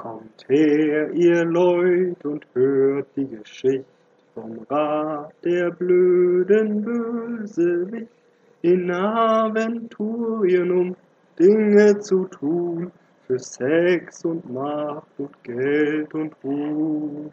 [0.00, 3.84] Kommt her, ihr Leut, und hört die Geschichte
[4.32, 8.08] vom Rat der blöden Bösewicht
[8.62, 10.96] in Aventurien, um
[11.38, 12.90] Dinge zu tun
[13.26, 17.30] für Sex und Macht und Geld und Ruhm.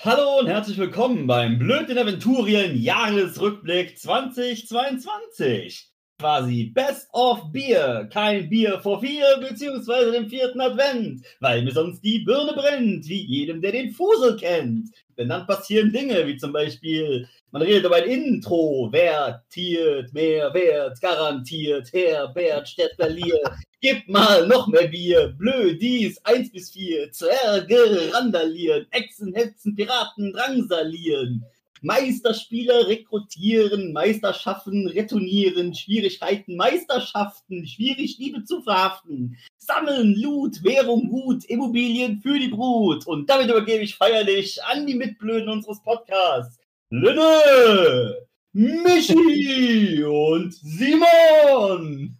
[0.00, 8.08] Hallo und herzlich willkommen beim Blöden Aventurien Jahresrückblick 2022 quasi Best of Bier.
[8.12, 13.26] Kein Bier vor vier, beziehungsweise dem vierten Advent, weil mir sonst die Birne brennt, wie
[13.26, 14.90] jedem, der den Fusel kennt.
[15.18, 21.00] Denn dann passieren Dinge, wie zum Beispiel, man redet über ein Intro, wertiert, mehr Wert,
[21.00, 23.40] garantiert, Herbert Städtberlier,
[23.80, 31.44] gib mal noch mehr Bier, blödis, eins bis vier, Zwerge randalieren, Echsen, Hetzen, Piraten drangsalieren.
[31.86, 42.18] Meisterspieler rekrutieren, Meisterschaften retournieren, Schwierigkeiten, Meisterschaften, schwierig Liebe zu verhaften, sammeln, Loot, Währung, Gut, Immobilien
[42.20, 43.06] für die Brut.
[43.06, 46.58] Und damit übergebe ich feierlich an die Mitblöden unseres Podcasts.
[46.90, 48.16] Lünne,
[48.52, 52.18] Michi und Simon.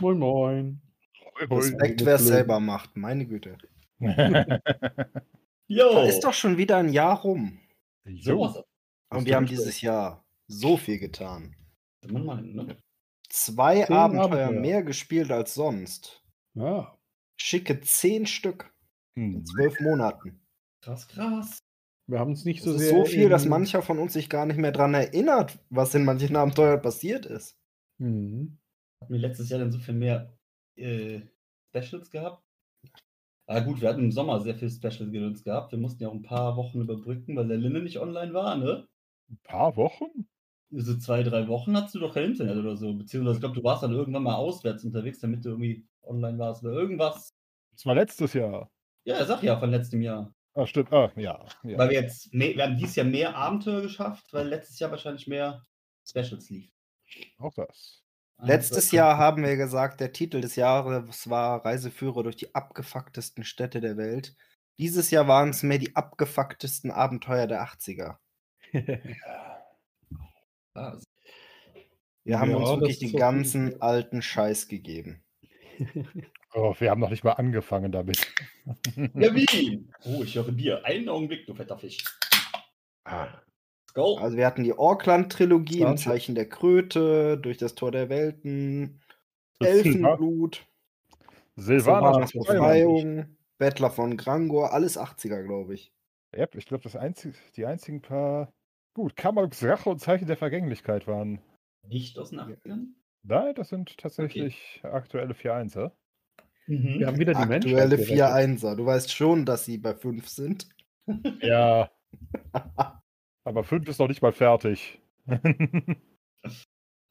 [0.00, 0.80] Moin, moin.
[1.50, 3.56] Respekt, wer es selber macht, meine Güte.
[5.66, 5.92] Jo.
[5.94, 7.58] Da ist doch schon wieder ein Jahr rum.
[8.20, 8.64] So,
[9.10, 11.54] Und wir haben dieses Jahr so viel getan.
[12.08, 12.76] man meinen, ne?
[13.28, 14.60] Zwei Zehn Abenteuer Abenteuer.
[14.60, 16.22] mehr gespielt als sonst.
[16.54, 16.96] Ja.
[17.36, 18.72] Schicke zehn Stück
[19.16, 20.40] in zwölf Monaten.
[20.82, 21.58] Krass, krass.
[22.06, 22.90] Wir haben uns nicht Das so ist sehr.
[22.90, 26.36] so viel, dass mancher von uns sich gar nicht mehr dran erinnert, was in manchen
[26.36, 27.56] Abenteuern passiert ist.
[27.98, 28.58] Mhm.
[29.00, 30.36] Hatten wir letztes Jahr dann so viel mehr
[30.76, 31.22] äh,
[31.70, 32.42] Specials gehabt?
[33.46, 35.72] Ah gut, wir hatten im Sommer sehr viel Special gedöns gehabt.
[35.72, 38.86] Wir mussten ja auch ein paar Wochen überbrücken, weil der Linne nicht online war, ne?
[39.30, 40.28] Ein paar Wochen?
[40.70, 42.94] So zwei, drei Wochen hattest du doch kein Internet oder so.
[42.94, 46.64] Beziehungsweise, ich glaube, du warst dann irgendwann mal auswärts unterwegs, damit du irgendwie online warst
[46.64, 47.30] oder irgendwas.
[47.72, 48.70] Das war letztes Jahr.
[49.04, 50.34] Ja, sag ja, von letztem Jahr.
[50.54, 50.92] Ah, stimmt.
[50.92, 51.44] Ah, ja.
[51.64, 51.78] ja.
[51.78, 55.26] Weil wir jetzt, mehr, wir haben dieses Jahr mehr Abenteuer geschafft, weil letztes Jahr wahrscheinlich
[55.26, 55.62] mehr
[56.06, 56.70] Specials lief.
[57.38, 58.02] Auch das.
[58.42, 63.80] Letztes Jahr haben wir gesagt, der Titel des Jahres war Reiseführer durch die abgefucktesten Städte
[63.80, 64.36] der Welt.
[64.78, 68.16] Dieses Jahr waren es mehr die abgefucktesten Abenteuer der 80er.
[70.76, 70.98] Ah,
[72.24, 73.80] Wir haben Ja, uns wirklich den ganzen Fall.
[73.80, 75.22] alten Scheiß gegeben.
[76.56, 78.32] Oh, wir haben noch nicht mal angefangen damit.
[78.96, 79.84] Ja, wie?
[80.04, 80.84] Oh, ich höre Bier.
[80.84, 82.04] Einen Augenblick, du fetter Fisch.
[83.04, 84.16] Ah, Let's go.
[84.18, 86.04] Also wir hatten die Orkland-Trilogie im 20.
[86.04, 89.00] Zeichen der Kröte, durch das Tor der Welten,
[89.58, 90.64] Das Elfenblut,
[91.56, 95.92] Silvanas Silvanas Befreiung, Bettler von Grangor, alles 80er, glaube ich.
[96.36, 98.52] Ja, ich glaube, das einzig, die einzigen paar.
[98.94, 101.40] Gut, Kammerks Rache und Zeichen der Vergänglichkeit waren.
[101.88, 102.86] Nicht aus den 80ern?
[103.24, 105.90] Nein, das sind tatsächlich aktuelle 4-1er.
[106.66, 107.00] Mhm.
[107.00, 108.18] Wir haben wieder die Menschheit Aktuelle gerettet.
[108.62, 108.76] 4-1er.
[108.76, 110.68] Du weißt schon, dass sie bei 5 sind.
[111.42, 111.90] Ja.
[113.44, 115.02] Aber 5 ist noch nicht mal fertig.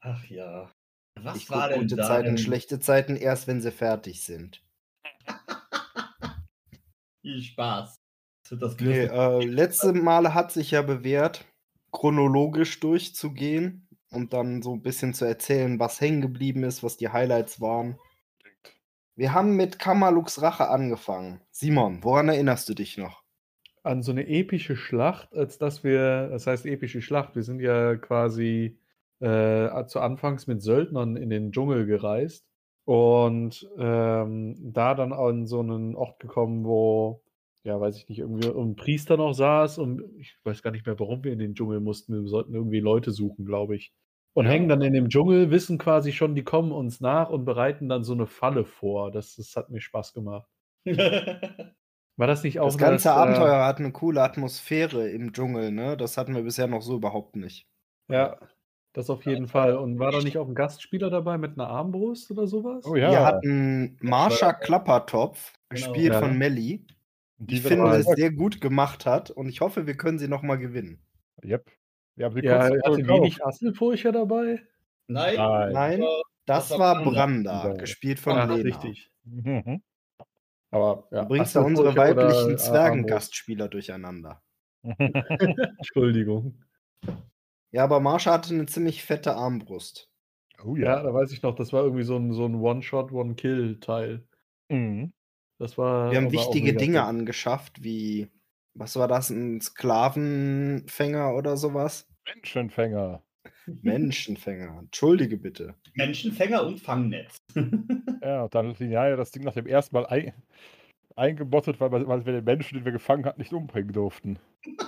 [0.02, 0.72] Ach ja.
[1.22, 2.38] Was ich war denn gute da Zeiten, denn?
[2.40, 4.64] schlechte Zeiten erst, wenn sie fertig sind.
[7.22, 8.00] Viel Spaß.
[8.50, 11.46] Das Nee, äh, letzte Male hat sich ja bewährt,
[11.94, 17.10] chronologisch durchzugehen und dann so ein bisschen zu erzählen, was hängen geblieben ist, was die
[17.10, 17.98] Highlights waren.
[19.16, 21.40] Wir haben mit Kamalux Rache angefangen.
[21.52, 23.24] Simon, woran erinnerst du dich noch?
[23.84, 27.96] An so eine epische Schlacht, als dass wir, das heißt epische Schlacht, wir sind ja
[27.96, 28.78] quasi
[29.20, 32.46] äh, zu Anfangs mit Söldnern in den Dschungel gereist
[32.86, 37.23] und ähm, da dann an so einen Ort gekommen, wo,
[37.64, 41.00] ja, weiß ich nicht, irgendwie ein Priester noch saß und ich weiß gar nicht mehr,
[41.00, 42.14] warum wir in den Dschungel mussten.
[42.14, 43.94] Wir sollten irgendwie Leute suchen, glaube ich.
[44.36, 47.88] Und hängen dann in dem Dschungel, wissen quasi schon, die kommen uns nach und bereiten
[47.88, 49.12] dann so eine Falle vor.
[49.12, 50.50] Das, das hat mir Spaß gemacht.
[52.18, 55.98] War das nicht auch Das ganze äh, Abenteuer hat eine coole Atmosphäre im Dschungel, ne?
[55.98, 57.68] Das hatten wir bisher noch so überhaupt nicht.
[58.10, 58.38] Ja,
[58.94, 59.76] das auf jeden Fall.
[59.78, 62.86] Und war da nicht auch ein Gastspieler dabei mit einer Armbrust oder sowas?
[62.86, 63.26] Oh Wir ja.
[63.26, 65.92] hatten Marsha Klappertopf, Genau.
[65.92, 66.20] gespielt Ja.
[66.20, 66.86] von Melli,
[67.48, 70.58] die ich finde, es sehr gut gemacht hat und ich hoffe, wir können sie nochmal
[70.58, 71.02] gewinnen.
[71.44, 71.72] Yep.
[72.16, 74.62] Wir haben sie Ja, hatte wenig Asselfurcher dabei?
[75.08, 75.36] Nein.
[75.36, 75.74] Nein.
[75.74, 76.04] Nein,
[76.46, 77.74] das das war Branda, Branda.
[77.80, 78.64] gespielt von Ach, Lena.
[78.64, 79.12] richtig.
[79.26, 79.82] Mhm.
[80.72, 84.42] Aber ja, Du bringst da unsere Asselfurche oder, weiblichen äh, Zwergengastspieler durcheinander.
[84.98, 86.64] Entschuldigung.
[87.72, 90.10] Ja, aber Marsha hatte eine ziemlich fette Armbrust.
[90.64, 91.04] Oh Ja, ja.
[91.04, 94.24] da weiß ich noch, das war irgendwie so ein, so ein One-Shot, One-Kill-Teil.
[94.70, 95.14] Mhm.
[95.64, 96.12] Das war.
[96.12, 97.08] Wir haben wichtige Dinge fett.
[97.08, 98.28] angeschafft, wie,
[98.74, 102.06] was war das, ein Sklavenfänger oder sowas?
[102.36, 103.24] Menschenfänger.
[103.82, 104.78] Menschenfänger.
[104.80, 105.76] Entschuldige bitte.
[105.94, 107.38] Menschenfänger und Fangnetz.
[108.22, 110.34] Ja, und dann linear das Ding nach dem ersten Mal ein,
[111.16, 114.40] eingebottet, weil, wir- weil wir den Menschen, den wir gefangen hatten, nicht umbringen durften.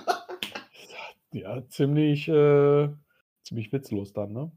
[1.32, 2.88] Ja, ziemlich, äh,
[3.42, 4.52] ziemlich witzlos dann, ne?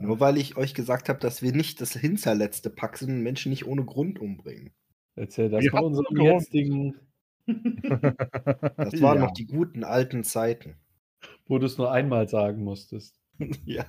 [0.00, 3.50] Nur weil ich euch gesagt habe, dass wir nicht das hinterletzte Pack sind und Menschen
[3.50, 4.70] nicht ohne Grund umbringen.
[5.14, 6.94] Erzähl das Wir mal unserem jetzigen,
[7.46, 9.24] Das waren Ja.
[9.24, 10.76] noch die guten alten Zeiten.
[11.46, 13.20] wo du es nur einmal sagen musstest.
[13.66, 13.84] ja.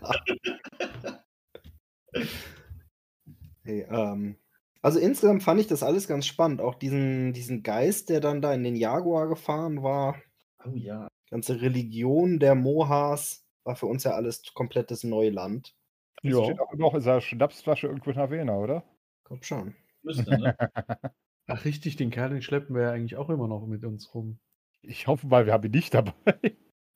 [3.64, 4.36] Hey, ähm,
[4.82, 6.60] also insgesamt fand ich das alles ganz spannend.
[6.62, 10.16] Auch diesen, diesen Geist, der dann da in den Jaguar gefahren war.
[10.66, 11.08] Oh ja.
[11.30, 13.46] Ganze Religion der Mohas.
[13.64, 15.76] War für uns ja alles komplettes Neuland.
[16.24, 16.44] Das Ja.
[16.44, 18.84] steht auch immer noch in seiner Schnapsflasche irgendwo in Havana, oder?
[19.24, 19.76] Kommt schon.
[20.04, 20.56] Müsste, ne?
[21.48, 24.40] Ach richtig, den Kerl, den schleppen wir ja eigentlich auch immer noch mit uns rum.
[24.82, 26.14] Ich hoffe mal, wir haben ihn nicht dabei.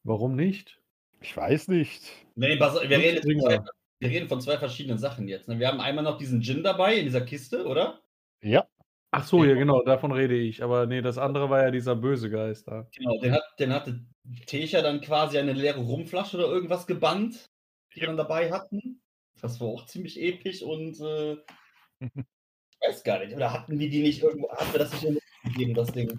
[0.04, 0.82] Warum nicht?
[1.22, 2.04] Ich weiß nicht.
[2.36, 3.70] nee, pass, wir, reden jetzt von zwei, Springer.
[4.00, 5.48] wir reden von zwei verschiedenen Sachen jetzt.
[5.48, 5.60] Ne?
[5.60, 8.02] Wir haben einmal noch diesen Gin dabei in dieser Kiste, oder?
[8.42, 8.68] Ja,
[9.18, 10.62] Ach so, ja genau, davon rede ich.
[10.62, 12.86] Aber nee, das andere war ja dieser böse Geist da.
[12.98, 14.02] Genau, den, hat, den hatte
[14.46, 17.46] Techa dann quasi eine leere Rumflasche oder irgendwas gebannt,
[17.94, 19.02] die wir dann dabei hatten.
[19.46, 21.34] Das war auch ziemlich episch und äh,
[22.02, 23.36] ich weiß gar nicht.
[23.36, 26.10] Oder hatten wir die nicht irgendwo, hatten wir das nicht irgendwo gegeben, das Ding?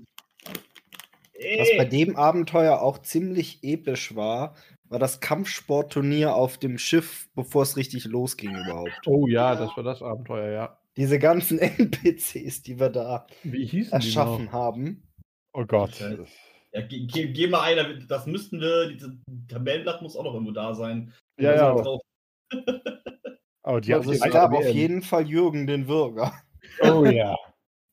[1.35, 7.29] Was bei Ey, dem Abenteuer auch ziemlich episch war, war das Kampfsportturnier auf dem Schiff,
[7.35, 8.93] bevor es richtig losging überhaupt.
[9.07, 10.79] Oh ja, das war das Abenteuer, ja.
[10.97, 13.27] Diese ganzen NPCs, die wir da
[13.91, 15.03] erschaffen die haben.
[15.53, 15.99] oh Gott.
[16.73, 19.11] Ja, ge ge geh mal einer, das müssten wir, dieses
[19.49, 21.13] Tabellenblatt muss auch noch irgendwo da sein.
[21.41, 21.75] Ja, ja.
[21.75, 22.01] drauf.
[23.63, 26.33] Aber die Also es gab auf jeden Fall Jürgen den Würger.
[26.83, 27.37] Oh ja.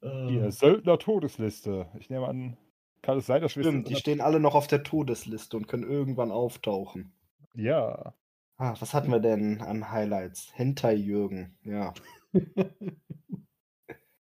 [0.01, 1.87] Äh, Hier, Söldner-Todesliste.
[1.99, 2.57] Ich nehme an,
[3.01, 5.83] kann es sein, dass wir Stimmt, die stehen alle noch auf der Todesliste und können
[5.89, 7.13] irgendwann auftauchen.
[7.55, 8.13] Ja.
[8.57, 10.51] Ah, was hatten wir denn an Highlights?
[10.55, 11.93] Hentai Jürgen, ja.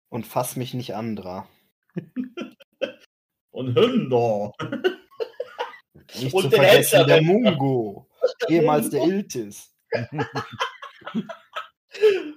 [0.08, 1.48] Und fass mich nicht andra.
[3.50, 4.52] Und Hünder.
[6.20, 8.06] Nicht Und zu den vergessen Hälter der der- Mungo,
[8.48, 9.71] ehemals der Iltis.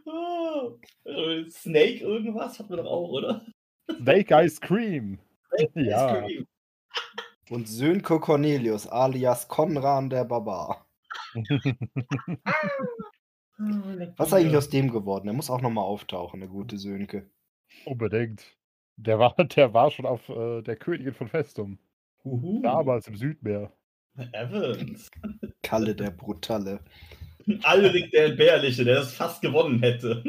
[0.07, 0.69] Ah,
[1.49, 3.45] Snake irgendwas hatten wir doch auch, oder?
[3.97, 5.19] Snake Ice Cream.
[5.75, 6.25] Ja.
[6.25, 6.47] Ice Cream.
[7.49, 10.85] Und Sönke Cornelius alias Konran der Barbar.
[14.17, 15.25] Was ist eigentlich aus dem geworden?
[15.25, 17.29] Der muss auch nochmal auftauchen, der gute Sönke.
[17.85, 18.43] Unbedingt.
[18.97, 21.79] Der war, der war schon auf äh, der Königin von Festum.
[22.23, 22.61] Uhu.
[22.61, 23.71] Damals im Südmeer.
[24.31, 25.11] Evans.
[25.61, 26.79] Kalle der Brutalle.
[27.63, 30.24] Alrik der Entbehrliche, der das fast gewonnen hätte.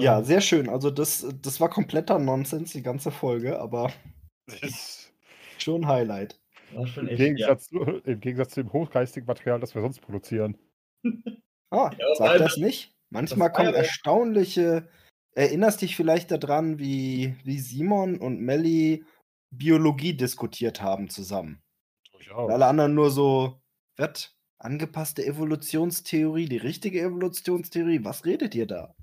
[0.00, 0.68] Ja, sehr schön.
[0.68, 3.92] Also das, das war kompletter Nonsens, die ganze Folge, aber
[4.46, 5.12] Das ist
[5.58, 6.40] schon Highlight.
[6.72, 10.00] War schon Im echt, Gegensatz, zu, Im Gegensatz zu dem hochgeistigen Material, das wir sonst
[10.00, 10.58] produzieren.
[11.70, 12.94] Ah, Ja, sag das nicht.
[13.10, 14.88] Manchmal das kommen ja- erstaunliche.
[15.34, 19.04] Erinnerst dich vielleicht daran, wie, wie Simon und Melly
[19.50, 21.62] Biologie diskutiert haben zusammen?
[22.12, 22.50] Durchaus.
[22.50, 23.62] Alle anderen nur so,
[23.96, 24.34] was?
[24.62, 28.04] Angepasste Evolutionstheorie, die richtige Evolutionstheorie?
[28.04, 28.94] Was redet ihr da?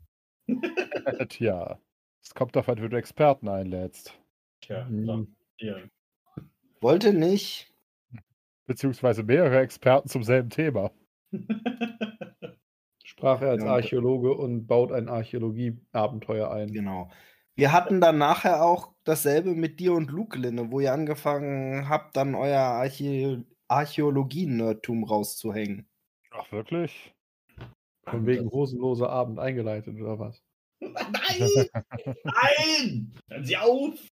[1.27, 1.77] Tja.
[2.23, 4.17] Es kommt darauf an, wenn du Experten einlädst.
[4.61, 5.06] Tja, Mhm.
[5.06, 5.89] dann hier.
[6.79, 7.73] Wollte nicht.
[8.67, 10.91] Beziehungsweise mehrere Experten zum selben Thema.
[13.03, 16.72] Sprach er als Ja, Archäologe und baut ein Archäologie-Abenteuer ein.
[16.72, 17.10] Genau.
[17.57, 22.15] Wir hatten dann nachher auch dasselbe mit dir und Luke, Linne, wo ihr angefangen habt,
[22.15, 25.88] dann euer Archä Archäologie-Nerdtum rauszuhängen.
[26.31, 27.13] Ach, wirklich?
[28.03, 30.41] Von wegen rosenloser Abend eingeleitet oder was?
[30.79, 30.89] Nein!
[32.23, 33.13] Nein!
[33.29, 34.07] Hören Sie auf!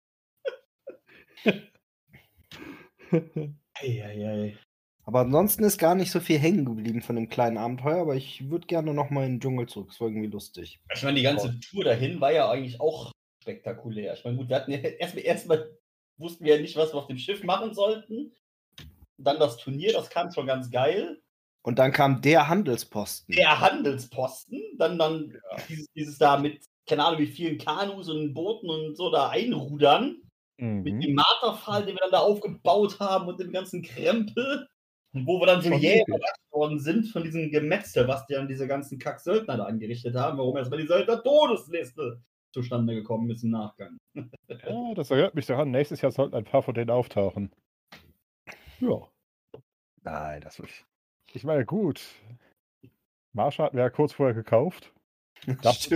[3.75, 4.58] Eieiei.
[5.04, 8.50] Aber ansonsten ist gar nicht so viel hängen geblieben von dem kleinen Abenteuer, aber ich
[8.50, 9.90] würde gerne nochmal in den Dschungel zurück.
[9.92, 10.80] Es war irgendwie lustig.
[10.92, 14.14] Ich meine, die ganze Tour dahin war ja eigentlich auch spektakulär.
[14.14, 15.78] Ich meine, gut, wir hatten ja erstmal, erstmal
[16.18, 18.32] wussten wir ja nicht, was wir auf dem Schiff machen sollten.
[19.18, 21.20] Dann das Turnier, das kam schon ganz geil.
[21.62, 23.35] Und dann kam der Handelsposten.
[23.35, 25.37] Der Handelsposten, dann, dann
[25.68, 30.18] dieses, dieses da mit, keine Ahnung, wie vielen Kanus und Booten und so da einrudern.
[30.58, 31.00] Mit Mhm.
[31.00, 34.66] dem Marterpfahl, den wir dann da aufgebaut haben und dem ganzen Krempel.
[35.12, 38.49] Und wo wir dann so jäh überrascht worden sind von diesem Gemetzel, was die dann
[38.49, 42.23] diese ganzen Kack-Söldner da angerichtet haben, warum erstmal die Söldner-Todesliste
[42.54, 43.99] zustande gekommen ist im Nachgang.
[44.49, 45.70] Ja, das erinnert mich daran.
[45.70, 47.50] Nächstes Jahr sollten ein paar von denen auftauchen.
[48.80, 49.09] Ja.
[50.02, 50.85] Nein, das will ich.
[51.33, 52.02] Ich meine, gut.
[53.33, 54.92] Marsha hatten wir ja kurz vorher gekauft.
[55.62, 55.88] Das,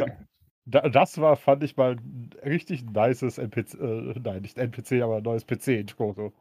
[0.66, 5.16] da, das war, fand ich mal ein richtig nices NPC, äh, nein, nicht NPC, aber
[5.16, 6.34] ein neues PC in Koto.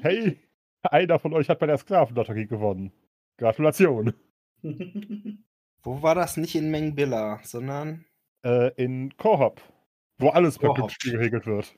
[0.00, 0.40] Hey,
[0.82, 2.92] Einer von euch hat bei der Sklavenlotterie gewonnen.
[3.38, 4.14] Gratulation.
[5.82, 8.04] Wo war das nicht in Mengbilla, sondern
[8.44, 9.62] Äh, in Kohop,
[10.18, 10.72] wo alles per.
[10.74, 11.74] Glücksspiel geregelt wird.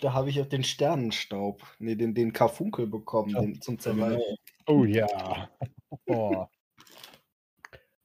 [0.00, 4.36] Da habe ich auch den Sternenstaub, nee, den, den Karfunkel bekommen, den zum Zerreißen.
[4.66, 5.48] Oh ja.
[6.06, 6.46] Oh.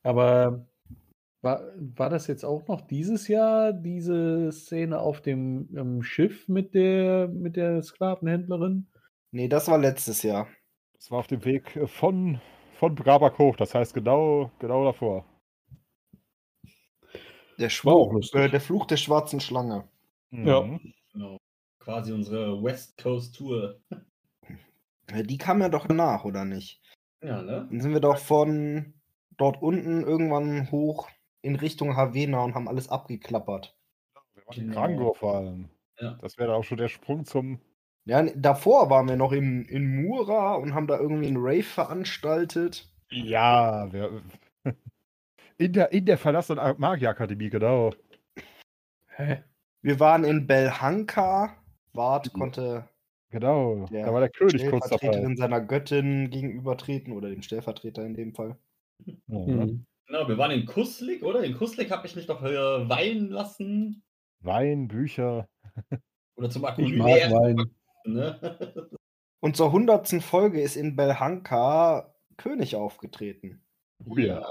[0.01, 0.65] Aber
[1.45, 6.73] war, war das jetzt auch noch dieses Jahr, diese Szene auf dem ähm, Schiff mit
[6.73, 8.87] der, mit der Sklavenhändlerin?
[9.29, 10.47] Nee, das war letztes Jahr.
[10.93, 12.41] Das war auf dem Weg äh, von,
[12.79, 15.25] von Brabak hoch, das heißt genau, genau davor.
[17.59, 19.87] Der, Schwur, äh, der Fluch der schwarzen Schlange.
[20.31, 20.61] Ja.
[20.61, 20.79] Mhm.
[20.79, 20.79] genau.
[21.85, 23.79] Quasi unsere West Coast Tour.
[25.11, 26.81] Ja, Die kam ja doch nach, oder nicht?
[27.21, 27.67] Ja, ne?
[27.69, 28.95] Dann sind wir doch von
[29.37, 31.09] dort unten irgendwann hoch
[31.43, 33.77] in Richtung Havena und haben alles abgeklappert.
[34.33, 34.81] Wir waren in Genau.
[34.81, 35.69] Krango vor allem.
[35.99, 36.17] Ja.
[36.21, 37.59] Das wäre auch schon der Sprung zum.
[38.05, 42.91] Ja, davor waren wir noch in, in Mura und haben da irgendwie einen Rave veranstaltet.
[43.11, 44.23] Ja, wir,
[45.57, 47.91] in, der, in der verlassenen Magierakademie, genau.
[49.07, 49.43] Hä?
[49.83, 51.55] Wir waren in Belhanka.
[51.95, 52.87] Wart konnte
[53.35, 53.85] Genau.
[53.91, 54.97] Der da war der König kurz dabei.
[54.97, 58.57] Stellvertreterin seiner Göttin gegenübertreten oder dem Stellvertreter in dem Fall.
[59.05, 59.25] Mhm.
[59.27, 59.85] Hm.
[60.07, 61.43] Genau, wir waren in Kuslik, oder?
[61.43, 64.03] In Kuslik habe ich mich doch äh, weinen lassen.
[64.39, 65.49] Wein, Bücher.
[66.37, 67.71] Oder zum Wein.
[68.05, 68.89] Ne?
[69.41, 73.65] Und zur hundertsten Folge ist in Belhanka König aufgetreten.
[74.05, 74.49] Oh ja.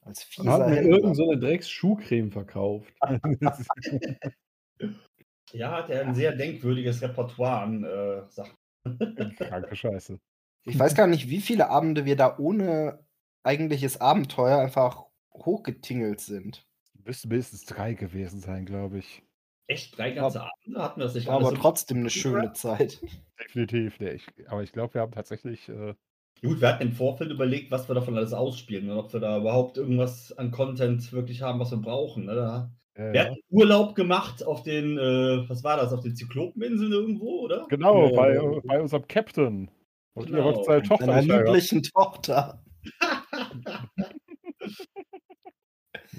[0.00, 0.98] Als Und fieser hat mir Händler.
[0.98, 2.92] irgend so eine Drecks-Schuhcreme verkauft.
[5.52, 8.56] Ja, hat er ein sehr denkwürdiges Repertoire an äh, Sachen.
[9.38, 10.18] Kranke Scheiße.
[10.64, 13.04] Ich weiß gar nicht, wie viele Abende wir da ohne
[13.42, 16.66] eigentliches Abenteuer einfach hochgetingelt sind.
[17.04, 19.22] Müssten mindestens drei gewesen sein, glaube ich.
[19.66, 23.00] Echt drei ganze Abende hatten wir das nicht War aber so- trotzdem eine schöne Zeit.
[23.42, 24.00] Definitiv.
[24.00, 25.68] Nee, ich, aber ich glaube, wir haben tatsächlich.
[25.68, 25.94] Äh,
[26.42, 29.38] Gut, wir hatten im Vorfeld überlegt, was wir davon alles ausspielen und ob wir da
[29.38, 32.26] überhaupt irgendwas an Content wirklich haben, was wir brauchen.
[32.26, 32.34] Ne?
[32.34, 36.92] Da, äh, Wir hatten Urlaub gemacht auf den, äh, was war das, auf den Zyklopeninseln
[36.92, 37.66] irgendwo, oder?
[37.68, 38.60] Genau, Ja, bei, ja.
[38.64, 39.70] bei unserem Captain.
[40.14, 40.44] Und Genau.
[40.44, 42.64] wolltet seine Tochter Seiner lieblichen Tochter.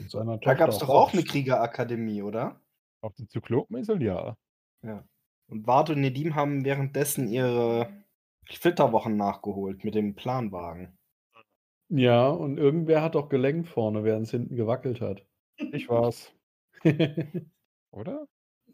[0.08, 2.62] Seiner Da gab es Tochter doch auch eine Kriegerakademie, oder?
[3.02, 4.36] Auf den Zyklopeninseln, ja.
[5.52, 7.90] Und Wart und Nedim haben währenddessen ihre
[8.46, 10.98] Flitterwochen nachgeholt mit dem Planwagen.
[11.90, 15.26] Ja, und irgendwer hat doch gelenkt vorne, während es hinten gewackelt hat.
[15.58, 16.32] Ich war's.
[17.92, 18.28] Oder?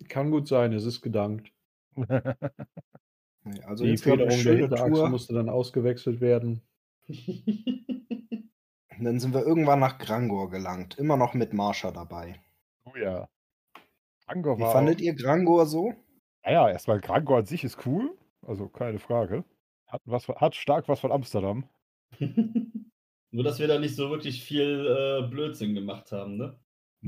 [0.10, 1.52] Kann gut sein, es ist gedankt.
[1.96, 6.62] Nee, Also Die Federung der Hinterachse musste dann ausgewechselt werden.
[7.08, 7.10] Und
[9.00, 10.98] dann sind wir irgendwann nach Grangor gelangt.
[10.98, 12.42] Immer noch mit Marsha dabei.
[12.86, 13.30] oh ja.
[14.26, 14.72] Grangor Wie war.
[14.72, 15.94] fandet ihr Grangor so?
[16.44, 18.18] Naja, erstmal Grangor an sich ist cool.
[18.42, 19.44] Also keine Frage.
[19.88, 21.70] Hat, was, hat stark was von Amsterdam.
[23.32, 26.58] Nur, dass wir da nicht so wirklich viel äh, Blödsinn gemacht haben, ne?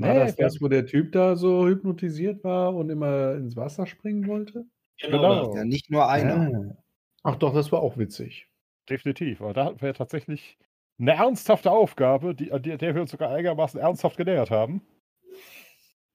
[0.00, 3.56] War Nee, das wir das, wo der Typ da so hypnotisiert war und immer ins
[3.56, 4.64] Wasser springen wollte?
[5.00, 5.46] Genau.
[5.46, 5.56] das.
[5.56, 6.70] Ja, nicht nur einer.
[6.72, 6.82] Ah.
[7.24, 8.48] Ach doch, das war auch witzig.
[8.88, 9.40] Definitiv.
[9.40, 10.56] Aber da hatten wir tatsächlich
[11.00, 14.82] eine ernsthafte Aufgabe, die, an der, wir uns sogar einigermaßen ernsthaft genähert haben.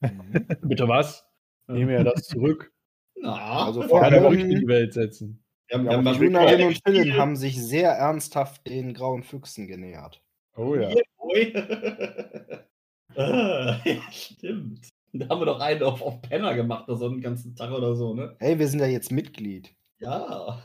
[0.02, 0.48] Mhm.
[0.62, 1.26] Bitte was?
[1.68, 2.72] Nehme ja das zurück.
[3.16, 5.44] Na, Also wir vor Keine allem- Gerüchte in die Welt setzen.
[5.72, 6.82] haben, Ja, wir haben aber mal Junarin und.
[6.86, 10.22] Philin haben sich sehr ernsthaft den grauen Füchsen genähert.
[10.58, 10.90] Oh ja.
[13.16, 14.88] Ah, ja, stimmt.
[15.14, 17.96] Da haben wir doch einen auf, auf Penner gemacht, da so einen ganzen Tag oder
[17.96, 18.36] so, ne?
[18.40, 19.76] Hey, wir sind ja jetzt Mitglied.
[20.00, 20.64] Ja.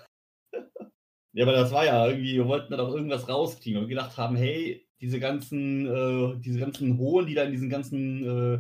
[1.35, 4.16] Ja, aber das war ja irgendwie, wir wollten da doch irgendwas rauskriegen und wir gedacht
[4.16, 8.59] haben, hey, diese ganzen, äh, diese ganzen Hohen, die da in diesen ganzen, äh,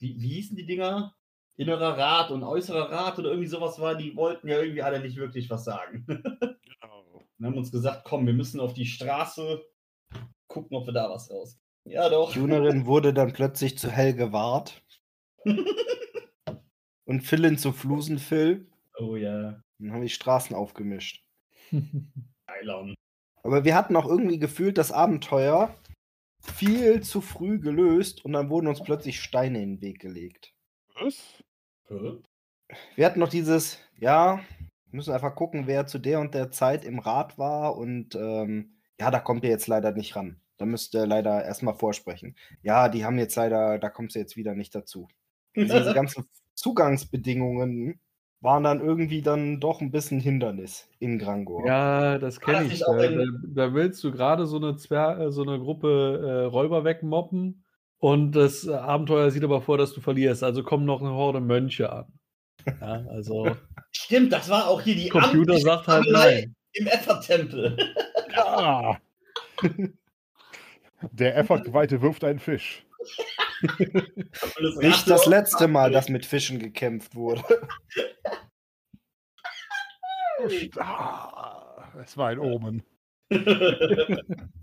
[0.00, 1.14] wie, wie hießen die Dinger?
[1.56, 5.16] Innerer Rat und äußerer Rat oder irgendwie sowas war, die wollten ja irgendwie alle nicht
[5.16, 6.06] wirklich was sagen.
[6.82, 7.22] Genau.
[7.38, 9.62] Und haben uns gesagt, komm, wir müssen auf die Straße
[10.46, 11.58] gucken, ob wir da was raus.
[11.90, 12.34] Ja, doch.
[12.36, 14.82] Junerin wurde dann plötzlich zu Helge Wart
[17.04, 18.70] und Philin zu Flusenphil.
[18.96, 21.26] Oh ja, Dann haben wir die Straßen aufgemischt.
[22.46, 22.94] Eilon.
[23.42, 25.74] Aber wir hatten auch irgendwie gefühlt das Abenteuer
[26.40, 30.54] viel zu früh gelöst und dann wurden uns plötzlich Steine in den Weg gelegt.
[30.94, 31.42] Was?
[31.88, 32.18] Hä?
[32.94, 36.84] Wir hatten noch dieses, ja, wir müssen einfach gucken, wer zu der und der Zeit
[36.84, 40.40] im Rat war und ähm, ja, da kommt ihr jetzt leider nicht ran.
[40.60, 42.36] Da müsst ihr leider erstmal vorsprechen.
[42.62, 45.08] Ja, die haben jetzt leider, da kommst du jetzt wieder nicht dazu.
[45.56, 47.98] Diese ganzen Zugangsbedingungen
[48.42, 51.66] waren dann irgendwie dann doch ein bisschen Hindernis in Grangor.
[51.66, 52.80] Ja, das kenne ich.
[52.80, 56.84] Da, da, da willst du gerade so eine Zwer äh, so eine Gruppe äh, Räuber
[56.84, 57.64] wegmoppen
[57.98, 60.42] und das äh, Abenteuer sieht aber vor, dass du verlierst.
[60.42, 62.12] Also kommen noch eine Horde Mönche an.
[62.66, 63.56] Ja, also
[63.92, 66.54] Stimmt, das war auch hier die Computer amtliche sagt halt nein.
[66.72, 67.76] im Effer-Tempel.
[68.34, 68.98] Ja!
[71.12, 72.84] Der Effortgeweihte wirft einen Fisch.
[74.80, 77.42] Nicht das letzte Mal, dass mit Fischen gekämpft wurde.
[80.78, 82.82] Ah, es war ein Omen.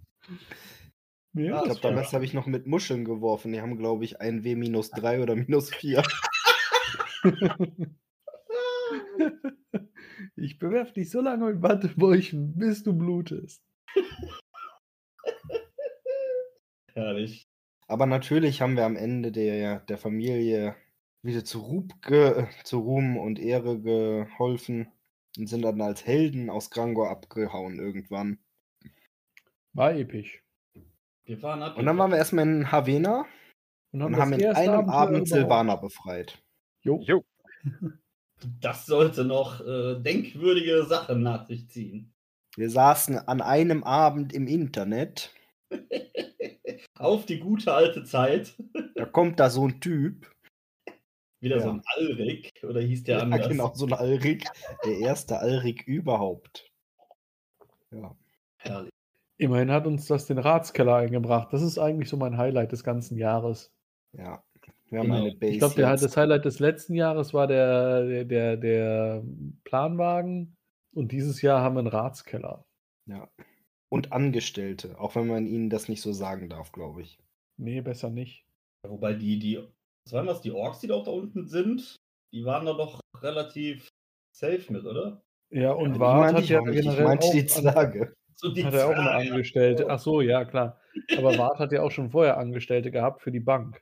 [1.34, 3.51] Ja, Ich glaube, damals habe ich noch mit Muscheln geworfen.
[3.53, 6.01] Die haben, glaube ich, ein W minus 3 oder minus 4.
[10.36, 13.62] ich bewerfe dich so lange mit Wattebäuchen, bis du blutest.
[16.97, 17.47] Herrlich.
[17.87, 20.75] Aber natürlich haben wir am Ende der, der Familie
[21.21, 24.91] wieder zu, Ruhm ge, zu Ruhm und Ehre geholfen
[25.37, 28.39] und sind dann als Helden aus Grangor abgehauen irgendwann.
[29.73, 30.43] War episch.
[31.25, 31.77] Wir waren ab.
[31.77, 33.27] Und dann waren wir erstmal in Havena
[33.91, 36.41] und haben in einem Abend Silvana befreit.
[36.81, 36.99] Jo.
[37.05, 37.23] Jo.
[38.61, 42.13] Das sollte noch äh, denkwürdige Sachen nach sich ziehen.
[42.55, 45.33] Wir saßen an einem Abend im Internet.
[46.99, 48.55] Auf die gute alte Zeit.
[48.95, 50.31] Da kommt da so ein Typ.
[51.39, 51.63] Wieder Ja.
[51.63, 53.47] so ein Alrik, oder hieß der Ja, anders?
[53.47, 54.45] genau, so ein Alrik.
[54.85, 56.67] Der erste Alrik überhaupt.
[57.91, 58.15] Ja.
[58.57, 58.91] Herrlich.
[59.39, 61.53] Immerhin hat uns das den Ratskeller eingebracht.
[61.53, 63.71] Das ist eigentlich so mein Highlight des ganzen Jahres.
[64.13, 64.43] Ja.
[64.89, 65.21] Wir haben Genau.
[65.21, 65.53] eine Base.
[65.53, 69.23] Ich glaube, das Highlight des letzten Jahres war der, der, der, der
[69.63, 70.55] Planwagen
[70.95, 72.65] und dieses Jahr haben wir einen Ratskeller.
[73.05, 73.29] Ja.
[73.89, 77.20] Und Angestellte, auch wenn man ihnen das nicht so sagen darf, glaube ich.
[77.58, 78.46] Nee, besser nicht.
[78.88, 79.58] Wobei die, die,
[80.06, 81.96] was waren das, die Orks, die doch da unten sind,
[82.34, 83.88] die waren da doch relativ
[84.36, 85.24] safe mit, oder?
[85.50, 88.13] Ja, und Wart meinte hat ja ich generell meinte die Zwerge.
[88.36, 89.12] So die hat er auch eine.
[89.32, 89.89] Angestellte.
[89.89, 90.79] Ach so, ja, klar.
[91.17, 93.82] Aber Wart hat ja auch schon vorher Angestellte gehabt für die Bank.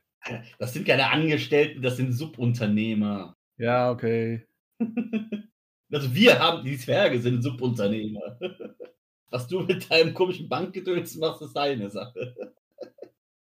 [0.58, 3.34] Das sind keine Angestellten, das sind Subunternehmer.
[3.58, 4.46] Ja, okay.
[5.92, 8.40] Also wir haben, die Zwerge sind Subunternehmer.
[9.30, 12.54] Was du mit deinem komischen Bankgedöns machst, ist deine Sache.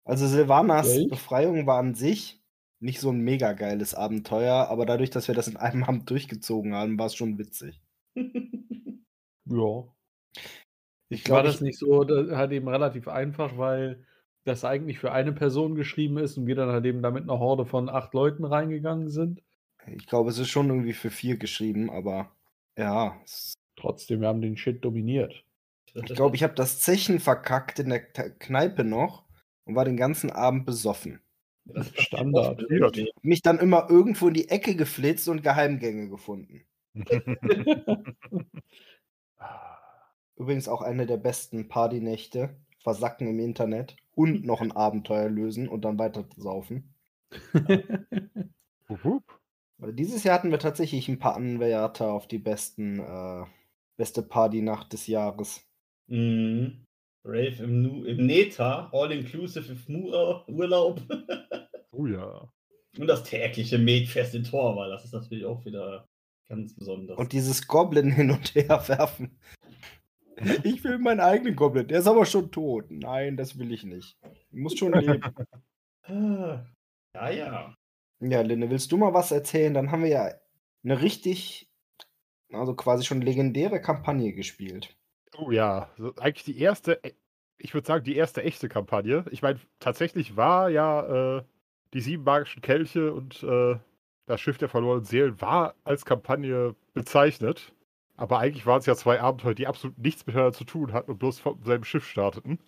[0.03, 1.09] Also Silvanas Welch?
[1.09, 2.41] Befreiung war an sich
[2.79, 6.73] nicht so ein mega geiles Abenteuer, aber dadurch, dass wir das in einem Abend durchgezogen
[6.73, 7.81] haben, war es schon witzig.
[9.49, 9.83] Ja.
[11.09, 14.05] Ich War glaube, das nicht so, da- halt eben relativ einfach, weil
[14.43, 17.65] das eigentlich für eine Person geschrieben ist und wir dann halt eben damit eine Horde
[17.65, 19.41] von acht Leuten reingegangen sind.
[19.87, 22.35] ich glaube, es ist schon irgendwie für vier geschrieben, aber
[22.77, 25.45] ja, es- Trotzdem, wir haben den Shit dominiert.
[26.05, 29.25] Ich glaube, ich habe das Zechen verkackt in der K- Kneipe noch
[29.65, 31.21] und war den ganzen Abend besoffen.
[31.65, 32.61] Das ist Standard.
[32.61, 32.97] Standard.
[33.21, 36.63] Mich dann immer irgendwo in die Ecke geflitzt und Geheimgänge gefunden.
[40.35, 42.55] Übrigens auch eine der besten Partynächte.
[42.83, 46.93] Versacken im Internet und noch ein Abenteuer lösen und dann weiter saufen.
[49.79, 53.45] Dieses Jahr hatten wir tatsächlich ein paar Anwärter auf die besten, äh,
[53.97, 55.66] beste Partynacht des Jahres.
[56.07, 56.83] Mhm.
[57.25, 61.01] Rave im, Nu im Neta, All-Inclusive Ur- Urlaub
[61.91, 62.47] Oh ja.
[62.97, 64.89] und das tägliche Metfest in Torwall.
[64.89, 66.07] Das ist natürlich auch wieder
[66.47, 67.17] ganz besonders.
[67.17, 69.37] Und dieses Goblin hin und her werfen.
[70.63, 71.87] Ich will meinen eigenen Goblin.
[71.87, 72.91] Der ist aber schon tot.
[72.91, 74.15] Nein, das will ich nicht.
[74.51, 75.21] Ich muss schon leben.
[76.03, 76.63] Ah,
[77.15, 77.75] ja, ja.
[78.21, 79.73] Ja, Linne, willst du mal was erzählen?
[79.73, 80.31] Dann haben wir ja
[80.83, 81.69] eine richtig,
[82.53, 84.95] also quasi schon legendäre Kampagne gespielt.
[85.37, 85.89] Oh ja.
[85.97, 87.13] So, eigentlich die erste, e-
[87.57, 89.25] ich würde sagen, die erste echte Kampagne.
[89.31, 91.43] Ich meine, tatsächlich war ja äh,
[91.93, 93.75] die sieben magischen Kelche und äh,
[94.25, 97.73] das Schiff der verlorenen Seelen war als Kampagne bezeichnet.
[98.15, 101.19] Aber eigentlich waren es ja zwei Abenteuer, die absolut nichts miteinander zu tun hatten und
[101.19, 102.59] bloß vom selben Schiff starteten.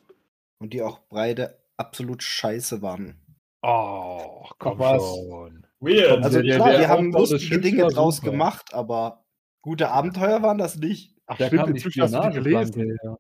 [0.60, 3.19] Und die auch beide absolut scheiße waren.
[3.62, 5.02] Oh, komm was?
[5.02, 5.65] schon.
[5.80, 6.24] Weird.
[6.24, 8.32] Also der- klar, wir haben lustige Dinge draus super.
[8.32, 9.26] gemacht, aber
[9.62, 11.18] gute Abenteuer waren das nicht.
[11.31, 12.97] Ach, Da stimmt, inzwischen hast du die gelesen.
[13.01, 13.19] Her.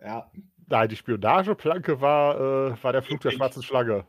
[0.00, 0.30] Ja,
[0.68, 2.36] Nein, die Spionageplanke war,
[2.70, 4.04] äh, war der Flug der schwarzen Schlange.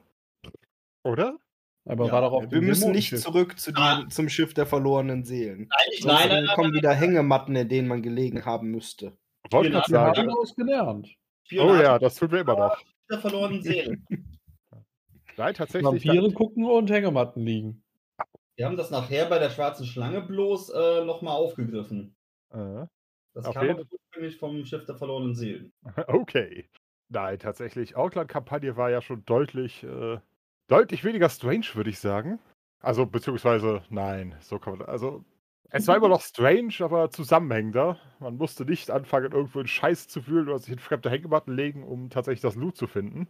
[1.04, 1.38] Oder?
[1.86, 4.06] Aber Ja, war doch auf wir müssen nicht zurück zu Ah.
[4.10, 5.68] zum Schiff der verlorenen Seelen.
[5.70, 5.70] Nein,
[6.06, 9.18] nein, nein, nein, kommen nein, wieder Hängematten, in denen man gelegen haben müsste.
[9.52, 10.28] Wollte haben sagen.
[10.28, 11.08] daraus gelernt.
[11.08, 12.78] Oh Spionage ja, das tun wir immer noch.
[13.10, 14.08] der verlorenen Seelen.
[15.38, 16.06] Nein, tatsächlich.
[16.06, 17.84] Vampire gucken und Hängematten liegen.
[18.56, 22.16] Wir haben das nachher bei der schwarzen Schlange bloß äh, nochmal aufgegriffen.
[22.54, 22.86] Äh,
[23.34, 25.72] Das Auf kam jeden- aber ursprünglich vom Schiff der verlorenen Seelen.
[26.08, 26.70] okay.
[27.10, 27.96] Nein, tatsächlich.
[27.96, 30.20] Auckland-Kampagne war ja schon deutlich, äh,
[30.68, 32.40] deutlich weniger strange, würde ich sagen.
[32.80, 34.88] Also, beziehungsweise, nein, so kann man.
[34.88, 35.24] Also,
[35.70, 37.98] es war immer noch strange, aber zusammenhängender.
[38.20, 41.84] Man musste nicht anfangen, irgendwo in Scheiß zu wühlen oder sich in fremde Hängematten legen,
[41.84, 43.28] um tatsächlich das Loot zu finden.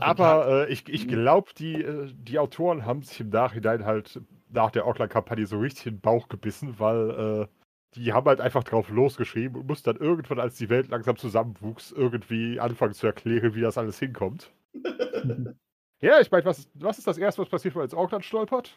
[0.00, 4.20] Aber äh, ich, ich glaube, die, äh, die Autoren haben sich im Nachhinein halt
[4.50, 7.46] nach der Auckland-Kampagne so richtig in den Bauch gebissen, weil äh,
[7.94, 11.92] die haben halt einfach drauf losgeschrieben und mussten dann irgendwann, als die Welt langsam zusammenwuchs,
[11.92, 14.52] irgendwie anfangen zu erklären, wie das alles hinkommt.
[16.00, 18.76] ja, ich meine, was, was ist das Erste, was passiert, wenn man ins Auckland stolpert?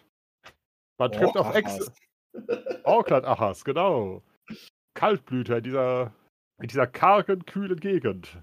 [0.98, 1.92] Man trifft auf Ex.
[2.84, 4.24] Auckland-Achas, genau.
[4.94, 6.14] Kaltblüter in dieser,
[6.60, 8.38] in dieser kargen, kühlen Gegend.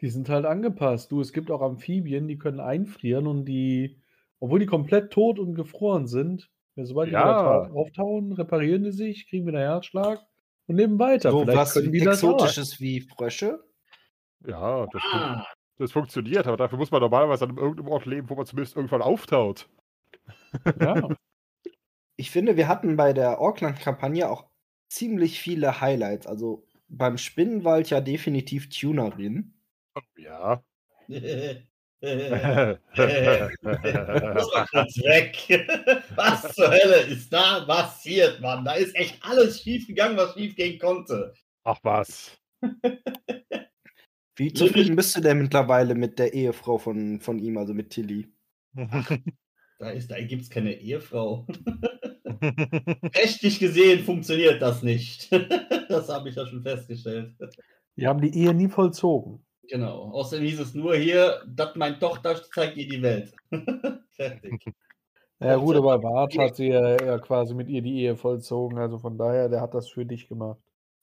[0.00, 1.10] Die sind halt angepasst.
[1.12, 4.00] Du, es gibt auch Amphibien, die können einfrieren und die,
[4.40, 6.50] obwohl die komplett tot und gefroren sind,
[6.86, 7.66] sobald Ja.
[7.66, 10.20] die auftauen, reparieren die sich, kriegen wieder Herzschlag
[10.66, 11.30] und leben weiter.
[11.30, 12.34] So Vielleicht was können die das auch.
[12.34, 13.64] Exotisches wie Frösche.
[14.46, 15.46] Ja, das, fun Ah,
[15.78, 19.02] das funktioniert, aber dafür muss man normalerweise an irgendeinem Ort leben, wo man zumindest irgendwann
[19.02, 19.68] auftaut.
[20.80, 21.08] Ja.
[22.20, 24.46] Ich finde, wir hatten bei der Auckland-Kampagne auch
[24.88, 26.26] ziemlich viele Highlights.
[26.26, 29.54] Also beim Spinnenwald ja definitiv Tunerin.
[30.16, 30.64] Ja.
[32.00, 32.10] Muss
[34.54, 35.36] mal kurz weg.
[36.14, 38.64] Was zur Hölle ist da passiert, Mann?
[38.64, 41.34] Da ist echt alles schief gegangen, was schief gehen konnte.
[41.64, 42.38] Ach was.
[44.36, 48.28] Wie zufrieden bist du denn mittlerweile mit der Ehefrau von, von ihm, also mit Tilly?
[49.80, 51.46] Da, ist- da gibt es keine Ehefrau.
[53.16, 55.32] Rechtlich gesehen funktioniert das nicht.
[55.88, 57.34] Das habe ich ja schon festgestellt.
[57.96, 59.44] Die haben die Ehe nie vollzogen.
[59.68, 60.10] Genau.
[60.12, 63.32] Außerdem hieß es nur hier, dass meine Tochter zeigt ihr die Welt.
[64.10, 64.64] Fertig.
[65.40, 68.98] Ja gut, aber Bart hat sie ja, ja quasi mit ihr die Ehe vollzogen, also
[68.98, 70.58] von daher, der hat das für dich gemacht.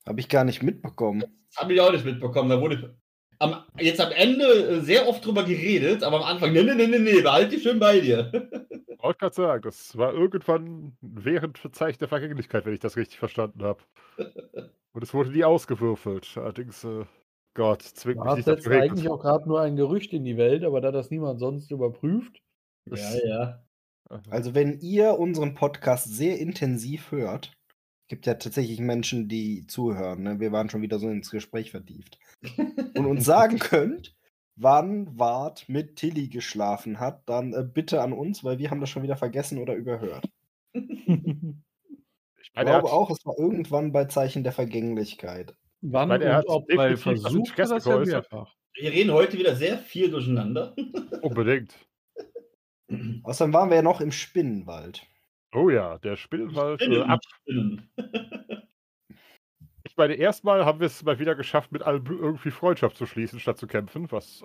[0.05, 1.23] Habe ich gar nicht mitbekommen.
[1.47, 2.49] Das habe ich auch nicht mitbekommen.
[2.49, 2.97] Da wurde
[3.39, 6.87] am, jetzt am Ende äh, sehr oft drüber geredet, aber am Anfang, nee, nee, nee,
[6.87, 8.31] nee, nee, behalt die schön bei dir.
[8.97, 13.19] Ich wollte gerade sagen, das war irgendwann während Zeichen der Vergänglichkeit, wenn ich das richtig
[13.19, 13.79] verstanden habe.
[14.93, 16.35] Und es wurde nie ausgewürfelt.
[16.37, 17.05] Allerdings, äh,
[17.55, 20.81] Gott, zwingt mich nicht dazu eigentlich auch gerade nur ein Gerücht in die Welt, aber
[20.81, 22.41] da das niemand sonst überprüft,
[22.85, 23.65] Ja, ja.
[24.29, 27.53] Also wenn ihr unseren Podcast sehr intensiv hört,
[28.07, 30.21] gibt ja tatsächlich Menschen, die zuhören.
[30.21, 30.39] Ne?
[30.39, 32.19] Wir waren schon wieder so ins Gespräch vertieft.
[32.95, 34.15] Und uns sagen könnt,
[34.55, 38.89] wann Wart mit Tilly geschlafen hat, dann äh, bitte an uns, weil wir haben das
[38.89, 40.29] schon wieder vergessen oder überhört.
[42.47, 45.57] Ich glaube hat, auch, es war irgendwann bei Zeichen der Vergänglichkeit.
[45.81, 48.53] Wann meine, er und hat ob, weil versucht er das ja mehrfach.
[48.75, 50.75] Wir reden heute wieder sehr viel durcheinander.
[51.21, 51.73] unbedingt.
[53.23, 55.05] Außerdem waren wir ja noch im Spinnenwald.
[55.53, 56.81] Oh ja, der Spinnenwald.
[56.81, 57.19] Spinnen, ab.
[57.41, 57.89] Spinnen.
[59.87, 63.39] Ich meine, erstmal haben wir es mal wieder geschafft, mit allem irgendwie Freundschaft zu schließen,
[63.39, 64.43] statt zu kämpfen, was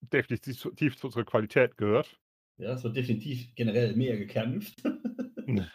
[0.00, 2.18] definitiv zu- tief zu unserer Qualität gehört.
[2.58, 4.82] Ja, es wird definitiv generell mehr gekämpft.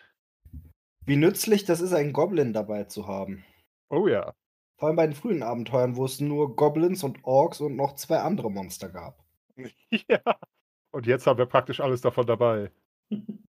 [1.05, 3.43] Wie nützlich das ist, einen Goblin dabei zu haben.
[3.89, 4.33] Oh ja.
[4.81, 8.17] Vor allem bei den frühen Abenteuern, wo es nur Goblins und Orks und noch zwei
[8.17, 9.23] andere Monster gab.
[10.09, 10.19] ja.
[10.89, 12.71] Und jetzt haben wir praktisch alles davon dabei.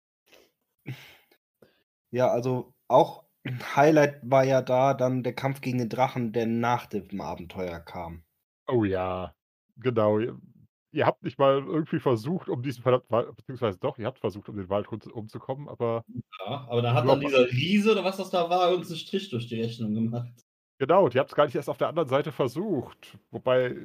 [2.10, 6.48] Ja, also auch ein Highlight war ja da dann der Kampf gegen den Drachen, der
[6.48, 8.24] nach dem Abenteuer kam.
[8.66, 9.36] Oh ja,
[9.76, 10.18] genau.
[10.20, 10.40] Ihr,
[10.94, 14.48] ihr habt nicht mal irgendwie versucht, um diesen verdammten Wald, beziehungsweise doch, ihr habt versucht,
[14.48, 16.06] um den Wald umzukommen, aber
[16.40, 19.48] Ja, aber dann hat dann dieser Riese oder was das da war, irgendeinen Strich durch
[19.50, 20.47] die Rechnung gemacht.
[20.78, 23.18] Genau, ihr habt es gar nicht erst auf der anderen Seite versucht.
[23.32, 23.76] Wobei,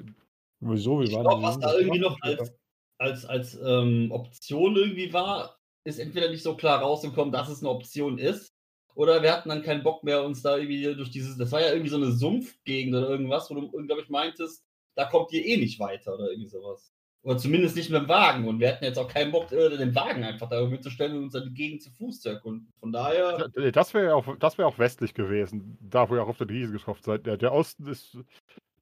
[0.61, 1.01] Wieso?
[1.01, 2.53] Wir Ich glaube, was da irgendwie noch als,
[2.99, 7.71] als, als ähm, Option irgendwie war, ist entweder nicht so klar rausgekommen, dass es eine
[7.71, 8.55] Option ist,
[8.95, 11.73] oder wir hatten dann keinen Bock mehr, uns da irgendwie durch dieses, das war ja
[11.73, 15.57] irgendwie so eine Sumpfgegend oder irgendwas, wo du, glaube ich, meintest, da kommt ihr eh
[15.57, 16.92] nicht weiter oder irgendwie sowas.
[17.25, 18.49] Oder zumindest nicht mit dem Wagen.
[18.49, 21.17] Und wir hatten jetzt auch keinen Bock, äh, den Wagen einfach da irgendwie zu stellen
[21.17, 22.73] und uns dann die Gegend zu Fuß zu erkunden.
[22.81, 26.29] Von daher, das wäre ja auch, das wäre auch westlich gewesen, da wo ihr auch
[26.29, 27.27] auf den Riesen getroffen seid.
[27.27, 28.19] Der, der Osten ist,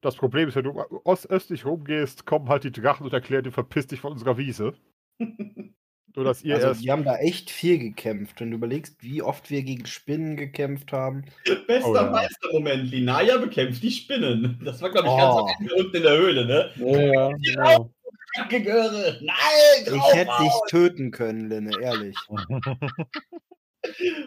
[0.01, 3.85] das Problem ist, wenn du ostöstlich rumgehst, kommen halt die Drachen und erklären dir, verpiss
[3.85, 4.73] dich von unserer Wiese.
[6.15, 8.41] Nur, dass ihr Also erst, wir haben da echt viel gekämpft.
[8.41, 11.23] Wenn du überlegst, wie oft wir gegen Spinnen gekämpft haben.
[11.67, 12.09] bester Oh ja.
[12.11, 14.59] Meistermoment, Linaya bekämpft die Spinnen.
[14.65, 15.17] Das war, glaube ich, Oh.
[15.17, 16.69] ganz am Ende unten in der Höhle, ne?
[16.75, 17.93] Ja, ja, genau.
[18.35, 19.19] Kacke Göre.
[19.21, 22.15] Nein, Ich hätte dich töten können, Linne, ehrlich.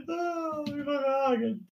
[0.09, 1.69] Ah, überragend.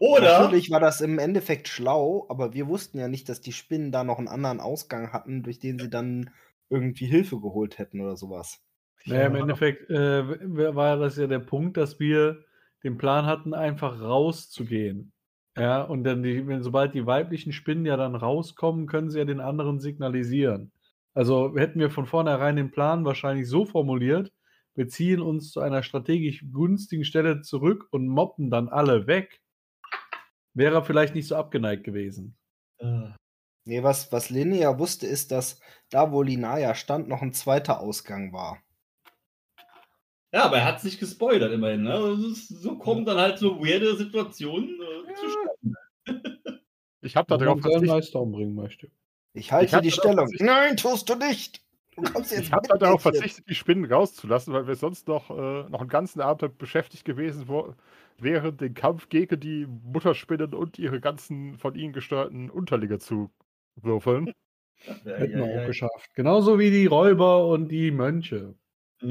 [0.00, 3.90] Oder, Natürlich war das im Endeffekt schlau, aber wir wussten ja nicht, dass die Spinnen
[3.90, 6.30] da noch einen anderen Ausgang hatten, durch den sie dann
[6.68, 8.62] irgendwie Hilfe geholt hätten oder sowas.
[9.06, 10.24] Naja, im Endeffekt äh,
[10.74, 12.44] war das ja der Punkt, dass wir
[12.84, 15.12] den Plan hatten, einfach rauszugehen.
[15.56, 19.24] Ja, und dann, die, wenn, sobald die weiblichen Spinnen ja dann rauskommen, können sie ja
[19.24, 20.70] den anderen signalisieren.
[21.20, 24.32] Also hätten wir von vornherein den Plan wahrscheinlich so formuliert,
[24.74, 29.42] wir ziehen uns zu einer strategisch günstigen Stelle zurück und moppen dann alle weg,
[30.54, 32.38] wäre er vielleicht nicht so abgeneigt gewesen.
[32.78, 33.10] Äh,
[33.66, 38.32] Nee, was, was Linnea wusste, ist, dass da, wo Linaya stand, noch ein zweiter Ausgang
[38.32, 38.58] war.
[40.32, 41.82] Ja, aber er hat sich gespoilert immerhin.
[41.82, 41.92] Ne?
[41.92, 45.76] Also ist- so kommen dann halt so weirde Situationen äh, zustande.
[47.02, 47.88] Ich habe da seinen verzichtet.
[47.88, 48.90] Meister umbringen möchte.
[49.32, 50.18] Ich halte Ich die auch Stellung.
[50.28, 50.46] verzichtet.
[50.46, 51.64] Nein, tust du nicht.
[51.96, 53.20] Du kommst jetzt Ich habe mit, da darauf Mädchen.
[53.20, 57.46] verzichtet, die Spinnen rauszulassen, weil wir sonst noch, äh, noch einen ganzen Abend beschäftigt gewesen
[58.18, 63.30] wären, den Kampf gegen die Mutterspinnen und ihre ganzen von ihnen gesteuerten Unterlinge zu
[63.76, 64.32] würfeln.
[65.04, 65.66] Ja, Hätten wir ja, auch ja.
[65.66, 66.14] geschafft.
[66.14, 68.54] Genauso wie die Räuber und die Mönche.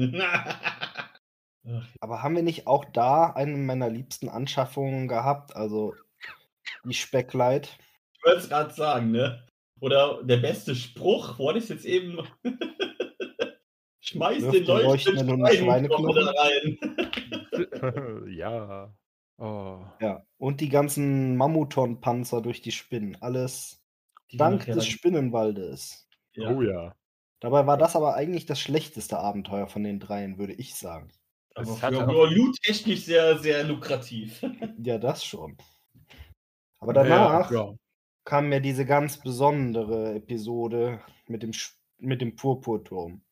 [2.00, 5.54] Aber haben wir nicht auch da eine meiner liebsten Anschaffungen gehabt?
[5.54, 5.94] Also
[6.84, 7.78] die Speckleit.
[8.14, 9.46] Ich wollte es gerade sagen, ne?
[9.80, 12.18] Oder der beste Spruch, wo ich jetzt eben.
[14.00, 16.78] Schmeiß Wirf den leuchtenden Schweineknochen rein.
[18.36, 18.92] ja.
[19.38, 19.80] Oh.
[20.00, 20.24] Ja.
[20.38, 23.16] Und die ganzen Mammuton-Panzer durch die Spinnen.
[23.20, 23.82] Alles
[24.32, 26.08] dank nachher des Spinnenwaldes.
[26.34, 26.50] Ja.
[26.50, 26.94] oh ja.
[27.40, 31.08] Dabei war das aber eigentlich das schlechteste Abenteuer von den dreien, würde ich sagen.
[31.54, 34.44] Aber Es für loot-technisch sehr, sehr lukrativ.
[34.82, 35.56] Ja, das schon.
[36.78, 37.74] Aber Ja, danach Ja.
[38.30, 41.50] Kam ja diese ganz besondere Episode mit dem,
[41.98, 43.22] mit dem Purpurturm.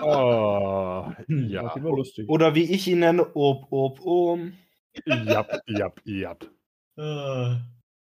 [0.00, 1.74] Oh, ja.
[1.76, 2.26] Immer lustig.
[2.26, 4.54] Oder wie ich ihn nenne, Ob, Ob, Om.
[5.04, 6.44] Jap, jap, jap.
[6.96, 7.56] Äh,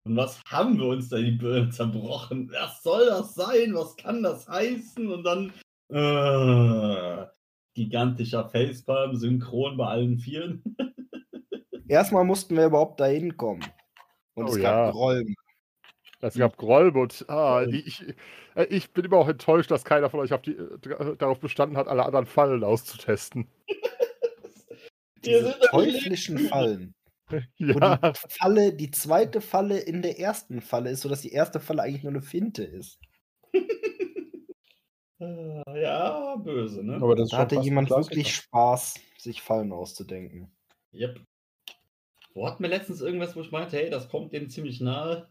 [0.04, 2.52] Und was haben wir uns da die Birne zerbrochen?
[2.52, 3.74] Was soll das sein?
[3.74, 5.12] Was kann das heißen?
[5.12, 5.54] Und dann
[5.90, 7.26] äh,
[7.74, 10.62] gigantischer Facepalm, synchron bei allen Vieren.
[11.88, 13.66] Erstmal mussten wir überhaupt dahin kommen.
[14.36, 14.86] Und Oh es ja.
[14.86, 15.36] gab Rollen.
[16.22, 17.26] Es gab Grollmut.
[17.30, 18.04] Ah, ich,
[18.56, 21.40] äh, ich bin immer auch enttäuscht, dass keiner von euch auf die, äh, dra- darauf
[21.40, 23.48] bestanden hat, alle anderen Fallen auszutesten.
[25.26, 26.94] Diese teuflischen Fallen.
[27.30, 27.40] Wo
[27.80, 31.82] Ja, die Falle, die zweite Falle in der ersten Falle ist, sodass die erste Falle
[31.82, 33.00] eigentlich nur eine Finte ist.
[33.52, 33.62] Äh,
[35.82, 36.96] ja, böse, ne?
[36.98, 40.52] Aber Da hatte jemand wirklich Spaß, sich Fallen auszudenken.
[40.94, 41.20] Yep.
[42.36, 45.28] Wo hatten wir letztens irgendwas, wo ich meinte, hey, das kommt denen ziemlich nahe?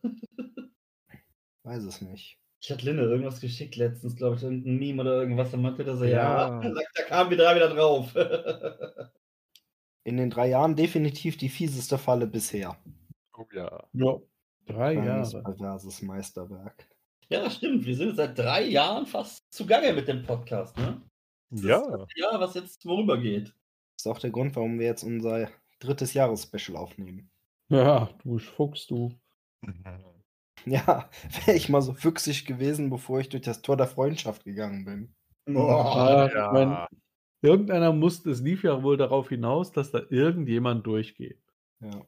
[1.64, 2.38] Weiß es nicht.
[2.60, 5.50] Ich hatte Linne irgendwas geschickt letztens, glaube ich, irgendein Meme oder irgendwas.
[5.50, 6.70] Da meinte er so, ja, Ja.
[6.94, 8.14] da kamen wir drei wieder drauf.
[10.04, 12.76] In den drei Jahren definitiv die fieseste Falle bisher.
[13.36, 13.82] oh ja.
[13.92, 14.16] Ja.
[14.66, 15.44] Drei Kleines Jahre.
[15.44, 16.88] perverses Meisterwerk.
[17.28, 17.84] ja, das stimmt.
[17.84, 21.02] Wir sind seit drei Jahren fast zugange mit dem Podcast, ne?
[21.50, 22.06] Das Ja.
[22.16, 23.48] Jahr, was jetzt vorübergeht.
[23.48, 25.48] Das ist auch der Grund, warum wir jetzt unser
[25.80, 27.30] drittes Jahresspecial aufnehmen.
[27.68, 29.12] Ja, du Fuchs, du.
[30.66, 31.10] Ja,
[31.44, 35.14] wäre ich mal so füchsig gewesen, bevor ich durch das Tor der Freundschaft gegangen bin.
[35.56, 36.46] Ah, ja.
[36.46, 36.86] ich mein,
[37.42, 41.38] irgendeiner musste, es lief ja wohl darauf hinaus, dass da irgendjemand durchgeht.
[41.80, 42.06] Ja.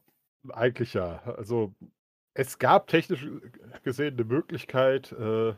[0.49, 1.21] Eigentlich ja.
[1.23, 1.75] Also,
[2.33, 3.27] es gab technisch
[3.83, 5.53] gesehen eine Möglichkeit, äh,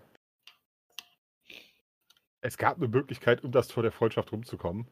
[2.42, 4.88] es gab eine Möglichkeit, um das Tor der Freundschaft rumzukommen.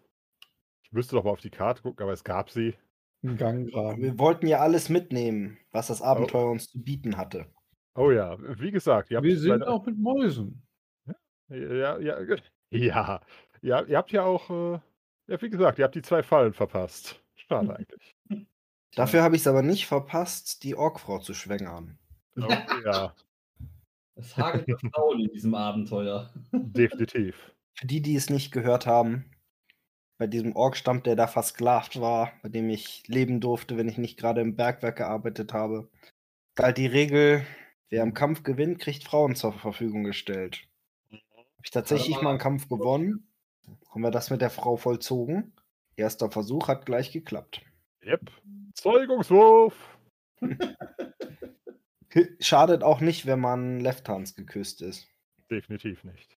[0.83, 2.75] Ich müsste doch mal auf die Karte gucken, aber es gab sie.
[3.23, 4.01] Ein Ganggraben.
[4.01, 7.47] Wir wollten ja alles mitnehmen, was das Abenteuer uns zu bieten hatte.
[7.97, 10.61] Oh ja, wie gesagt, ihr habt Wir sind leider- auch mit Mäusen.
[11.49, 13.21] Ja, ja, ge- ja.
[13.61, 14.79] Ja, ihr habt ja auch, äh,
[15.27, 17.21] ja, wie gesagt, ihr habt die zwei Fallen verpasst.
[17.35, 18.15] Schade eigentlich.
[18.95, 21.97] Dafür habe ich es aber nicht verpasst, die Orkfrau zu schwängern.
[22.39, 22.47] Oh,
[22.85, 23.15] ja,
[24.15, 26.31] Es hagelt Frauen in diesem Abenteuer.
[26.51, 27.51] definitiv.
[27.73, 29.25] Für die, die es nicht gehört haben,
[30.19, 34.17] bei diesem Orkstamm, der da versklavt war, bei dem ich leben durfte, wenn ich nicht
[34.19, 35.89] gerade im Bergwerk gearbeitet habe,
[36.55, 37.45] galt die Regel,
[37.89, 40.67] wer im Kampf gewinnt, kriegt Frauen zur Verfügung gestellt.
[41.11, 43.27] Habe ich tatsächlich mal einen Kampf gewonnen,
[43.89, 45.53] haben wir das mit der Frau vollzogen.
[45.95, 47.61] Erster Versuch hat gleich geklappt.
[48.03, 48.31] Yep.
[48.75, 49.97] Zeugungswurf.
[52.39, 55.07] Schadet auch nicht, wenn man Left-Hands geküsst ist.
[55.49, 56.37] Definitiv nicht.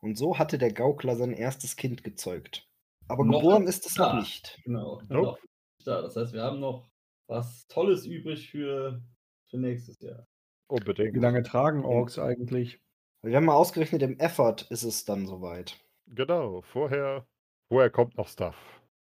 [0.00, 2.66] Und so hatte der Gaukler sein erstes Kind gezeugt.
[3.08, 4.18] Aber Noch geboren ist es noch da.
[4.20, 4.58] nicht.
[4.64, 5.02] Genau.
[5.08, 5.38] Nope.
[5.84, 6.88] Ja, das heißt, wir haben noch
[7.26, 9.02] was Tolles übrig für,
[9.48, 10.26] für nächstes Jahr.
[10.70, 11.14] Unbedingt.
[11.14, 12.80] Wie lange tragen Orks eigentlich?
[13.22, 15.78] Wir haben mal ausgerechnet, im Effort ist es dann soweit.
[16.06, 16.62] Genau.
[16.62, 17.26] Vorher,
[17.68, 18.56] vorher kommt noch Stuff.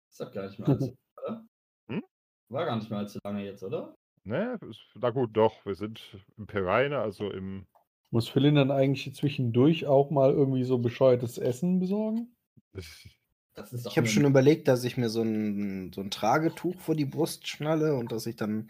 [0.09, 1.45] Ist doch gar nicht mehr allzu oder?
[1.89, 2.03] Hm?
[2.49, 3.95] War gar nicht mehr allzu lange jetzt, oder?
[4.23, 4.57] Ne?
[4.69, 5.65] ist- Na gut, doch.
[5.65, 6.01] Wir sind
[6.37, 7.67] im Pereine, also im.
[8.11, 12.33] Muss Philin dann eigentlich zwischendurch auch mal irgendwie so bescheuertes Essen besorgen?
[12.73, 17.05] Das Ich habe schon überlegt, dass ich mir so ein, so ein Tragetuch vor die
[17.05, 18.69] Brust schnalle und dass ich dann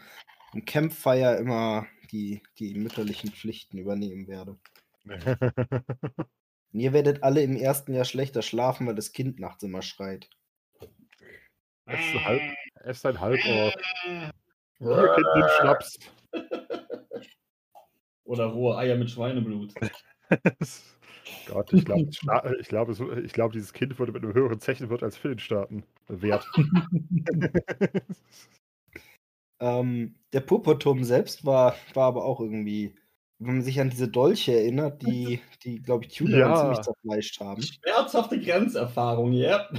[0.54, 4.58] im Campfire immer die, die mütterlichen Pflichten übernehmen werde.
[5.04, 5.16] Und
[6.72, 10.30] ihr werdet alle im ersten Jahr schlechter schlafen, weil das Kind nachts immer schreit.
[11.88, 12.42] Es ist ein, Halb,
[12.84, 13.76] es ist ein Halborg.
[14.80, 16.00] Ihr Kind nimmt Schnaps.
[18.24, 19.74] Oder rohe Eier mit Schweineblut.
[21.48, 22.10] Gott, ich glaube,
[22.60, 25.84] ich glaube, so, ich glaube, dieses Kind würde mit einem höheren Zechenwert als Finn starten.
[26.08, 26.48] Wert.
[29.60, 32.96] Ähm, der Purpurturm selbst war, war aber auch irgendwie,
[33.40, 36.56] wenn man sich an diese Dolche erinnert, die, die glaube ich, Tuner Ja.
[36.56, 37.62] ziemlich zerfleischt haben.
[37.62, 39.70] Schmerzhafte Grenzerfahrung, ja.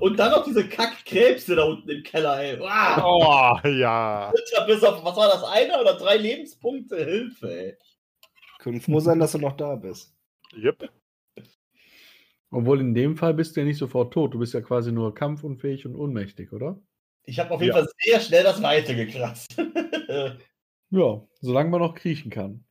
[0.00, 2.58] Und dann noch diese Kackkrebse da unten im Keller, ey.
[2.58, 3.02] Wow.
[3.64, 4.32] Oh, ja.
[4.66, 6.96] Bis auf, was war das, einer oder drei Lebenspunkte?
[7.04, 7.76] Hilfe, ey.
[8.58, 10.14] Können froh sein, dass du noch da bist.
[10.54, 10.90] Yep.
[12.50, 14.34] Obwohl in dem Fall bist du ja nicht sofort tot.
[14.34, 16.82] Du bist ja quasi nur kampfunfähig und ohnmächtig, oder?
[17.24, 17.82] Ich habe auf jeden Ja.
[17.82, 19.56] Fall sehr schnell das Weite gekratzt.
[20.92, 22.64] Ja, solange man noch kriechen kann.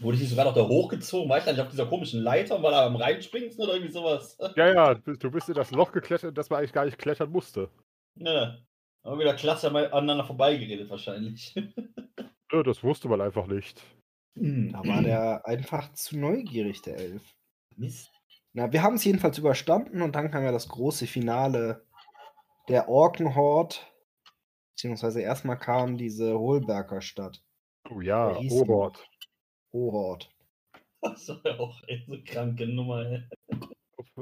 [0.00, 1.30] Wurde ich nicht sogar noch da hochgezogen?
[1.30, 3.92] War ich da nicht auf dieser komischen Leiter und war da am Reinspringen oder irgendwie
[3.92, 4.36] sowas?
[4.56, 7.70] Ja, ja, du bist- in das Loch geklettert, das man eigentlich gar nicht klettern musste.
[8.16, 8.58] Ja.
[9.04, 11.54] Haben wieder klasse mal aneinander vorbeigeredet wahrscheinlich.
[12.52, 13.82] Ja, das wusste man einfach nicht.
[14.34, 17.22] Da war der einfach zu neugierig, der Elf.
[17.76, 18.10] Mist.
[18.54, 21.84] Na, wir haben es jedenfalls überstanden und dann kam ja das große Finale
[22.68, 23.76] der Orkenhorde.
[24.74, 27.42] Beziehungsweise erstmal kam diese Holberger Stadt.
[27.90, 29.08] Oh ja, Wer hieß die Orort.
[29.72, 30.30] Hohord.
[31.02, 33.22] Das war ja auch echt so kranke Nummer, ey.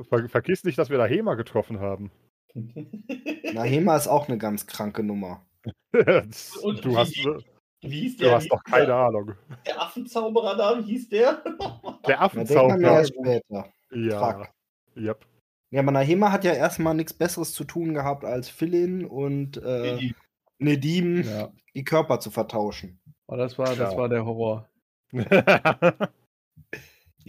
[0.08, 2.10] Ver vergiss nicht, dass wir da Hema getroffen haben.
[2.54, 5.46] Na, Hema ist auch eine ganz kranke Nummer.
[5.92, 7.44] Und du hast, wie-
[7.82, 8.34] Wie hieß du der?
[8.36, 9.34] hast wie doch keine der, Ahnung.
[9.66, 10.78] der Affenzauberer da?
[10.78, 11.42] Wie hieß der?
[11.42, 12.80] Der Na, den haben wir Affenzauber.
[12.80, 13.72] erst später.
[13.92, 14.32] Ja.
[14.38, 14.48] Fuck.
[14.96, 15.26] Yep.
[15.70, 20.12] Ja, aber Nahema hat ja erstmal nichts Besseres zu tun gehabt, als Philin und äh,
[20.58, 21.52] Nedim Ja.
[21.74, 23.00] die Körper zu vertauschen.
[23.26, 23.96] Aber das war, das Ja.
[23.98, 24.68] war der Horror.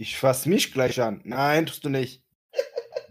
[0.00, 1.22] Ich fass mich gleich an.
[1.24, 2.22] Nein, tust du nicht.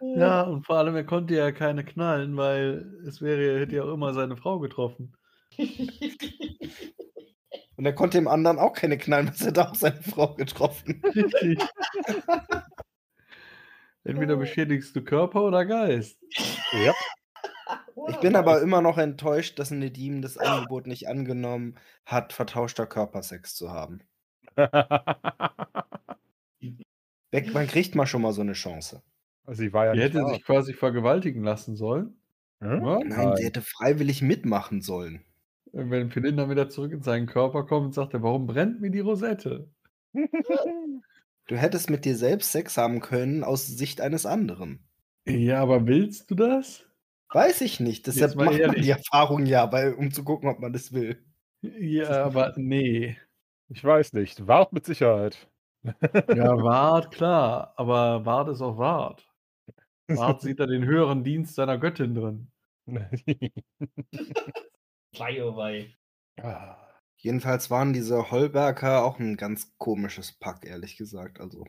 [0.00, 3.92] Ja, und vor allem, er konnte ja keine knallen, weil es wäre, hätte ja auch
[3.92, 5.12] immer seine Frau getroffen.
[7.76, 11.02] Und er konnte dem anderen auch keine knallen, was er da auch seine Frau getroffen.
[11.04, 11.58] Richtig.
[14.04, 16.18] Entweder beschädigst du Körper oder Geist.
[16.72, 16.94] yep.
[18.08, 23.54] Ich bin aber immer noch enttäuscht, dass Nedim das Angebot nicht angenommen hat, vertauschter Körpersex
[23.54, 24.00] zu haben.
[27.52, 29.02] Man kriegt mal schon mal so eine Chance.
[29.48, 32.16] Sie war ja Die hätte sich quasi vergewaltigen lassen sollen.
[32.60, 32.84] Hm?
[32.84, 32.98] Ja?
[33.04, 35.24] Nein, der hätte freiwillig mitmachen sollen.
[35.72, 39.00] Wenn Philin dann wieder zurück in seinen Körper kommt, sagt er, warum brennt mir die
[39.00, 39.68] Rosette?
[41.46, 44.86] Du hättest mit dir selbst Sex haben können aus Sicht eines anderen.
[45.26, 46.86] Ja, aber willst du das?
[47.32, 48.06] Weiß ich nicht.
[48.06, 48.82] Deshalb macht man ehrlich.
[48.82, 51.24] die Erfahrung ja, weil, um zu gucken, ob man das will.
[51.62, 53.16] Ja, aber nee.
[53.68, 54.46] Ich weiß nicht.
[54.46, 55.48] Wart mit Sicherheit.
[56.28, 57.74] Ja, Wart, klar.
[57.76, 59.28] Aber Wart ist auch Wart.
[60.06, 62.52] Wart sieht da den höheren Dienst seiner Göttin drin.
[65.14, 65.92] Flyaway.
[66.40, 66.76] Ah.
[67.16, 71.40] Jedenfalls waren diese Holberger auch ein ganz komisches Pack, ehrlich gesagt.
[71.40, 71.64] Also,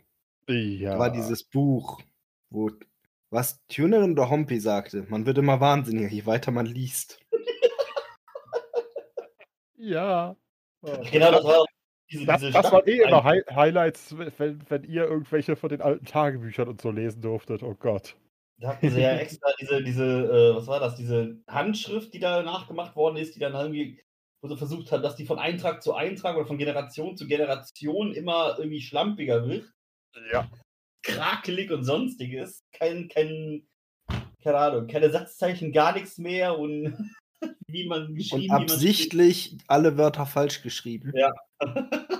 [0.47, 0.93] ja.
[0.93, 2.01] da war dieses Buch,
[2.49, 2.71] wo
[3.29, 7.19] was Tunerin oder Hompi sagte, man wird immer wahnsinniger, je weiter man liest.
[9.77, 10.35] ja.
[11.11, 11.65] Genau, das war
[12.11, 15.81] diese, Das, diese das waren eh immer Hi Highlights, wenn, wenn ihr irgendwelche von den
[15.81, 17.63] alten Tagebüchern und so lesen durftet.
[17.63, 18.15] Oh Gott.
[18.57, 22.43] Da hatten sie ja extra diese, diese äh, was war das, diese Handschrift, die da
[22.43, 23.99] nachgemacht worden ist, die dann irgendwie,
[24.43, 28.13] wo sie versucht hat, dass die von Eintrag zu Eintrag oder von Generation zu Generation
[28.13, 29.71] immer irgendwie schlampiger wird,
[30.31, 30.49] Ja.
[31.01, 32.65] krakelig und sonstiges.
[32.73, 33.65] Kein, kein,
[34.43, 36.93] keine Ahnung, keine Satzzeichen, gar nichts mehr und
[37.67, 41.13] wie man Und geschrieben, wie man absichtlich alle Wörter falsch geschrieben.
[41.15, 41.33] Ja.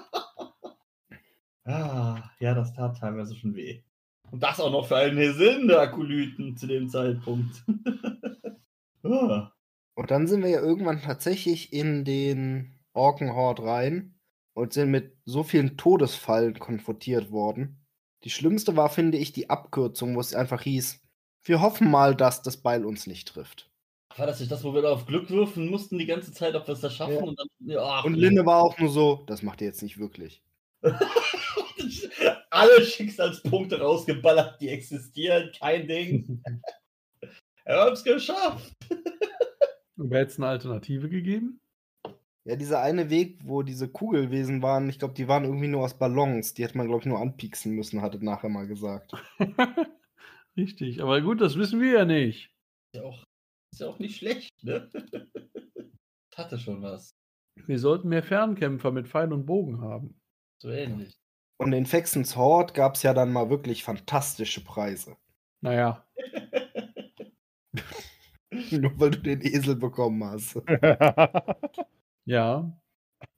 [1.66, 3.82] Ah, ja, das tat teilweise schon weh.
[4.32, 7.64] Und das auch noch für einen Hesinde-Akolyten zu dem Zeitpunkt.
[9.04, 9.50] ah.
[9.96, 14.20] Und dann sind wir ja irgendwann tatsächlich in den Orkenhorde rein
[14.54, 17.86] und sind mit so vielen Todesfallen konfrontiert worden.
[18.24, 21.02] Die schlimmste war, finde ich, die Abkürzung, wo es einfach hieß,
[21.46, 23.70] wir hoffen mal, dass das Beil uns nicht trifft.
[24.16, 26.68] War das nicht das, wo wir da auf Glück würfen mussten die ganze Zeit, ob
[26.68, 27.16] wir es da schaffen?
[27.16, 27.22] Ja.
[27.22, 30.44] Und, dann, ja, Und Linne war auch nur so, das macht ihr jetzt nicht wirklich.
[32.52, 36.44] Alle Schicksalspunkte rausgeballert, die existieren, kein Ding.
[37.66, 38.74] Wir haben es geschafft.
[39.96, 41.60] Wäre jetzt eine Alternative gegeben?
[42.46, 45.98] Ja, dieser eine Weg, wo diese Kugelwesen waren, ich glaube, die waren irgendwie nur aus
[45.98, 46.54] Ballons.
[46.54, 49.14] Die hätte man, glaube ich, nur anpieksen müssen, hatte nachher mal gesagt.
[50.58, 52.54] Richtig, aber gut, das wissen wir ja nicht.
[52.92, 53.24] Ist ja auch,
[53.72, 54.90] ist ja auch nicht schlecht, ne?
[56.36, 57.16] Hatte schon was.
[57.66, 60.20] Wir sollten mehr Fernkämpfer mit Pfeil und Bogen haben.
[60.62, 61.14] So ähnlich.
[61.58, 65.16] Und in Fexens Horde gab es ja dann mal wirklich fantastische Preise.
[65.62, 66.06] Naja,
[68.72, 70.62] Nur weil du den Esel bekommen hast.
[72.26, 72.78] ja.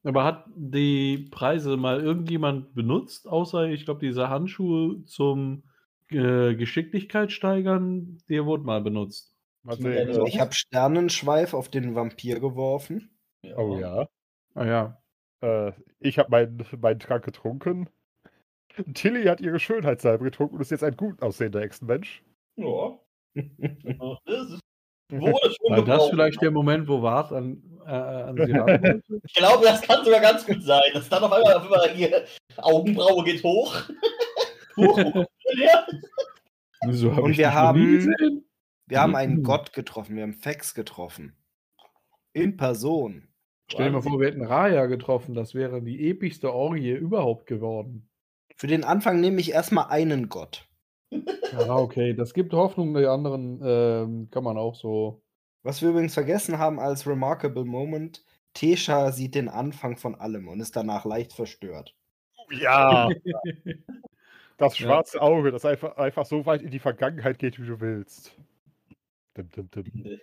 [0.03, 5.63] Aber hat die Preise mal irgendjemand benutzt, außer ich glaube, diese Handschuhe zum
[6.09, 9.36] äh, Geschicklichkeit steigern, der wurde mal benutzt.
[9.66, 13.09] Also, Ich habe Sternenschweif auf den Vampir geworfen.
[13.55, 14.07] oh ja.
[14.53, 15.01] Ah ja.
[15.41, 17.89] Äh, ich habe meinen, meinen Trank getrunken.
[18.93, 22.24] Tilly hat ihre Schönheitssalbe getrunken und ist jetzt ein gut aussehender Echsenmensch.
[22.57, 22.99] Ja.
[24.26, 24.59] Das
[25.10, 29.03] War das vielleicht der Moment, wo Wart an, äh, an sie ran?
[29.24, 30.82] Ich glaube, das kann sogar ganz gut sein.
[30.93, 32.26] Dass dann auf einmal, auf einmal hier
[32.58, 33.76] Augenbraue geht hoch.
[34.78, 34.97] Huch,
[35.58, 35.86] ja.
[36.91, 38.43] So hab Und wir haben-.
[38.88, 41.36] Wir haben einen Gott getroffen, wir haben Fex getroffen.
[42.34, 43.28] In Person.
[43.68, 48.08] Stell dir mal vor, wir hätten Raya getroffen, das wäre die epischste Orgie überhaupt geworden.
[48.56, 50.68] Für den Anfang nehme ich erstmal einen Gott.
[51.12, 55.22] Ja, okay, das gibt Hoffnung, die anderen ähm, kann man auch so.
[55.64, 60.60] Was wir übrigens vergessen haben als Remarkable Moment, Tesha sieht den Anfang von allem und
[60.60, 61.95] ist danach leicht verstört.
[62.51, 63.10] Ja,
[64.58, 64.86] das Ja.
[64.88, 68.36] schwarze Auge, das einfach, einfach so weit in die Vergangenheit geht, wie du willst.
[69.38, 70.20] Dim, dim, dim.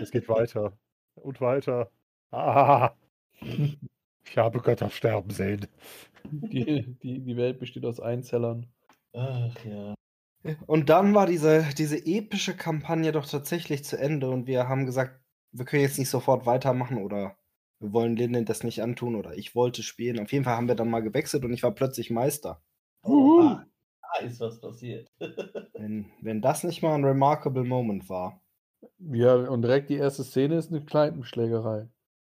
[0.00, 0.72] Es geht weiter.
[1.14, 1.90] Und weiter.
[2.30, 2.94] Ah,
[3.40, 5.66] ich habe Götter sterben sehen.
[6.24, 8.66] Die, die, die Welt besteht aus Einzellern.
[9.12, 9.94] Ach ja.
[10.66, 15.20] Und dann war diese, diese epische Kampagne doch tatsächlich zu Ende und wir haben gesagt,
[15.52, 17.36] wir können jetzt nicht sofort weitermachen oder
[17.78, 20.20] wir wollen Linden das nicht antun oder ich wollte spielen.
[20.20, 22.62] Auf jeden Fall haben wir dann mal gewechselt und ich war plötzlich Meister.
[23.04, 23.66] Oh, ah,
[24.00, 25.08] da ist was passiert.
[25.74, 28.40] Wenn, wenn das nicht mal ein Remarkable Moment war.
[28.98, 31.88] Ja, und direkt die erste Szene ist eine Kneipenschlägerei.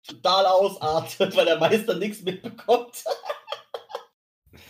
[0.08, 3.04] Total ausartet, weil der Meister nichts mitbekommt.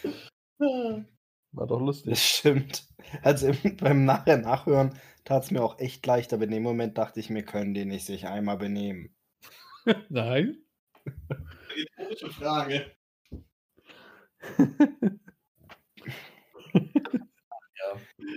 [1.54, 2.20] War doch Das lustig.
[2.20, 2.88] stimmt.
[3.22, 6.98] Also im, beim Nachher Nachhören tat es mir auch echt leicht, aber in dem Moment
[6.98, 9.16] dachte ich, mir können die nicht sich einmal benehmen.
[10.10, 10.58] Nein?
[11.76, 12.92] Rhetorische Frage.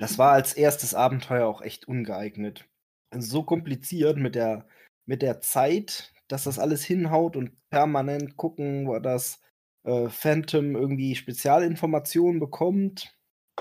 [0.00, 2.68] Das war als erstes Abenteuer auch echt ungeeignet.
[3.16, 4.66] So kompliziert mit der,
[5.06, 9.40] mit der Zeit, dass das alles hinhaut und permanent gucken, wo das
[9.84, 13.16] äh, Phantom irgendwie Spezialinformationen bekommt.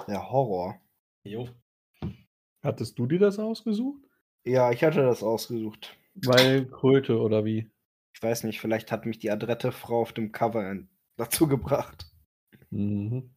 [0.07, 0.79] Der Horror.
[1.23, 1.47] Jo.
[2.63, 4.01] Hattest du dir das ausgesucht?
[4.45, 5.97] Ja, ich hatte das ausgesucht.
[6.15, 7.69] Weil Kröte oder wie?
[8.15, 10.77] Ich weiß nicht, vielleicht hat mich die adrette Frau auf dem Cover
[11.17, 12.05] dazu gebracht.
[12.69, 13.35] Mhm.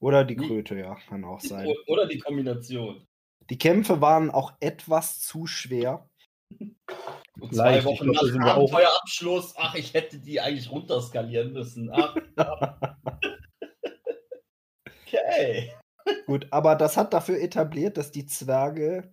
[0.00, 1.68] Oder die Kröte, ja, kann auch sein.
[1.86, 3.06] Oder die Kombination.
[3.50, 6.08] Die Kämpfe waren auch etwas zu schwer.
[7.40, 9.54] Und Leicht, zwei Wochen glaub, da sind wir nach auch- Abenteuerabschluss.
[9.56, 11.90] Ach, ich hätte die eigentlich runterskalieren müssen.
[11.92, 12.14] Ach,
[15.06, 15.72] okay.
[16.26, 19.12] Gut, aber das hat dafür etabliert, dass die Zwerge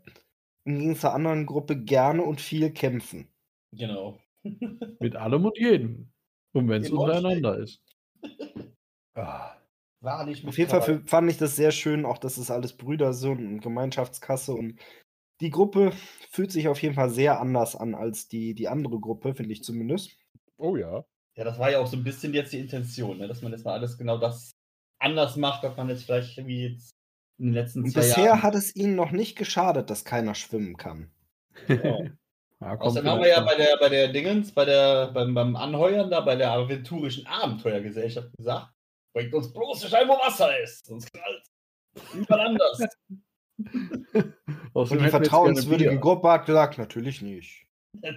[0.65, 3.27] im Gegensatz zur anderen Gruppe gerne und viel kämpfen.
[3.75, 4.19] Genau.
[4.99, 6.11] Mit allem und jedem.
[6.53, 7.81] Und wenn es untereinander ist.
[9.15, 9.55] Ah,
[10.01, 12.75] War nicht mit Auf jeden Fall fand ich das sehr schön, auch dass es alles
[12.75, 14.79] Brüder sind und Gemeinschaftskasse und
[15.41, 15.91] die Gruppe
[16.29, 19.63] fühlt sich auf jeden Fall sehr anders an als die, die andere Gruppe, finde ich
[19.63, 20.17] zumindest.
[20.57, 21.05] oh ja.
[21.35, 23.27] Ja, das war ja auch so ein bisschen jetzt die Intention, ne?
[23.27, 24.55] dass man jetzt mal alles genau das
[24.97, 26.95] anders macht, was man jetzt vielleicht wie jetzt
[27.37, 28.41] in den letzten Und zwei bisher Jahren.
[28.41, 31.11] hat es ihnen noch nicht geschadet, dass keiner schwimmen kann.
[31.67, 32.03] Genau.
[32.59, 36.09] Ja, Außerdem haben wir ja bei der, bei der Dingens, bei der, beim, beim Anheuern
[36.09, 38.73] da, bei der aventurischen Abenteuergesellschaft gesagt,
[39.13, 41.43] bringt uns bloß nicht ein, wo Wasser ist, sonst knallt
[42.15, 42.79] Überall anders.
[44.73, 47.65] Und die vertrauenswürdige Gruppe hat gesagt, natürlich nicht.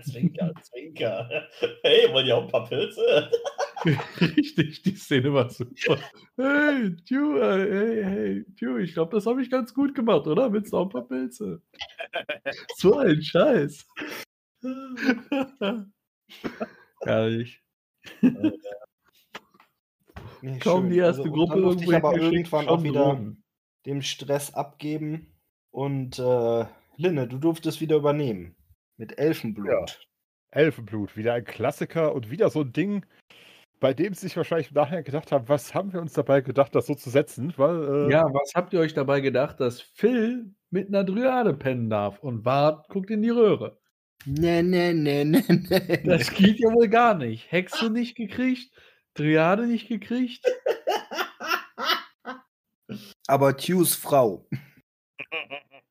[0.03, 1.49] zwinker, zwinker.
[1.83, 3.31] Hey, wollt ihr auch ein paar Pilze?
[4.21, 5.99] Richtig, die Szene war super.
[6.37, 10.53] Hey, Ju, äh, hey, hey, Ju, ich glaube, das habe ich ganz gut gemacht, oder?
[10.53, 11.63] Willst du auch ein paar Pilze?
[12.77, 13.87] so ein Scheiß.
[17.03, 17.63] Herrlich.
[20.43, 20.91] Nee, Kaum schön.
[20.91, 23.21] die erste Also, Gruppe durfte ich irgendwo aber irgendwann auch wieder
[23.87, 25.30] dem Stress abgeben.
[25.71, 26.65] Und äh,
[26.97, 28.57] Linne, du durftest wieder übernehmen.
[28.97, 30.07] Mit Elfenblut.
[30.51, 33.07] Elfenblut, wieder ein Klassiker und wieder so ein Ding,
[33.79, 36.87] bei dem sie sich wahrscheinlich nachher gedacht haben, was haben wir uns dabei gedacht, das
[36.87, 40.89] so zu setzen, weil äh, Ja, was habt ihr euch dabei gedacht, dass Phil mit
[40.89, 43.79] einer Dryade pennen darf und Bart guckt in die Röhre?
[44.27, 46.03] Nee, nee, nee, nee, nee.
[46.05, 47.51] Das geht ja wohl gar nicht.
[47.51, 48.71] Hexe nicht gekriegt,
[49.15, 50.45] Dryade nicht gekriegt.
[53.27, 54.47] Aber Tues Frau.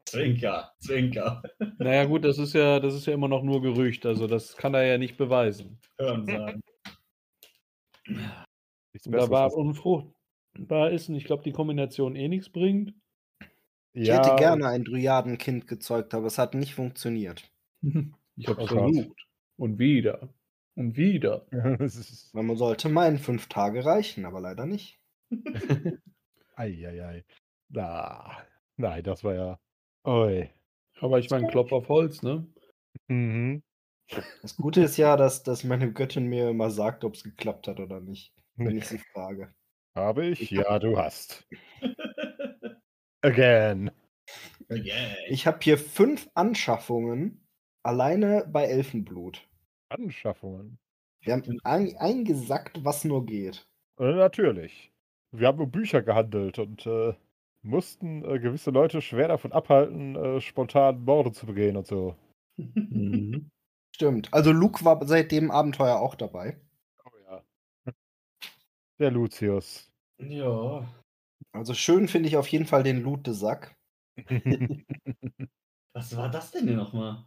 [0.06, 1.44] Zwinker, zwinker.
[1.78, 4.74] Naja, gut, das ist ja, das ist ja immer noch nur Gerücht, also das kann
[4.74, 5.80] er ja nicht beweisen.
[6.00, 6.62] Hören sagen.
[9.06, 12.94] da war unfruchtbar ist und ich glaube, die Kombination eh nichts bringt.
[13.94, 17.52] Ich ja, hätte gerne ein Dryadenkind gezeugt, aber es hat nicht funktioniert.
[18.42, 19.28] Ich habe es versucht.
[19.58, 20.30] Und wieder.
[20.76, 21.46] Und wieder.
[21.78, 24.98] Das ist- Man sollte meinen, fünf Tage reichen, aber leider nicht.
[26.56, 27.26] Eieiei.
[27.68, 28.38] Na,
[28.80, 29.60] nein, das war ja.
[30.06, 30.50] Oi.
[31.00, 32.48] Aber ich meine, Klopf auf Holz, ne?
[33.08, 33.64] Mhm.
[34.42, 37.80] Das Gute ist ja, dass, dass meine Göttin mir immer sagt, ob es geklappt hat
[37.80, 39.54] oder nicht, wenn ich sie frage.
[39.96, 40.42] Habe ich?
[40.42, 41.48] Ich Ja, du hast.
[43.22, 43.92] Again.
[44.70, 45.16] Okay.
[45.30, 47.46] Ich habe hier fünf Anschaffungen
[47.84, 49.48] alleine bei Elfenblut.
[49.90, 50.80] Anschaffungen.
[51.22, 53.68] Wir haben ein, eingesackt, was nur geht.
[54.00, 54.92] Äh, natürlich.
[55.32, 57.14] Wir haben um Bücher gehandelt und äh,
[57.62, 62.16] mussten äh, gewisse Leute schwer davon abhalten, äh, spontan Morde zu begehen und so.
[62.58, 63.50] Mhm.
[63.96, 64.34] Stimmt.
[64.34, 66.60] Also Luke war seit dem Abenteuer auch dabei.
[67.04, 67.44] Oh ja.
[69.00, 69.92] Der Lucius.
[70.20, 70.88] Ja.
[71.52, 73.76] Also schön finde ich auf jeden Fall den Lute-Sack.
[75.94, 77.26] Was war das denn hier nochmal?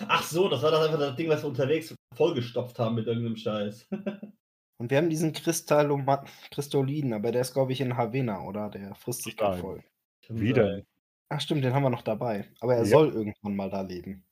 [0.00, 3.36] Ach so, das war das einfach das Ding, was wir unterwegs vollgestopft haben mit irgendeinem
[3.36, 3.88] Scheiß.
[4.82, 8.68] Und wir haben diesen Kristallin, aber der ist, glaube ich, in Havena, oder?
[8.68, 9.60] Der frisst sich da Nein.
[9.60, 9.84] voll.
[10.26, 10.54] Kann Wie sein.
[10.56, 10.86] denn?
[11.28, 12.48] Ach stimmt, den haben wir noch dabei.
[12.58, 12.86] Aber er Ja.
[12.86, 14.24] soll irgendwann mal da leben.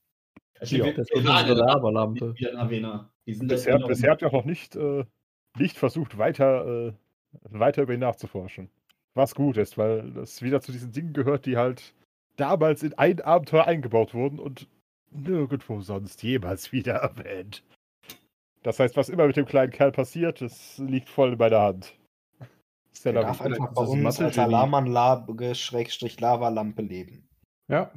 [0.59, 2.35] Also Ja, Das Lavalampe.
[2.35, 3.09] wieder.
[3.25, 3.79] Die sind Bisher,
[4.09, 5.05] habt ihr auch noch nicht, äh,
[5.57, 6.93] nicht versucht, weiter, äh,
[7.49, 8.69] weiter über ihn nachzuforschen.
[9.13, 11.93] Was gut ist, weil das wieder zu diesen Dingen gehört, die halt
[12.35, 14.67] damals in ein Abenteuer eingebaut wurden und
[15.11, 17.63] nirgendwo sonst jemals wieder erwähnt.
[18.63, 21.97] Das heißt, was immer mit dem kleinen Kerl passiert, das liegt voll in meiner Hand.
[22.91, 24.37] Ist Der der darf einfach bei das uns als.
[24.37, 27.27] Alarmanlage-Lavalampe leben.
[27.67, 27.91] Ja.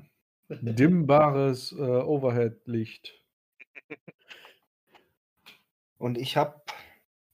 [0.49, 3.21] Dimmbares äh, Overhead-Licht.
[5.99, 6.61] Und ich habe.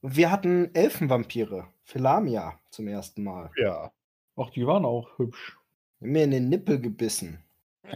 [0.03, 1.69] Wir hatten Elfenvampire.
[1.85, 3.51] Philamia zum ersten Mal.
[3.57, 3.93] Ja.
[4.37, 5.59] Ach, die waren auch hübsch.
[5.99, 7.43] Mir in den Nippel gebissen.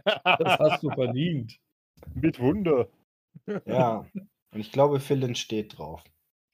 [0.05, 1.59] Das hast du verdient.
[2.15, 2.89] Mit Wunder.
[3.67, 4.07] Ja.
[4.55, 6.05] Und ich glaube, Philin steht drauf.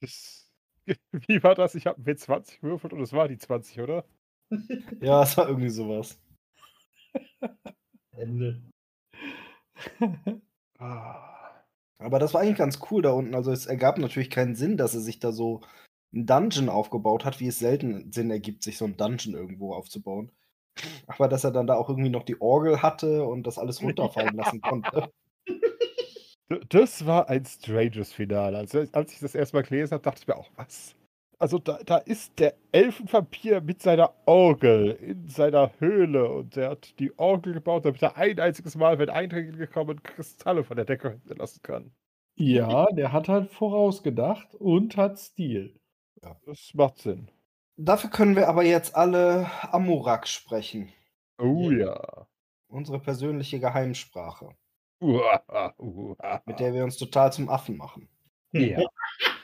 [0.01, 0.51] Das,
[1.11, 1.75] wie war das?
[1.75, 4.05] Ich habe einen W20 gewürfelt und es war die 20, oder?
[5.01, 6.19] Ja, es war irgendwie sowas.
[8.11, 8.61] Ende.
[10.77, 11.63] Ah.
[11.99, 13.35] Aber das war eigentlich ganz cool da unten.
[13.35, 15.61] Also es ergab natürlich keinen Sinn, dass er sich da so
[16.13, 20.31] ein Dungeon aufgebaut hat, wie es selten Sinn ergibt, sich so ein Dungeon irgendwo aufzubauen.
[21.07, 24.35] Aber dass er dann da auch irgendwie noch die Orgel hatte und das alles runterfallen
[24.35, 25.13] lassen konnte.
[26.69, 28.57] Das war ein stranges Finale.
[28.57, 30.95] Also, als ich das erstmal gelesen habe, dachte ich mir auch, was?
[31.39, 36.99] Also da, da ist der Elfenvampir mit seiner Orgel in seiner Höhle und der hat
[36.99, 41.19] die Orgel gebaut, damit er ein einziges Mal, wenn Eindringlinge kommen, Kristalle von der Decke
[41.25, 41.91] lassen kann.
[42.35, 45.79] Ja, der hat halt vorausgedacht und hat Stil.
[46.45, 47.31] Das macht Sinn.
[47.75, 50.93] Dafür können wir aber jetzt alle Amurak sprechen.
[51.39, 52.27] Oh ja.
[52.67, 54.49] Unsere persönliche Geheimsprache,
[55.01, 56.41] Uah, uah.
[56.45, 58.07] mit der wir uns total zum Affen machen.
[58.51, 58.79] Ja.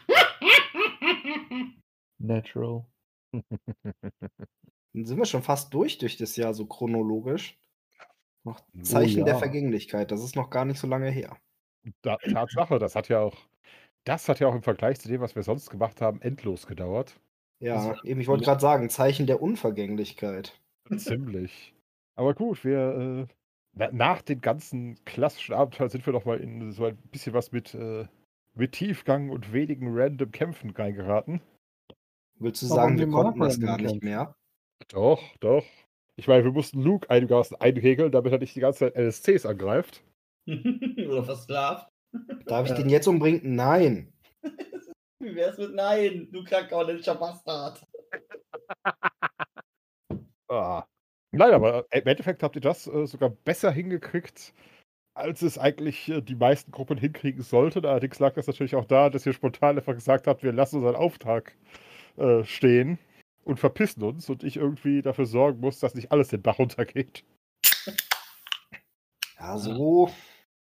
[2.19, 2.85] Natural.
[3.31, 7.57] Dann sind wir schon fast durch durch das Jahr so chronologisch.
[8.43, 9.39] Noch Zeichen der ja.
[9.39, 11.37] Vergänglichkeit, das ist noch gar nicht so lange her.
[12.01, 13.35] Da, Tatsache, das hat ja auch,
[14.05, 17.19] das hat ja auch im Vergleich zu dem, was wir sonst gemacht haben, endlos gedauert.
[17.59, 20.59] Ja, Das- eben, ich wollte gerade sagen, Zeichen der Unvergänglichkeit.
[20.95, 21.73] Ziemlich.
[22.15, 23.33] Aber gut, wir, äh,
[23.91, 27.73] nach den ganzen klassischen Abenteuern sind wir noch mal in so ein bisschen was mit,
[27.73, 28.07] äh,
[28.55, 31.41] mit Tiefgang und wenigen random Kämpfen reingeraten.
[32.39, 34.35] Willst du sagen, wir konnten das gar nicht mehr?
[34.89, 35.65] Doch, doch.
[36.15, 40.03] Ich meine, wir mussten Luke einigermaßen einregeln, damit er nicht die ganze Zeit LSCs angreift.
[40.47, 41.87] Oder versklavt.
[42.45, 43.55] Darf ich den jetzt umbringen?
[43.55, 44.13] Nein.
[45.19, 47.85] Wie wär's mit Nein, du kranker Ninja Bastard?
[51.37, 54.53] Nein, aber im Endeffekt habt ihr das äh, sogar besser hingekriegt,
[55.13, 57.85] als es eigentlich äh, die meisten Gruppen hinkriegen sollten.
[57.85, 60.95] Allerdings lag das natürlich auch da, dass ihr spontan einfach gesagt habt, wir lassen unseren
[60.95, 61.55] Auftrag
[62.17, 62.97] äh, stehen
[63.43, 67.23] und verpissen uns und ich irgendwie dafür sorgen muss, dass nicht alles den Bach runtergeht.
[69.39, 70.09] Ja, so,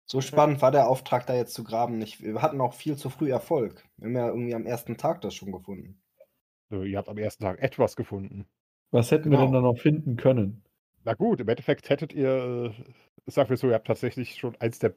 [0.05, 2.21] so spannend war der Auftrag da jetzt zu graben nicht.
[2.21, 3.83] Wir hatten auch viel zu früh Erfolg.
[3.97, 5.99] Wir haben ja irgendwie am ersten Tag das schon gefunden.
[6.71, 8.47] Äh, ihr habt am ersten Tag etwas gefunden.
[8.91, 9.61] Was hätten wir denn Genau.
[9.61, 10.63] da noch finden können?
[11.03, 12.73] Na gut, im Endeffekt hättet ihr,
[13.27, 14.93] äh, sagen wir so, ihr habt tatsächlich schon eins der,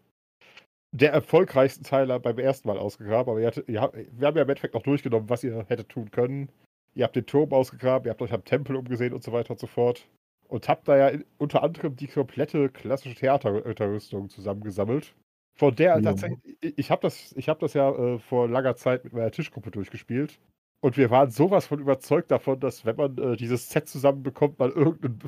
[0.92, 4.42] der erfolgreichsten Teile beim ersten Mal ausgegraben, aber ihr hattet, ihr habt, wir haben ja
[4.42, 6.50] im Endeffekt auch durchgenommen, was ihr hättet tun können.
[6.94, 9.60] Ihr habt den Turm ausgegraben, ihr habt euch am Tempel umgesehen und so weiter und
[9.60, 10.08] so fort.
[10.48, 15.14] Und habt da ja in, unter anderem die komplette klassische Theaterrüstung zusammengesammelt.
[15.56, 16.00] Von der Ja.
[16.02, 19.30] tatsächlich, ich, ich habe das, ich hab das ja äh, vor langer Zeit mit meiner
[19.30, 20.38] Tischgruppe durchgespielt.
[20.84, 24.70] Und wir waren sowas von überzeugt davon, dass wenn man äh, dieses Set zusammenbekommt, man
[24.70, 25.18] irgendeinen,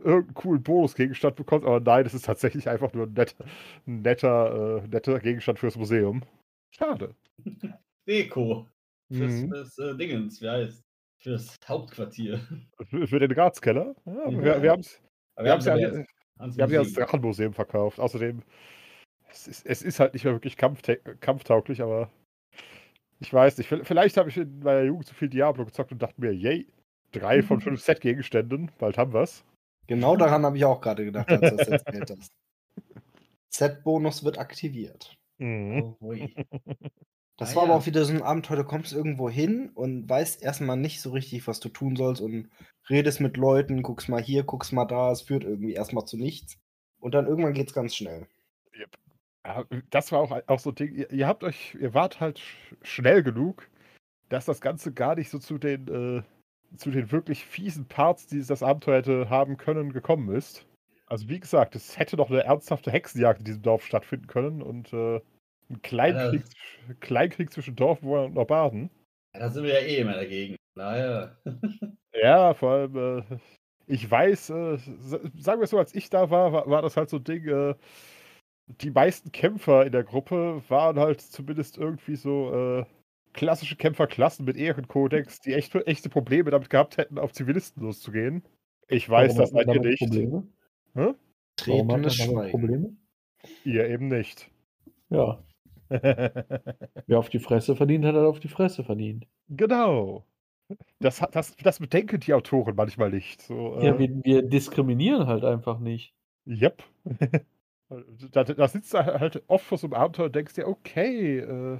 [0.00, 1.64] irgendeinen coolen Bonusgegenstand bekommt.
[1.64, 3.44] Aber nein, es ist tatsächlich einfach nur ein netter,
[3.86, 6.24] ein netter, äh, netter Gegenstand fürs Museum.
[6.74, 7.14] Schade.
[8.08, 8.68] Deko.
[9.12, 9.48] Fürs, Mhm.
[9.48, 10.82] fürs äh, Dingens, wie heißt?
[11.22, 12.40] Fürs Hauptquartier.
[12.90, 13.94] Für, für den Ratskeller.
[14.06, 14.42] Ja, Mhm.
[14.42, 15.00] wir wir haben es
[15.38, 16.04] wir haben's ja, wir
[16.38, 16.94] ans haben ja als Museum.
[16.94, 18.00] Drachenmuseum verkauft.
[18.00, 18.42] Außerdem,
[19.30, 22.10] es ist, es ist halt nicht mehr wirklich kampfta kampftauglich, aber
[23.20, 23.68] ich weiß nicht.
[23.68, 26.66] Vielleicht habe ich in meiner Jugend zu viel Diablo gezockt und dachte mir, yay,
[27.12, 29.44] drei von fünf Set-Gegenständen, bald haben wir's.
[29.86, 32.32] Genau daran habe ich auch gerade gedacht, als du das erzählt hast.
[33.50, 35.16] Z-Bonus wird aktiviert.
[35.40, 36.34] Oh, ui.
[37.38, 37.68] Das Ah, war ja.
[37.70, 41.10] aber auch wieder so ein Abenteuer, du kommst irgendwo hin und weißt erstmal nicht so
[41.10, 42.48] richtig, was du tun sollst und
[42.88, 46.58] redest mit Leuten, guckst mal hier, guckst mal da, es führt irgendwie erstmal zu nichts.
[46.98, 48.26] Und dann irgendwann geht's ganz schnell.
[49.46, 50.94] Ja, das war auch, auch so ein Ding.
[50.94, 53.68] Ihr, ihr habt euch, ihr wart halt sch schnell genug,
[54.28, 56.22] dass das Ganze gar nicht so zu den, äh,
[56.76, 60.66] zu den wirklich fiesen Parts, die das Abenteuer hätte haben können, gekommen ist.
[61.06, 64.92] Also wie gesagt, es hätte noch eine ernsthafte Hexenjagd in diesem Dorf stattfinden können und
[64.92, 65.20] äh,
[65.70, 66.42] ein Kleinkrieg,
[66.98, 68.90] Kleinkrieg zwischen Dorfbewohnern und Barbaden.
[69.32, 70.56] Ja, da sind wir ja eh immer dagegen.
[70.74, 71.36] Naja.
[72.18, 73.38] Ja, vor allem, äh,
[73.86, 77.10] ich weiß, äh, sagen wir es so, als ich da war, war, war das halt
[77.10, 77.74] so ein Ding, äh,
[78.66, 82.84] die meisten Kämpfer in der Gruppe waren halt zumindest irgendwie so äh,
[83.32, 88.42] klassische Kämpferklassen mit Ehrenkodex, die echt, echte Probleme damit gehabt hätten, auf Zivilisten loszugehen.
[88.88, 89.98] Ich weiß, Warum das seid ihr nicht.
[90.00, 90.46] Probleme?
[90.94, 91.16] Warum hat man
[91.56, 92.50] Tretendes damit Schweigen.
[92.50, 92.96] Probleme?
[93.64, 94.50] Ihr eben nicht.
[95.10, 95.42] Ja.
[95.88, 99.26] Wer auf die Fresse verdient, hat halt auf die Fresse verdient.
[99.48, 100.24] genau.
[100.98, 103.40] Das, das, das bedenken die Autoren manchmal nicht.
[103.40, 106.12] So, Ja, äh, wir, wir diskriminieren halt einfach nicht.
[106.48, 106.82] Yep.
[107.88, 111.78] da, da sitzt du halt oft vor so einem Abenteuer und denkst dir, okay, äh,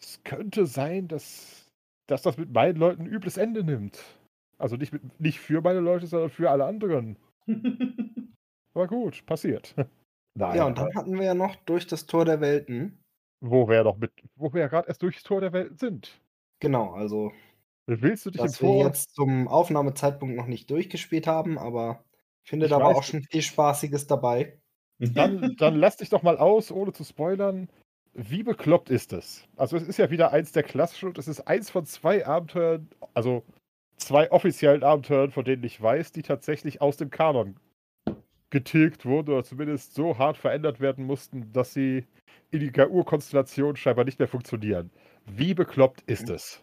[0.00, 1.70] es könnte sein, dass,
[2.06, 3.98] dass das mit meinen Leuten ein übles Ende nimmt.
[4.58, 7.18] Also nicht, mit, nicht für meine Leute, sondern für alle anderen.
[8.74, 9.74] Aber gut, passiert.
[10.34, 13.02] Nein, Ja, und dann hatten wir ja noch durch das Tor der Welten.
[13.40, 16.20] wo wir ja noch mit, wo wir ja gerade erst durchs Tor der Welt sind.
[16.60, 17.32] Genau, also,
[17.86, 22.04] Willst du dich im dass wir jetzt zum Aufnahmezeitpunkt noch nicht durchgespielt haben, aber
[22.44, 24.60] ich finde, Ich da war auch schon viel Spaßiges dabei.
[25.14, 27.68] Dann, dann lass dich doch mal aus, ohne zu spoilern.
[28.14, 29.46] Wie bekloppt ist es?
[29.56, 33.44] Also es ist ja wieder eins der klassischen es ist eins von zwei Abenteuern, also
[33.96, 37.60] zwei offiziellen Abenteuern, von denen ich weiß, die tatsächlich aus dem Kanon
[38.50, 42.06] getilgt wurden oder zumindest so hart verändert werden mussten, dass sie
[42.50, 44.90] in der Urkonstellation scheinbar nicht mehr funktionieren.
[45.26, 46.62] Wie bekloppt ist es?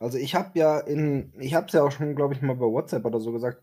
[0.00, 2.66] Also ich habe ja in, ich habe es ja auch schon, glaube ich, mal bei
[2.66, 3.62] WhatsApp oder so gesagt,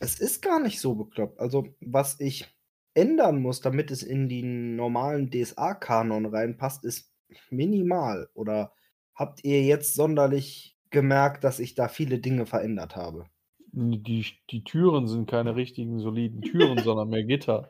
[0.00, 1.40] es ist gar nicht so bekloppt.
[1.40, 2.53] Also was ich
[2.94, 7.12] ändern muss, damit es in den normalen DSA-Kanon reinpasst, ist
[7.50, 8.28] minimal.
[8.34, 8.72] Oder
[9.14, 13.26] habt ihr jetzt sonderlich gemerkt, dass ich da viele Dinge verändert habe?
[13.72, 17.68] Die, die Türen sind keine richtigen soliden Türen, sondern mehr Gitter.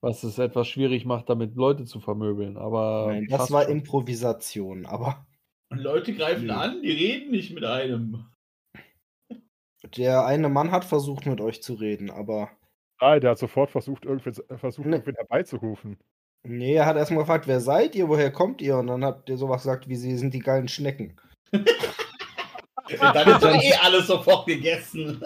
[0.00, 2.56] Was es etwas schwierig macht, damit Leute zu vermöbeln.
[2.56, 3.72] Aber Nein, das war schon.
[3.72, 5.26] Improvisation, aber
[5.70, 6.52] Und Leute greifen Nee.
[6.52, 8.26] an, die reden nicht mit einem.
[9.96, 12.50] der eine Mann hat versucht, mit euch zu reden, aber
[13.00, 14.92] Nein, der hat sofort versucht, irgendwen, versucht, Nee.
[14.96, 15.98] irgendwen herbeizurufen.
[16.44, 18.78] nee, er hat erstmal gefragt, wer seid ihr, woher kommt ihr?
[18.78, 21.16] Und dann habt ihr sowas gesagt, wie sie sind die geilen Schnecken.
[23.00, 25.20] Dann ist doch eh alles sofort gegessen.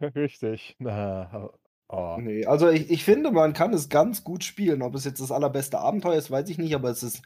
[0.14, 0.76] Richtig.
[0.78, 1.50] Na,
[1.88, 2.16] oh.
[2.20, 4.82] Nee, also ich, ich finde, man kann es ganz gut spielen.
[4.82, 7.22] Ob es jetzt das allerbeste Abenteuer ist, weiß ich nicht, aber es ist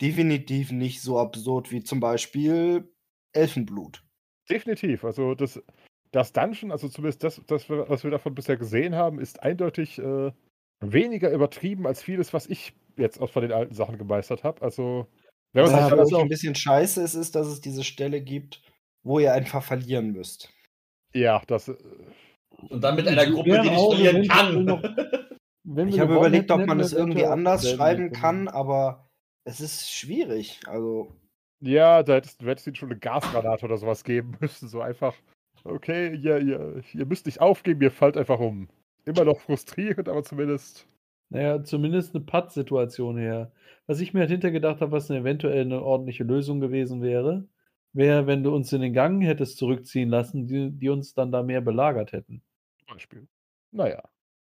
[0.00, 2.90] definitiv nicht so absurd wie zum Beispiel
[3.32, 4.02] Elfenblut.
[4.48, 5.04] Definitiv.
[5.04, 5.62] Also das,
[6.12, 10.32] das Dungeon, also zumindest das, das, was wir davon bisher gesehen haben, ist eindeutig äh,
[10.80, 14.60] weniger übertrieben als vieles, was ich jetzt aus von den alten Sachen gemeistert habe.
[14.62, 15.06] Also
[15.52, 17.60] wenn man Was sich halt dann auch auch, ein bisschen scheiße ist, ist, dass es
[17.60, 18.62] diese Stelle gibt,
[19.04, 20.52] wo ihr einfach verlieren müsst.
[21.14, 21.76] ja, das äh,
[22.68, 24.64] Und dann mit einer Gruppe, die nicht auch verlieren kann.
[24.64, 24.82] noch-
[25.64, 29.06] Wenn Ich habe überlegt, hätten, ob man es irgendwie auch anders schreiben kann, aber
[29.44, 30.60] es ist schwierig.
[30.66, 31.14] Also,
[31.62, 34.68] ja, da hättest, du hättest ihnen schon eine Gasgranate oder sowas geben müssen.
[34.68, 35.14] So einfach,
[35.64, 38.68] okay, ihr, ihr, ihr müsst nicht aufgeben, ihr fallt einfach um.
[39.04, 40.86] Immer noch frustrierend, aber zumindest.
[41.30, 43.52] Naja, zumindest eine Patt-Situation her.
[43.86, 47.44] Was ich mir halt hintergedacht habe, was eine eventuell eine ordentliche Lösung gewesen wäre,
[47.92, 51.42] wäre, wenn du uns in den Gang hättest zurückziehen lassen, die, die uns dann da
[51.42, 52.42] mehr belagert hätten.
[52.78, 53.26] Zum Beispiel.
[53.72, 54.02] Naja.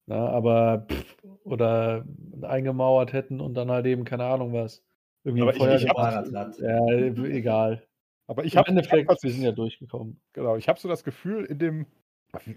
[0.08, 2.06] Ja, aber pff, oder
[2.42, 4.84] eingemauert hätten und dann halt eben keine Ahnung was.
[5.24, 6.58] Irgendwie Aber ein ich- Feuer ich hab- gemacht.
[6.60, 6.86] Ja,
[7.28, 7.84] egal.
[8.28, 10.20] Aber ich Im habe Endeffekt, wir sind ja durchgekommen.
[10.34, 11.86] Genau, ich habe so das Gefühl, in dem.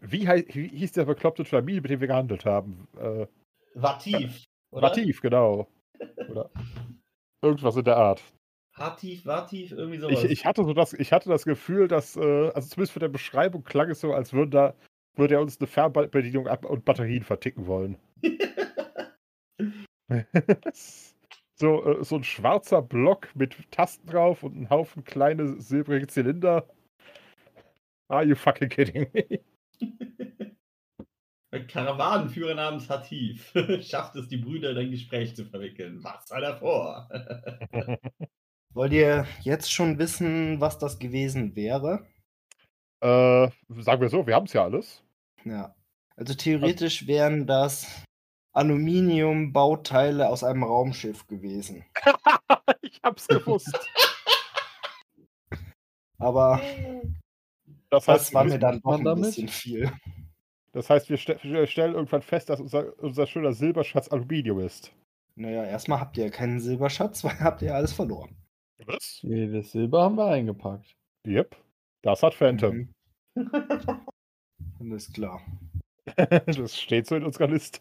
[0.00, 2.88] Wie, hei- wie hieß der bekloppte Familie, mit dem wir gehandelt haben?
[2.98, 3.26] Äh,
[3.74, 4.44] Vativ.
[4.70, 4.88] Oder?
[4.88, 5.68] Vativ, genau.
[6.28, 6.50] Oder
[7.42, 8.22] irgendwas in der Art.
[8.74, 10.24] Hativ, Vativ, irgendwie sowas.
[10.24, 13.08] Ich, ich, hatte so das, ich hatte das Gefühl, dass, äh, also zumindest von der
[13.08, 14.74] Beschreibung klang es so, als würde, da,
[15.14, 17.96] würde er uns eine Fernbedienung ab und Batterien verticken wollen.
[21.58, 26.68] So, äh, so ein schwarzer Block mit Tasten drauf und ein Haufen kleine silbrige Zylinder.
[28.08, 29.40] Are you fucking kidding me?
[31.52, 36.02] Ein Karawanenführer namens Hatif schafft es, die Brüder in ein Gespräch zu verwickeln.
[36.02, 37.08] Was sei davor?
[38.74, 42.04] Wollt ihr jetzt schon wissen, was das gewesen wäre?
[43.00, 45.02] Äh, sagen wir so, wir haben es ja alles.
[45.44, 45.74] Ja.
[46.16, 48.04] Also theoretisch wären das
[48.56, 51.84] Aluminiumbauteile aus einem Raumschiff gewesen.
[52.82, 53.78] ich hab's gewusst.
[56.18, 56.60] Aber
[57.90, 59.24] Das das heißt, war wir mir dann doch ein damit?
[59.26, 59.92] bisschen viel.
[60.72, 64.92] das heißt, wir, ste wir stellen irgendwann fest, dass unser, unser schöner Silberschatz Aluminium ist.
[65.34, 68.34] Naja, erstmal habt ihr keinen Silberschatz, weil habt ihr alles verloren.
[68.86, 69.20] Was?
[69.22, 70.94] Jedes Silber haben wir eingepackt.
[71.26, 71.56] Yep.
[72.02, 72.88] Das hat Phantom.
[73.34, 73.50] Mhm.
[74.80, 75.42] Alles klar.
[76.46, 77.80] das steht so in unserer Liste.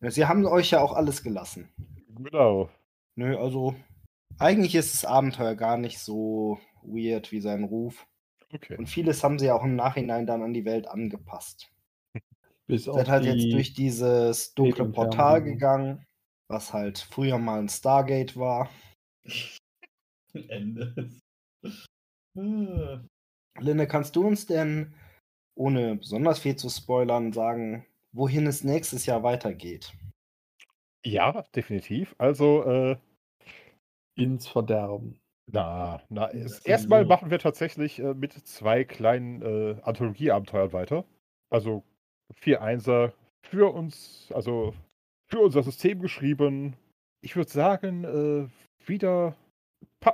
[0.00, 1.68] Ja, Sie haben euch ja auch alles gelassen.
[2.08, 2.68] Genau.
[3.16, 3.74] Nö, also
[4.38, 8.06] eigentlich ist das Abenteuer gar nicht so weird wie sein Ruf.
[8.52, 8.76] Okay.
[8.76, 11.72] Und vieles haben sie ja auch im Nachhinein dann an die Welt angepasst.
[12.66, 14.86] Bis auf Seid halt jetzt durch dieses dunkle.
[14.86, 16.06] Portal gegangen,
[16.48, 18.70] was halt früher mal ein Stargate war.
[20.48, 21.10] Ende.
[22.34, 24.94] Linde, kannst du uns denn,
[25.54, 29.92] ohne besonders viel zu spoilern, sagen, wohin es nächstes Jahr weitergeht?
[31.04, 32.14] Ja, definitiv.
[32.18, 32.96] Also, äh,
[34.16, 35.20] ins Verderben.
[35.46, 36.30] na, na,
[36.64, 37.08] erstmal so.
[37.08, 41.04] machen wir tatsächlich äh, mit zwei kleinen äh, Anthologieabenteuern weiter.
[41.50, 41.84] Also
[42.32, 43.12] vier Einser
[43.44, 44.74] für uns, also
[45.28, 46.76] für unser System geschrieben.
[47.20, 49.36] Ich würde sagen, äh, wieder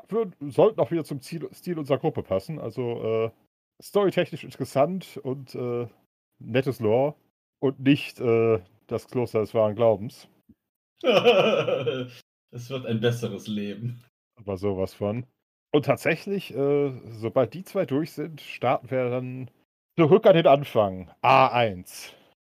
[0.09, 2.59] würd, sollten auch wieder zum Ziel, Stil unserer Gruppe passen.
[2.59, 3.30] Also äh,
[3.82, 5.86] storytechnisch interessant und äh,
[6.40, 7.14] nettes Lore
[7.61, 10.28] und nicht äh, das Kloster des wahren Glaubens.
[12.52, 14.02] Es wird ein besseres Leben.
[14.34, 15.24] Aber sowas von.
[15.72, 19.50] Und tatsächlich, äh, sobald die zwei durch sind, starten wir dann
[19.96, 21.11] zurück an den Anfang.
[21.22, 22.12] A1.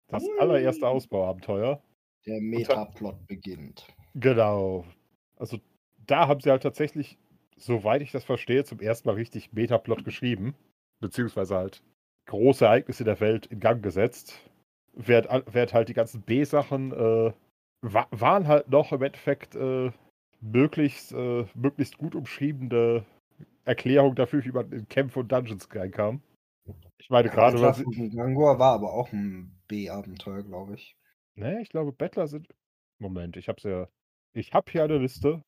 [0.09, 0.39] Das Ui.
[0.39, 1.83] allererste Ausbauabenteuer.
[2.27, 3.87] Der Metaplot beginnt.
[4.15, 4.85] Genau.
[5.37, 5.59] Also
[6.07, 7.17] da haben sie halt tatsächlich,
[7.57, 10.55] soweit ich das verstehe, zum ersten Mal richtig Metaplot geschrieben.
[11.01, 11.83] Beziehungsweise halt
[12.27, 14.39] große Ereignisse der Welt in Gang gesetzt.
[14.97, 17.33] Während, während halt die ganzen B-Sachen äh,
[17.83, 19.93] wa waren halt noch im Endeffekt äh,
[20.41, 23.05] möglichst, äh, möglichst gut umschriebene
[23.67, 26.23] Erklärung dafür, wie man in Kämpfe und Dungeons reinkam.
[26.99, 30.97] Ich meine, gerade weil sie, von Gangor war aber auch ein B-Abenteuer, glaube ich.
[31.35, 32.49] Ne, ich glaube, Bettler sind.
[32.99, 33.89] Moment, ich hab's ja.
[34.33, 35.43] Ich hab hier eine Liste.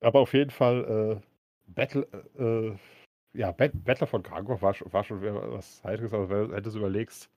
[0.00, 2.06] Aber auf jeden Fall, äh, Battle,
[2.38, 6.68] äh, ja, Bet Bettler von Krangor war, schon- war schon was Heiteres, aber wenn du
[6.68, 7.30] es überlegst,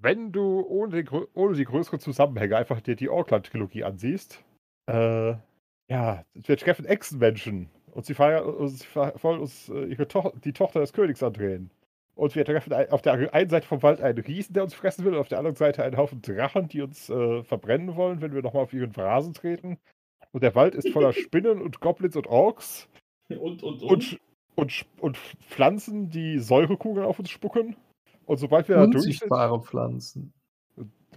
[0.00, 4.42] wenn du ohne, den, ohne die größeren Zusammenhänge einfach dir die Auckland-Trilogie ansiehst,
[4.86, 5.34] äh,
[5.88, 10.52] ja, wir treffen Echsenmenschen und sie, feiern, und sie wollen uns äh, ihre to die
[10.52, 11.70] Tochter des Königs andrehen.
[12.14, 15.04] Und wir treffen ein, auf der einen Seite vom Wald einen Riesen, der uns fressen
[15.04, 18.34] will, und auf der anderen Seite einen Haufen Drachen, die uns äh, verbrennen wollen, wenn
[18.34, 19.78] wir nochmal auf ihren Rasen treten.
[20.32, 22.88] Und der Wald ist voller Spinnen und Goblins und Orks
[23.28, 23.82] Und, und, und.
[23.82, 24.20] und,
[24.54, 27.76] und, und Pflanzen, die Säurekugeln auf uns spucken.
[28.26, 30.32] Und sobald wir da durch sind, Unsichtbare Pflanzen.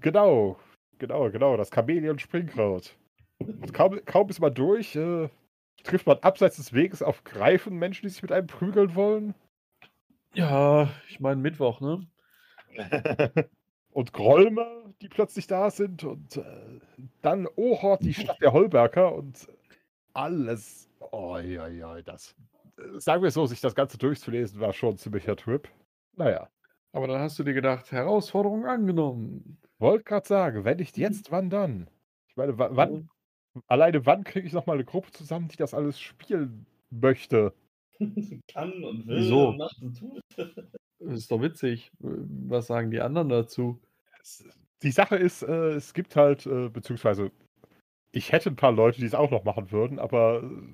[0.02, 0.58] genau,
[0.98, 2.96] genau, genau, das Chamäleon Springkraut.
[3.40, 5.30] Und kaum, kaum ist man durch, äh,
[5.84, 9.36] trifft man abseits des Weges auf Greifen, Menschen, die sich mit einem prügeln wollen.
[10.34, 12.08] Ja, ich meine Mittwoch, ne?
[13.92, 16.80] und Grolme, die plötzlich da sind und äh,
[17.22, 19.48] dann Ohort, die Stadt der Holberger und
[20.14, 20.90] alles.
[21.00, 22.36] Oh ja, ja, das.
[22.78, 25.68] äh, Sagen wir so, sich das Ganze durchzulesen, war schon ein ziemlicher Trip.
[26.16, 26.50] Naja,
[26.96, 29.58] Aber dann hast du dir gedacht, Herausforderung angenommen.
[29.80, 31.90] wollte gerade sagen, wenn nicht jetzt, wann dann?
[32.30, 33.10] Ich meine, wa- wann,
[33.68, 37.54] alleine wann kriege ich nochmal eine Gruppe zusammen, die das alles spielen möchte?
[38.48, 39.50] Kann und will Wieso?
[39.50, 40.22] und macht und tut.
[40.38, 40.64] Das
[41.00, 41.92] ist doch witzig.
[42.00, 43.82] Was sagen die anderen dazu?
[44.82, 47.30] Die Sache ist, äh, es gibt halt, äh, beziehungsweise
[48.14, 50.74] ich hätte ein paar Leute, die es auch noch machen würden, aber äh,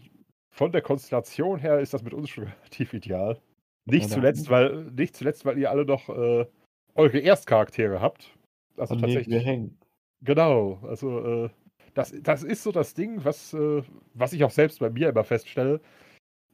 [0.51, 3.41] von der Konstellation her ist das mit uns schon relativ ideal.
[4.00, 6.46] Nicht zuletzt, weil, nicht zuletzt, weil ihr alle noch äh,
[6.96, 8.32] eure Erstcharaktere habt.
[8.78, 9.46] Also wir tatsächlich.
[9.46, 9.78] hängen.
[10.22, 11.50] Genau, also äh,
[11.94, 13.84] das, das ist so das Ding, was, äh,
[14.14, 15.82] was ich auch selbst bei mir immer feststelle.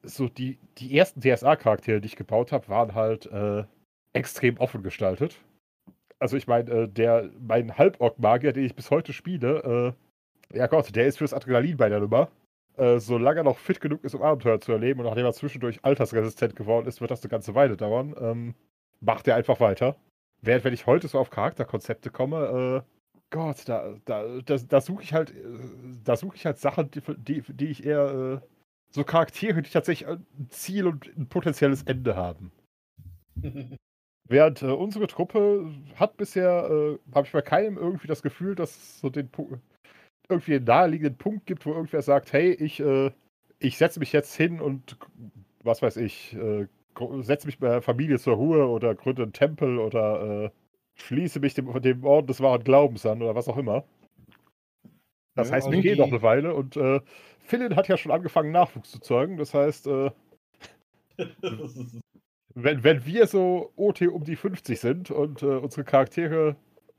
[0.04, 3.64] So die, die ersten DSA-Charaktere, die ich gebaut habe, waren halt äh,
[4.14, 5.36] extrem offen gestaltet.
[6.20, 9.96] Also ich meine, äh, der, mein Halborg-Magier, den ich bis heute spiele,
[10.52, 12.32] äh, ja Gott, der ist fürs Adrenalin bei der Nummer.
[12.78, 15.84] Äh, solange er noch fit genug ist, um Abenteuer zu erleben und nachdem er zwischendurch
[15.84, 18.16] altersresistent geworden ist, wird das eine ganze Weile dauern.
[18.20, 18.56] Ähm,
[19.02, 19.96] macht er einfach weiter.
[20.42, 22.92] Während wenn ich heute so auf Charakterkonzepte komme, äh,
[23.32, 25.44] Gott, da, da, da, da suche ich halt, äh,
[26.04, 28.48] da suche ich halt Sachen, die, die, die ich eher, äh,
[28.90, 32.52] so Charaktere, die tatsächlich ein Ziel und ein potenzielles Ende haben.
[34.30, 39.00] Während äh, unsere Truppe hat bisher, äh, habe ich bei keinem irgendwie das Gefühl, dass
[39.00, 39.58] so den Pu
[40.30, 43.12] irgendwie einen naheliegenden Punkt gibt, wo irgendwer sagt, hey, ich, äh,
[43.60, 44.98] ich setze mich jetzt hin und
[45.64, 46.68] was weiß ich, äh,
[47.22, 50.52] setze mich bei der Familie zur Ruhe oder gründe einen Tempel oder äh,
[50.96, 53.86] schließe mich dem, dem Orden des wahren Glaubens an oder was auch immer.
[55.36, 57.00] Das Ja, heißt, also wir gehen noch eine Weile und äh,
[57.40, 59.38] Philin hat ja schon angefangen, Nachwuchs zu zeugen.
[59.38, 60.12] Das heißt, äh,
[62.56, 66.56] wenn, wenn wir so OT um die 50 sind und äh, unsere Charaktere,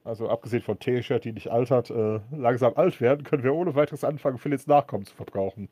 [0.08, 4.04] also abgesehen von T-Shirt, die nicht altert, äh, langsam alt werden, können wir ohne weiteres
[4.04, 5.68] anfangen, Philins Nachkommen zu verbrauchen.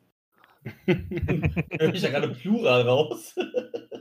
[0.84, 3.34] Hör ich da gerade Plural raus?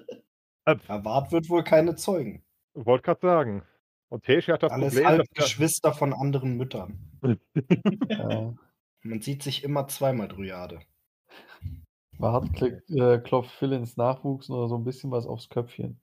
[0.66, 2.44] Erwart wird wohl keine Zeugen.
[2.74, 3.64] Wollte gerade sagen.
[4.10, 7.00] Und T-Shirt hat das Alles Problem, er- Geschwister von anderen Müttern.
[8.10, 8.54] Ja.
[9.02, 10.80] Man sieht sich immer zweimal Dryade.
[12.18, 16.00] Wart, äh, klopft Phil ins Nachwuchs oder so ein bisschen was aufs Köpfchen.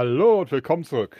[0.00, 1.18] Hallo und willkommen zurück.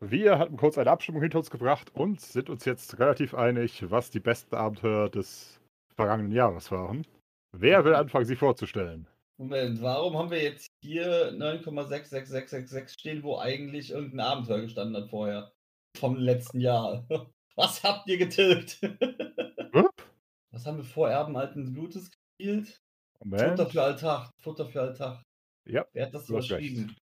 [0.00, 4.10] Wir hatten kurz eine Abstimmung hinter uns gebracht und sind uns jetzt relativ einig, was
[4.10, 5.60] die besten Abenteuer des
[5.96, 7.06] vergangenen Jahres waren.
[7.52, 9.06] Wer will anfangen, sie vorzustellen?
[9.36, 15.52] Moment, warum haben wir jetzt hier 9,66666 stehen, wo eigentlich irgendein Abenteuer gestanden hat vorher?
[15.98, 17.06] Vom letzten Jahr.
[17.54, 18.80] Was habt ihr getilgt?
[20.52, 22.80] Was haben wir vor Erben alten Blutes gespielt?
[23.18, 23.72] Futter Moment.
[23.72, 24.30] für Alltag.
[24.40, 25.22] Futter für Alltag.
[25.68, 26.96] Ja, Wer hat das überschrieben?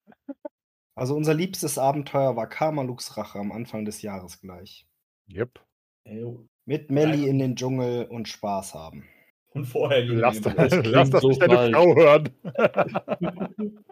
[0.95, 4.87] Also unser liebstes Abenteuer war Kamalux Rache am Anfang des Jahres gleich.
[5.33, 5.61] Yep.
[6.05, 6.25] Ey,
[6.67, 9.09] Mit Melly in den Dschungel und Spaß haben.
[9.55, 11.75] Und vorher ging Lass, die das, lass das so nicht deine falsch.
[11.75, 12.29] Frau hören.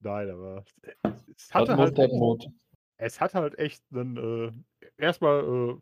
[0.00, 0.64] Nein, aber
[1.36, 2.54] es hatte, Dortmund, halt,
[2.98, 4.52] es hatte halt echt einen, äh,
[5.02, 5.74] erstmal, äh,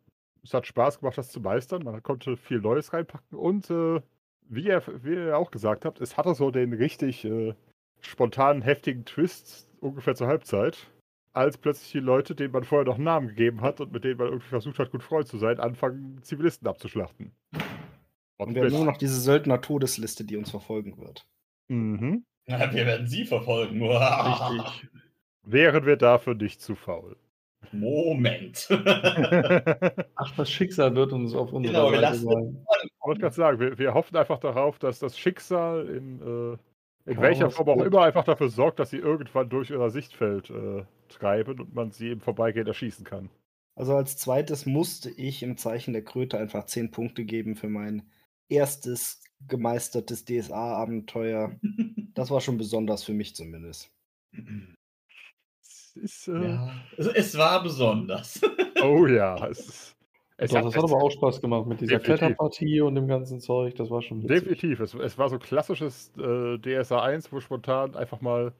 [0.42, 1.84] es hat Spaß gemacht, das zu meistern.
[1.84, 4.00] Man konnte viel Neues reinpacken und äh,
[4.48, 7.54] wie, ihr, wie ihr auch gesagt habt, es hatte so den richtig äh,
[8.07, 10.76] spontanen, heftigen Twist ungefähr zur Halbzeit,
[11.32, 14.18] als plötzlich die Leute, denen man vorher noch einen Namen gegeben hat und mit denen
[14.18, 17.32] man irgendwie versucht hat, gut Freund zu sein, anfangen, Zivilisten abzuschlachten.
[18.36, 21.26] Und wir haben nur noch diese Söldner-Todesliste, die uns verfolgen wird.
[21.68, 22.24] mhm.
[22.46, 23.82] Ja, wir werden sie verfolgen.
[23.88, 24.88] Richtig.
[25.46, 27.16] Wären wir dafür nicht zu faul.
[27.72, 28.68] Moment.
[30.14, 32.66] Ach, das Schicksal wird uns auf unserer Genau, wir Seite lassen- sein.
[32.84, 36.57] Ich wollte gerade sagen, wir, wir hoffen einfach darauf, dass das Schicksal in, äh,
[37.07, 40.50] in Chaos welcher Form auch immer einfach dafür sorgt, dass sie irgendwann durch euer Sichtfeld
[40.50, 43.30] äh, treiben und man sie im Vorbeigehen erschießen kann.
[43.76, 48.09] Also als zweites musste ich im Zeichen der Kröte einfach 10 Punkte geben für mein
[48.48, 51.59] erstes gemeistertes DSA-Abenteuer.
[52.14, 53.90] Das war schon besonders für mich zumindest.
[55.61, 58.40] Es ist, äh, ja, es, es war besonders.
[58.80, 59.93] Oh ja, es ist.
[60.37, 62.18] Es Doch, hat, das hat aber auch Spaß gemacht mit dieser Definitiv.
[62.18, 63.76] Kletterpartie und dem ganzen Zeug.
[63.76, 64.41] Das war schon witzig.
[64.41, 64.80] definitiv.
[64.80, 68.53] Es, es war so klassisches äh, DSA 1, wo spontan einfach mal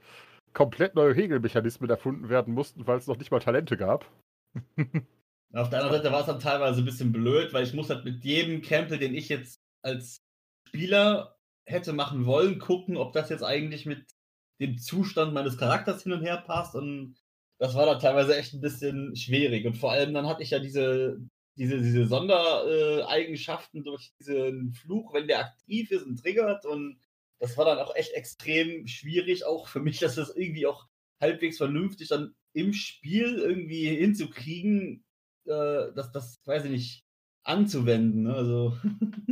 [0.53, 4.09] komplett neue Regelmechanismen erfunden werden mussten, weil es noch nicht mal Talente gab.
[5.53, 8.05] Auf der anderen Seite war es dann teilweise ein bisschen blöd, weil ich muss halt
[8.05, 10.19] mit jedem Campbell, den ich jetzt als
[10.69, 14.05] Spieler hätte machen wollen, gucken, ob das jetzt eigentlich mit
[14.61, 16.75] dem Zustand meines Charakters hin und her passt.
[16.75, 17.17] Und
[17.59, 19.67] das war dann teilweise echt ein bisschen schwierig.
[19.67, 21.19] Und vor allem dann hatte ich ja diese,
[21.57, 26.67] diese, diese Sondereigenschaften durch diesen Fluch, wenn der aktiv ist und triggert.
[26.67, 26.99] Und
[27.39, 30.87] das war dann auch echt extrem schwierig, auch für mich, dass das irgendwie auch
[31.21, 35.05] halbwegs vernünftig dann im Spiel irgendwie hinzukriegen,
[35.47, 37.05] äh, das, das, weiß ich nicht,
[37.43, 38.25] anzuwenden.
[38.25, 38.35] Ne?
[38.35, 38.77] Also,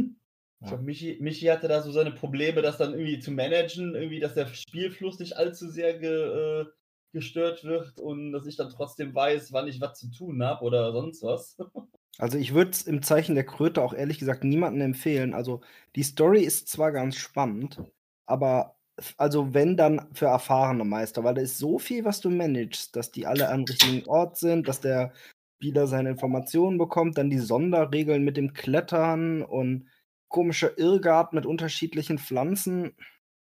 [0.61, 4.21] ich glaube, Michi, Michi hatte da so seine Probleme, das dann irgendwie zu managen, irgendwie,
[4.21, 6.67] dass der Spielfluss nicht allzu sehr ge, äh,
[7.13, 10.93] gestört wird und dass ich dann trotzdem weiß, wann ich was zu tun habe oder
[10.93, 11.57] sonst was.
[12.19, 15.35] Also ich würde es im Zeichen der Kröte auch ehrlich gesagt niemandem empfehlen.
[15.35, 15.63] Also
[15.97, 17.83] die Story ist zwar ganz spannend,
[18.27, 18.77] aber
[19.17, 23.11] also wenn dann für erfahrene Meister, weil da ist so viel, was du managst, dass
[23.11, 25.13] die alle am richtigen Ort sind, dass der
[25.57, 29.89] Spieler seine Informationen bekommt, dann die Sonderregeln mit dem Klettern und
[30.29, 32.97] komischer Irrgarten mit unterschiedlichen Pflanzen.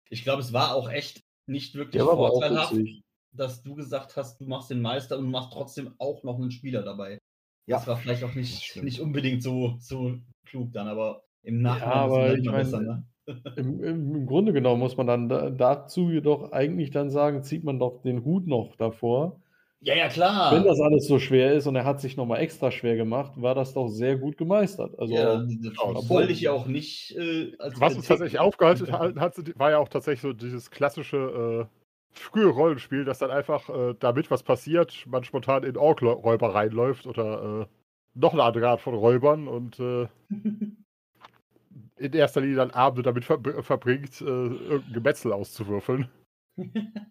[0.09, 2.76] Ich glaube, es war auch echt nicht wirklich vorteilhaft,
[3.32, 6.84] dass du gesagt hast, du machst den Meister und machst trotzdem auch noch einen Spieler
[6.84, 7.20] dabei.
[7.68, 7.78] Ja.
[7.78, 12.28] Das war vielleicht auch nicht, nicht unbedingt so, so klug dann, aber im Nachhinein aber
[12.28, 13.03] ist es ich mein, besser, ne?
[13.55, 17.63] Im, im, Im Grunde genommen muss man dann da, dazu jedoch eigentlich dann sagen, zieht
[17.63, 19.41] man doch den Hut noch davor.
[19.82, 20.51] Ja, ja, klar.
[20.51, 23.53] Wenn das alles so schwer ist und er hat sich nochmal extra schwer gemacht, war
[23.53, 24.97] das doch sehr gut gemeistert.
[24.97, 29.16] Also ja, das wollte ich ja auch nicht äh, als Was uns tatsächlich aufgehalten hat,
[29.16, 31.84] hat, war ja auch tatsächlich so dieses klassische äh,
[32.20, 37.61] frühe Rollenspiel, dass dann einfach, äh, damit was passiert, man spontan in Ork-Räuber reinläuft oder
[37.61, 37.66] äh,
[38.13, 40.07] noch eine andere Art von Räubern und äh,
[41.97, 46.09] in erster Linie dann Abende damit ver verbringt, äh, irgendein Gemetzel auszuwürfeln.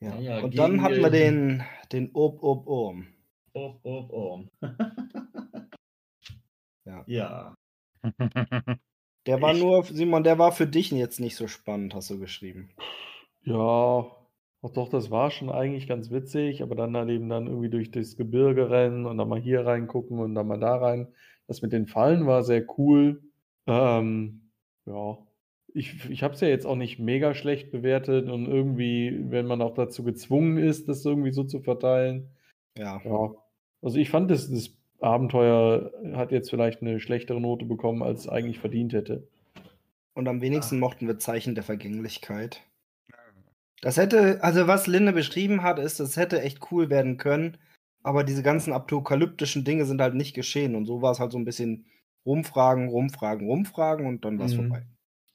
[0.00, 0.18] Ja.
[0.18, 1.62] Ja, und dann hatten wir den,
[1.92, 3.06] den Ob Ob Urm.
[3.54, 4.44] Oh, oh, oh.
[6.84, 7.04] Ja.
[7.06, 7.54] ja.
[9.26, 12.18] Der war Ich- nur, Simon, der war für dich jetzt nicht so spannend, hast du
[12.18, 12.68] geschrieben.
[13.44, 14.06] Ja,
[14.62, 17.90] ach doch, das war schon eigentlich ganz witzig, aber dann halt eben dann irgendwie durch
[17.90, 21.08] das Gebirge rennen und dann mal hier reingucken und dann mal da rein.
[21.46, 23.22] Das mit den Fallen war sehr cool.
[23.66, 24.50] Ähm,
[24.86, 25.18] ja,
[25.74, 29.60] ich, ich habe es ja jetzt auch nicht mega schlecht bewertet und irgendwie, wenn man
[29.60, 32.30] auch dazu gezwungen ist, das irgendwie so zu verteilen.
[32.78, 33.00] Ja.
[33.04, 33.34] Ja,
[33.82, 34.70] also ich fand, das, das
[35.00, 39.26] Abenteuer hat jetzt vielleicht eine schlechtere Note bekommen, als es eigentlich verdient hätte.
[40.14, 42.62] Und am wenigsten mochten wir Zeichen der Vergänglichkeit.
[43.84, 47.58] Das hätte, also was Linde beschrieben hat, ist, das hätte echt cool werden können,
[48.02, 50.74] aber diese ganzen apokalyptischen Dinge sind halt nicht geschehen.
[50.74, 51.86] Und so war es halt so ein bisschen
[52.26, 54.68] rumfragen, rumfragen, rumfragen und dann war es Mhm.
[54.68, 54.86] vorbei.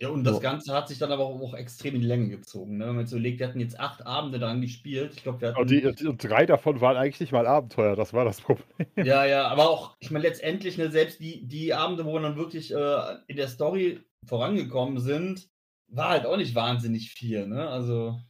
[0.01, 0.39] Ja, und das.
[0.39, 2.77] Ganze hat sich dann aber auch, auch extrem in die Länge gezogen.
[2.77, 2.87] Ne?
[2.87, 5.11] Wenn man jetzt überlegt, wir hatten jetzt acht Abende daran gespielt.
[5.15, 5.59] Ich glaube, wir hatten.
[5.59, 8.65] Und, die, die, drei davon waren eigentlich nicht mal Abenteuer, das war das Problem.
[8.95, 12.37] Ja, ja, aber auch, ich meine, letztendlich, ne, selbst die, die Abende, wo wir dann
[12.37, 15.49] wirklich äh, in der Story vorangekommen sind,
[15.91, 17.67] war halt auch nicht wahnsinnig viel, ne?
[17.67, 18.21] Also,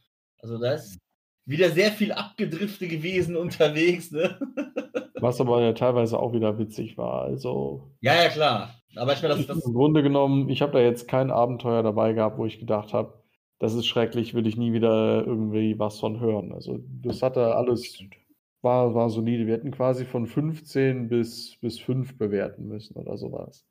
[0.42, 0.98] also da ist
[1.46, 4.38] wieder sehr viel Abgedrifte gewesen unterwegs, ne?
[5.20, 7.22] Was aber ja teilweise auch wieder witzig war.
[7.22, 8.74] Also Ja, ja, klar.
[8.96, 12.12] Aber ich meine, das, das Im Grunde genommen, ich habe da jetzt kein Abenteuer dabei
[12.12, 13.20] gehabt, wo ich gedacht habe,
[13.58, 16.52] das ist schrecklich, will ich nie wieder irgendwie was von hören.
[16.52, 18.02] Also das hatte alles,
[18.62, 19.46] war, war solide.
[19.46, 23.66] Wir hätten quasi von 15 bis, bis 5 bewerten müssen oder sowas.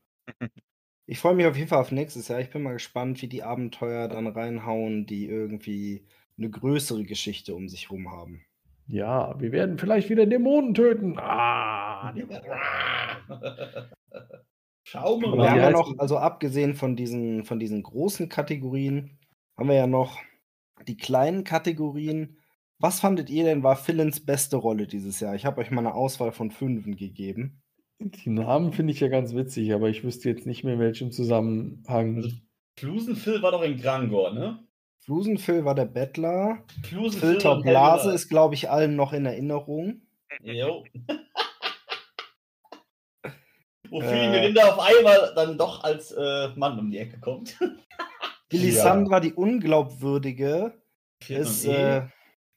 [1.08, 2.40] Ich freue mich auf jeden Fall auf nächstes Jahr.
[2.40, 6.06] Ich bin mal gespannt, wie die Abenteuer dann reinhauen, die irgendwie
[6.40, 8.42] eine größere Geschichte um sich rum haben.
[8.88, 11.16] Ja, wir werden vielleicht wieder Dämonen töten.
[11.20, 12.12] Ah,
[14.84, 18.30] Schauen wir Und Aber wir haben ja noch, also abgesehen von diesen, von diesen großen
[18.30, 19.20] Kategorien,
[19.56, 20.18] haben wir ja noch
[20.88, 22.40] die kleinen Kategorien.
[22.80, 25.36] Was fandet ihr denn war Philins beste Rolle dieses Jahr?
[25.36, 27.62] Ich habe euch mal eine Auswahl von fünfen gegeben.
[28.00, 31.12] Die Namen finde ich ja ganz witzig, aber ich wüsste jetzt nicht mehr, in welchem
[31.12, 32.42] Zusammenhang.
[32.80, 34.66] Flusenphil war doch in Grangor, ne?
[35.00, 36.64] Flusenphil war der Bettler.
[36.88, 38.16] Flusenphil Filter und Blase Helga.
[38.16, 40.02] ist, glaube ich, allen noch in Erinnerung.
[40.42, 40.84] Jo.
[43.90, 44.08] Wo Äh.
[44.08, 47.58] Phil Mirinda auf einmal dann doch als äh, Mann um die Ecke kommt.
[48.52, 50.80] Melisandra, die Unglaubwürdige,
[51.28, 51.98] ist, eh.
[51.98, 52.08] äh,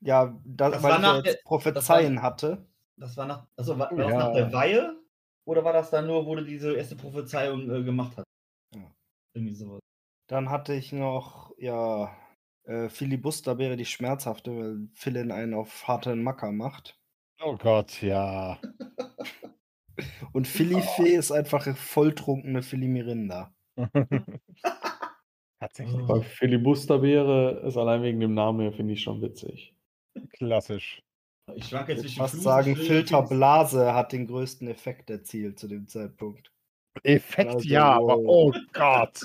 [0.01, 2.66] ja, da, Das weil war ja nach jetzt der- Prophezeien hatte.
[2.97, 4.18] Das war nach, also war, war das Ja.
[4.18, 4.97] nach der Weihe?
[5.45, 8.24] Oder war das dann nur, wo du diese erste Prophezeiung äh, gemacht hast?
[8.74, 8.90] Ja.
[9.34, 9.80] Irgendwie sowas.
[10.28, 12.14] Dann hatte ich noch, ja,
[12.65, 16.99] äh, Filibuster wäre die schmerzhafte, weil Philin einen auf harten Macker macht.
[17.43, 18.59] Oh Gott, ja.
[20.33, 23.53] Und Philifee ist einfach eine volltrunkene Philimirinda.
[25.61, 29.75] Tatsächlich Bei Filibuster wäre es allein wegen dem Namen her, finde ich schon witzig.
[30.31, 31.03] klassisch.
[31.55, 35.59] Ich schwanke zwischen würde fast sagen, Flusenphil, Filter Fils- Blase hat den größten Effekt erzielt
[35.59, 36.53] zu dem Zeitpunkt.
[37.03, 39.21] Effekt Also, ja, aber oh Gott.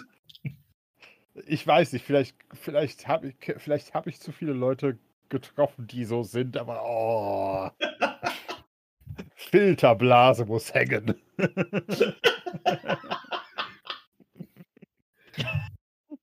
[1.45, 4.97] Ich weiß nicht, vielleicht, vielleicht habe ich, vielleicht hab ich zu viele Leute
[5.29, 7.69] getroffen, die so sind, aber oh.
[9.35, 11.15] Filterblase muss hängen.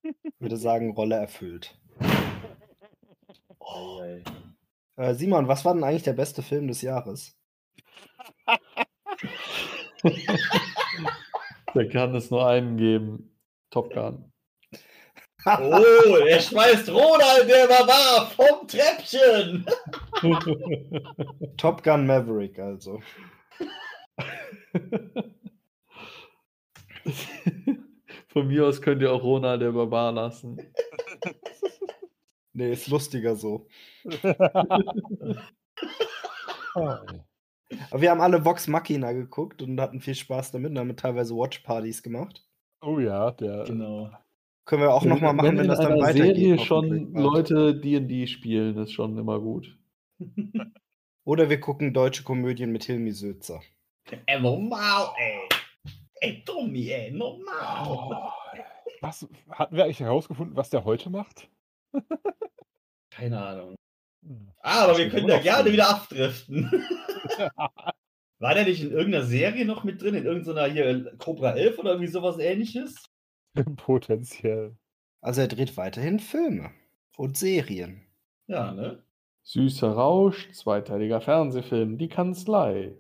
[0.03, 1.79] Ich würde sagen, Rolle erfüllt.
[3.61, 4.23] Ei.
[4.97, 7.37] Äh, Simon, was war denn eigentlich der beste Film des Jahres?
[11.75, 13.35] Da kann es nur einen geben.
[13.71, 14.34] Top Gun.
[15.47, 19.67] Oh, er schmeißt Ronald der Barbar vom Treppchen.
[21.59, 23.03] Top Gun Maverick, also.
[28.29, 30.57] Von mir aus könnt ihr auch Ronald der Barbar lassen.
[32.55, 33.67] Nee, ist lustiger so.
[36.75, 41.35] Aber wir haben alle Vox Machina geguckt und hatten viel Spaß damit und haben teilweise
[41.35, 42.43] Watchpartys gemacht.
[42.81, 43.65] Oh ja, der.
[43.65, 44.11] Genau.
[44.65, 46.37] Können wir auch nochmal machen, wenn, in das dann einer weitergeht.
[46.37, 47.13] Serie schon.
[47.13, 49.77] Leute D&D spielen, ist schon immer gut.
[51.25, 53.61] Oder wir gucken deutsche Komödien mit Hilmi Sözer.
[54.27, 55.49] Ey, normal, ey.
[56.21, 57.87] Ey, Tommy, ey, normal.
[57.87, 58.15] Oh,
[59.01, 61.49] was, hatten wir eigentlich herausgefunden, was der heute macht?
[63.11, 63.75] Keine Ahnung.
[64.27, 64.51] Hm.
[64.63, 66.71] Ah, aber wir können da gerne wieder abdriften.
[68.39, 70.15] War der nicht in irgendeiner Serie noch mit drin?
[70.15, 72.95] In irgendeiner hier Cobra 11 oder irgendwie sowas ähnliches?
[73.77, 74.77] Potenziell.
[75.21, 76.71] Also er dreht weiterhin Filme
[77.17, 78.03] und Serien.
[78.47, 79.03] Ja, ne?
[79.45, 82.95] Süßer Rausch, zweiteiliger Fernsehfilm, Die Kanzlei.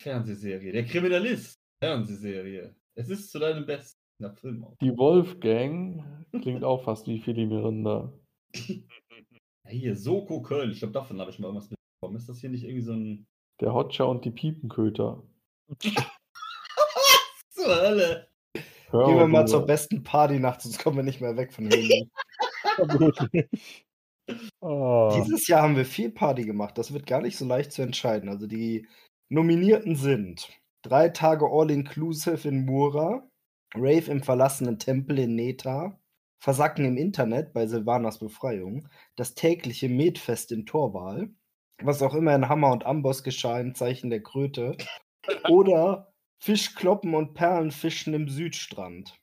[0.00, 0.72] Fernsehserie.
[0.72, 1.58] Der Kriminalist.
[1.82, 2.74] Fernsehserie.
[2.94, 3.98] Es ist zu deinem Besten.
[4.18, 4.76] Na, Film auch.
[4.78, 6.04] Die Wolfgang
[6.42, 8.12] klingt auch fast wie Philly Miranda.
[9.64, 10.70] Ja, hier, Soko Köln.
[10.72, 12.16] Ich glaube, davon habe ich mal irgendwas mitbekommen.
[12.16, 13.26] Ist das hier nicht irgendwie so ein.
[13.60, 15.22] Der Hotscher und die Piepenköter.
[17.50, 18.26] Zur Hölle.
[18.90, 21.70] Hör Gehen wir mal zur besten Party-Nacht, sonst kommen wir nicht mehr weg von.
[22.76, 23.48] Vermutlich.
[24.60, 25.12] Oh.
[25.16, 26.78] Dieses Jahr haben wir viel Party gemacht.
[26.78, 28.28] Das wird gar nicht so leicht zu entscheiden.
[28.28, 28.86] Also die
[29.28, 30.48] Nominierten sind
[30.82, 33.28] drei Tage All-Inclusive in Mura,
[33.74, 35.98] Rave im verlassenen Tempel in Neta,
[36.42, 41.30] Versacken im Internet bei Silvanas Befreiung, das tägliche Metfest in Torwal,
[41.82, 44.76] was auch immer in Hammer und Amboss geschah im Zeichen der Kröte,
[45.48, 46.09] oder
[46.40, 49.14] Fischkloppen und Perlenfischen im Südstrand.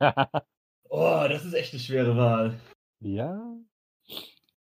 [0.92, 2.58] Oh, das ist echt eine schwere Wahl.
[3.00, 3.40] ja.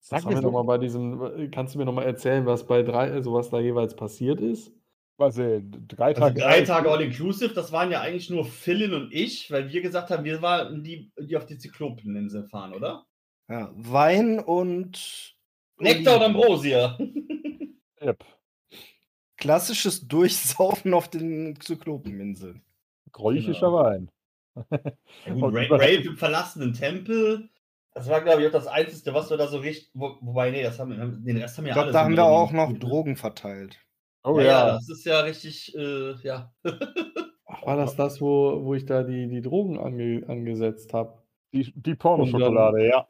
[0.08, 3.10] Was Sag mir noch mal bei diesem, kannst du mir nochmal erzählen, was bei drei,
[3.10, 4.72] also was da jeweils passiert ist?
[5.18, 5.84] mal sehen.
[5.88, 6.40] Drei Also Tage.
[6.40, 10.24] drei Tage All-Inclusive, das waren ja eigentlich nur Philin und ich, weil wir gesagt haben,
[10.24, 13.04] wir waren die, die auf die Zyklopeninsel fahren, oder?
[13.50, 15.34] Ja, Wein und
[15.78, 16.22] Nektar und.
[16.22, 16.98] Ambrosia.
[18.02, 18.24] Yep.
[19.36, 22.62] Klassisches Durchsaufen auf den Zyklopeninseln.
[23.12, 23.82] Gräuchischer Genau.
[23.82, 24.10] Wein.
[25.26, 25.54] Ja, gut,
[26.06, 27.48] im verlassenen Tempel.
[27.92, 29.90] Das war, glaube ich, auch das Einzige, was wir da so richtig.
[29.94, 32.04] Wo, wobei, nee, das haben wir, den Rest haben wir Ich ja glaube, alle da
[32.04, 32.72] haben wir auch noch?
[32.78, 33.78] Drogen verteilt.
[34.22, 34.66] Oh ja, ja.
[34.66, 36.52] ja, das ist ja richtig, äh, ja.
[37.46, 41.22] Ach, war das das, wo, wo ich da die, die Drogen ange, angesetzt habe?
[41.52, 43.06] Die, die Pornoschokolade, ja.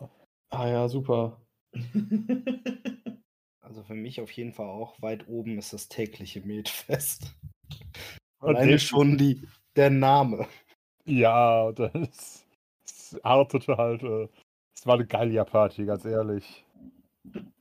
[0.50, 1.40] Ah ja, super.
[3.66, 7.34] Also für mich auf jeden Fall auch weit oben ist das tägliche Metfest.
[8.40, 9.42] Und Alleine schon die,
[9.74, 10.46] der Name.
[11.04, 12.46] Ja, das,
[12.84, 14.04] das artete halt.
[14.72, 16.64] Es war eine Gallia-Party, ganz ehrlich.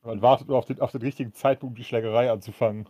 [0.03, 2.87] Man wartet nur auf den, auf den richtigen Zeitpunkt, die Schlägerei anzufangen.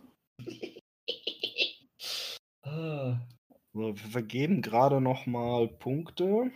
[2.64, 3.18] Ah.
[3.72, 6.50] So, wir vergeben gerade noch mal Punkte.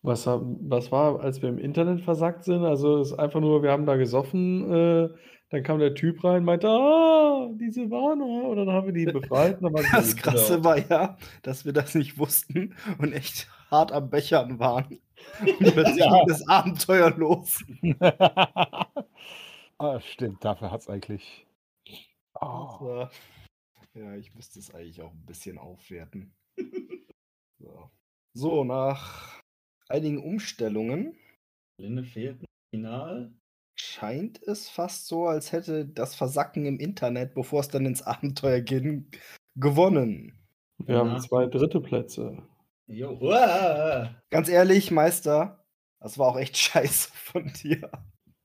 [0.00, 2.64] Was, was war, als wir im Internet versackt sind?
[2.64, 5.08] Also es ist einfach nur, wir haben da gesoffen, äh,
[5.54, 9.58] dann kam der Typ rein, meinte, ah, die Silvana, und dann haben wir die befreit.
[9.58, 10.16] Und dann war Das.
[10.16, 10.64] Krasse genau.
[10.64, 14.98] war ja, dass wir das nicht wussten und echt hart am Bechern waren.
[15.46, 16.10] Und plötzlich Ja.
[16.12, 17.64] ging das Abenteuer los.
[19.78, 21.46] ah, stimmt, dafür hat es eigentlich.
[22.40, 23.06] Oh,
[23.94, 26.34] Ja, ich müsste es eigentlich auch ein bisschen aufwerten.
[27.60, 27.90] So,
[28.34, 29.40] so nach
[29.88, 31.16] einigen Umstellungen
[31.80, 33.32] Linde fehlt ein Final.
[33.84, 38.60] Scheint es fast so, als hätte das Versacken im Internet, bevor es dann ins Abenteuer
[38.60, 39.10] ging,
[39.56, 40.38] gewonnen.
[40.78, 41.18] Wir haben Ja.
[41.20, 42.42] zwei dritte Plätze.
[42.86, 43.16] Jo.
[43.20, 44.14] Uah.
[44.30, 45.64] Ganz ehrlich, Meister,
[46.00, 47.90] das war auch echt scheiße von dir.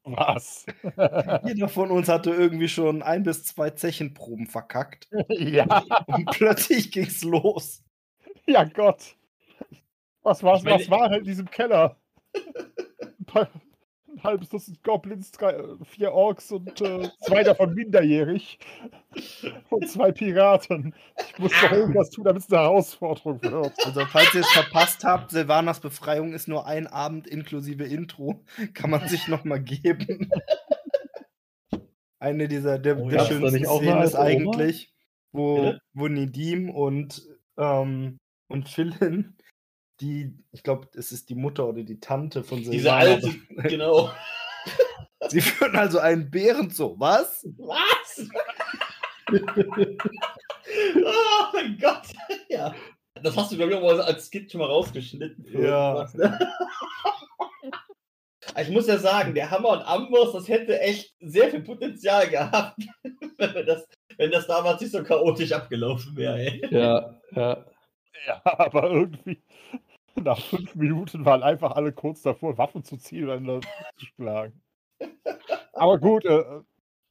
[0.03, 0.65] was?
[1.45, 5.09] Jeder von uns hatte irgendwie schon ein bis zwei Zechenproben verkackt.
[5.29, 7.83] ja, Und plötzlich ging's los.
[8.47, 9.15] ja Gott.
[10.21, 11.97] Was, meine- was war halt in diesem Keller?
[14.23, 15.55] Halbes Dutzend Goblins, drei,
[15.85, 18.59] vier Orks und äh, zwei davon minderjährig.
[19.69, 20.93] Und zwei Piraten.
[21.27, 23.73] Ich muss doch irgendwas tun, damit es eine Herausforderung wird.
[23.85, 28.43] Also, falls ihr es verpasst habt, Silvanas Befreiung ist nur ein Abend inklusive Intro.
[28.73, 30.29] Kann man sich nochmal geben.
[32.19, 34.93] Eine dieser der, Oh, der schönsten nicht auch eine Szenen ist eigentlich,
[35.31, 37.25] wo, wo Nedim und,
[37.57, 38.17] ähm,
[38.49, 39.37] und Philin,
[40.01, 42.97] die, ich glaube, es ist die Mutter oder die Tante von Diese Silvana.
[42.97, 43.33] alte,
[43.69, 44.11] genau.
[45.29, 46.95] Sie führen also einen Bären zu.
[46.97, 47.45] Was?
[47.57, 48.29] Was?
[51.05, 52.07] oh mein Gott.
[52.47, 52.73] Ja.
[53.21, 55.45] Das hast du, glaube ich, auch mal als Skit schon mal rausgeschnitten.
[55.61, 56.07] Ja.
[56.13, 56.39] ne?
[58.61, 62.81] Ich muss ja sagen, der Hammer und Amboss, das hätte echt sehr viel Potenzial gehabt,
[63.37, 66.39] wenn das, wenn das damals nicht so chaotisch abgelaufen wäre.
[66.39, 66.65] Ey.
[66.71, 67.65] Ja, ja.
[68.25, 69.41] Ja, aber irgendwie
[70.23, 73.61] nach fünf Minuten waren einfach alle kurz davor, Waffen zu ziehen und einander
[73.97, 74.61] zu schlagen.
[75.73, 76.43] Aber gut, äh,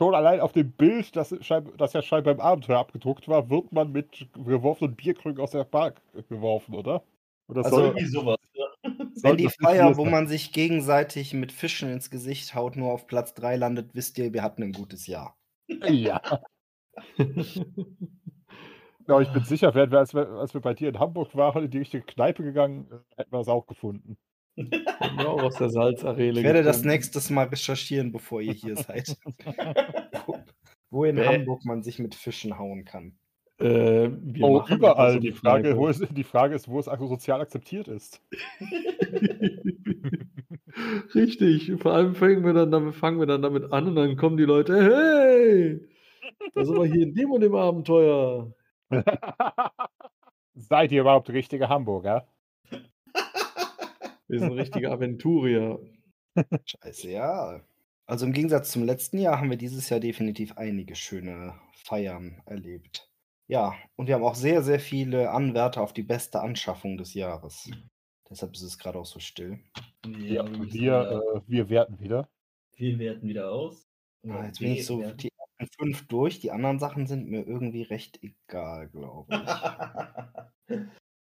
[0.00, 1.34] schon allein auf dem Bild, das,
[1.76, 5.94] das ja scheinbar beim Abenteuer abgedruckt war, wird man mit geworfenen Bierkrügen aus der Bar
[6.28, 7.02] geworfen, oder?
[7.48, 8.38] Oder Also- soll, Irgendwie sowas.
[8.52, 8.66] Ja.
[9.22, 13.34] Wenn die Feier, wo man sich gegenseitig mit Fischen ins Gesicht haut, nur auf Platz
[13.34, 15.36] 3 landet, wisst ihr, wir hatten ein gutes Jahr.
[15.88, 16.20] Ja.
[19.08, 21.64] Ja, ich bin sicher, wären wir, als, wir, als wir bei dir in Hamburg waren,
[21.64, 24.18] in die richtige Kneipe gegangen, äh, hätten wir es auch gefunden.
[25.18, 26.88] Auch aus der Salzarele Ich werde das getrunken.
[26.88, 29.16] nächstes Mal recherchieren, bevor ihr hier seid.
[30.26, 30.38] Wo-
[30.90, 31.26] Wo in Bäh.
[31.26, 33.16] Hamburg man sich mit Fischen hauen kann.
[33.60, 35.12] Äh, wir Oh, überall.
[35.14, 38.20] so die, Frage, wo es, die Frage ist, wo es also sozial akzeptiert ist.
[41.14, 41.72] Richtig.
[41.80, 44.44] Vor allem fangen wir, dann damit, fangen wir dann damit an und dann kommen die
[44.44, 45.80] Leute, hey,
[46.54, 48.52] da sind wir hier in dem und dem Abenteuer.
[50.54, 52.26] Seid ihr überhaupt richtige Hamburger?
[54.28, 55.78] Wir sind richtige Aventurier.
[56.64, 57.60] Scheiße, ja.
[58.06, 63.10] Also im Gegensatz zum letzten Jahr haben wir dieses Jahr definitiv einige schöne Feiern erlebt.
[63.48, 67.70] Ja, und wir haben auch sehr, sehr viele Anwärter auf die beste Anschaffung des Jahres.
[68.30, 69.58] Deshalb ist es gerade auch so still.
[70.06, 72.28] Ja, wir wir, wieder- äh, wir werten wieder.
[72.76, 73.88] wir werten wieder aus.
[74.28, 76.40] Ah, jetzt bin ich so die ersten fünf durch.
[76.40, 80.76] Die anderen Sachen sind mir irgendwie recht egal, glaube ich.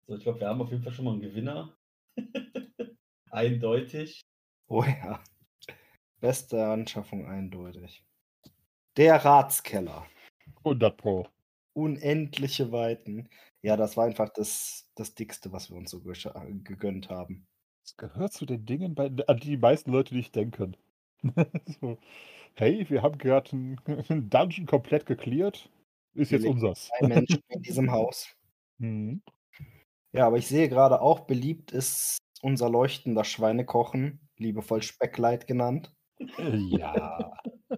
[0.07, 1.75] so, ich glaube, wir haben auf jeden Fall schon mal einen Gewinner.
[3.31, 4.21] Eindeutig.
[4.67, 5.23] Oh ja.
[6.19, 8.03] Beste Anschaffung eindeutig.
[8.97, 10.07] Der Ratskeller.
[10.59, 11.27] 100 Pro.
[11.73, 13.29] Unendliche Weiten.
[13.61, 17.45] Ja, das war einfach das, das Dickste, was wir uns so gegönnt haben.
[17.83, 20.75] Das gehört zu den Dingen, bei, an die die meisten Leute nicht denken.
[21.81, 21.97] so,
[22.57, 23.77] hey, wir haben gerade einen,
[24.29, 25.69] Dungeon komplett gecleart.
[26.13, 26.89] Ist jetzt unsers.
[26.99, 28.35] Ein Mensch in diesem Haus.
[28.79, 29.21] Mhm.
[30.13, 35.93] Ja, aber ich sehe gerade auch, beliebt ist unser leuchtender Schweinekochen, liebevoll Speckleit genannt.
[36.37, 37.33] Ja.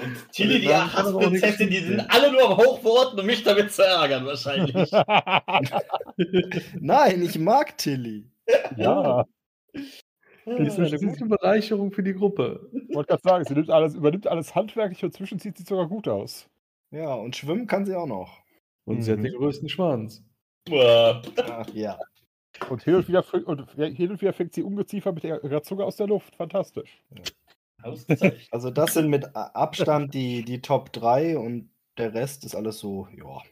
[0.00, 4.26] Und Tilly, die Hassprinzessin, die sind alle nur am Hochworten, um mich damit zu ärgern,
[4.26, 4.92] wahrscheinlich.
[6.78, 8.30] Nein, ich mag Tilly.
[8.76, 9.26] ja,
[10.56, 12.68] Die ist eine gute Bereicherung für die Gruppe.
[12.88, 15.88] ich wollte gerade sagen, sie nimmt alles, übernimmt alles handwerklich und zwischen sieht sie sogar
[15.88, 16.48] gut aus.
[16.90, 18.38] Ja, und schwimmen kann sie auch noch.
[18.84, 19.24] Und sie hat Mhm.
[19.24, 20.24] den größten Schwanz.
[20.64, 21.20] Boah.
[21.50, 21.98] Ach ja.
[22.70, 25.96] Und hin und wieder, und hin und wieder fängt sie Ungeziefer mit ihrer Zunge aus
[25.96, 26.34] der Luft.
[26.36, 27.02] Fantastisch.
[27.82, 28.48] Ausgezeichnet.
[28.50, 33.06] Also das sind mit Abstand die, die Top 3 und der Rest ist alles so,
[33.16, 33.42] ja.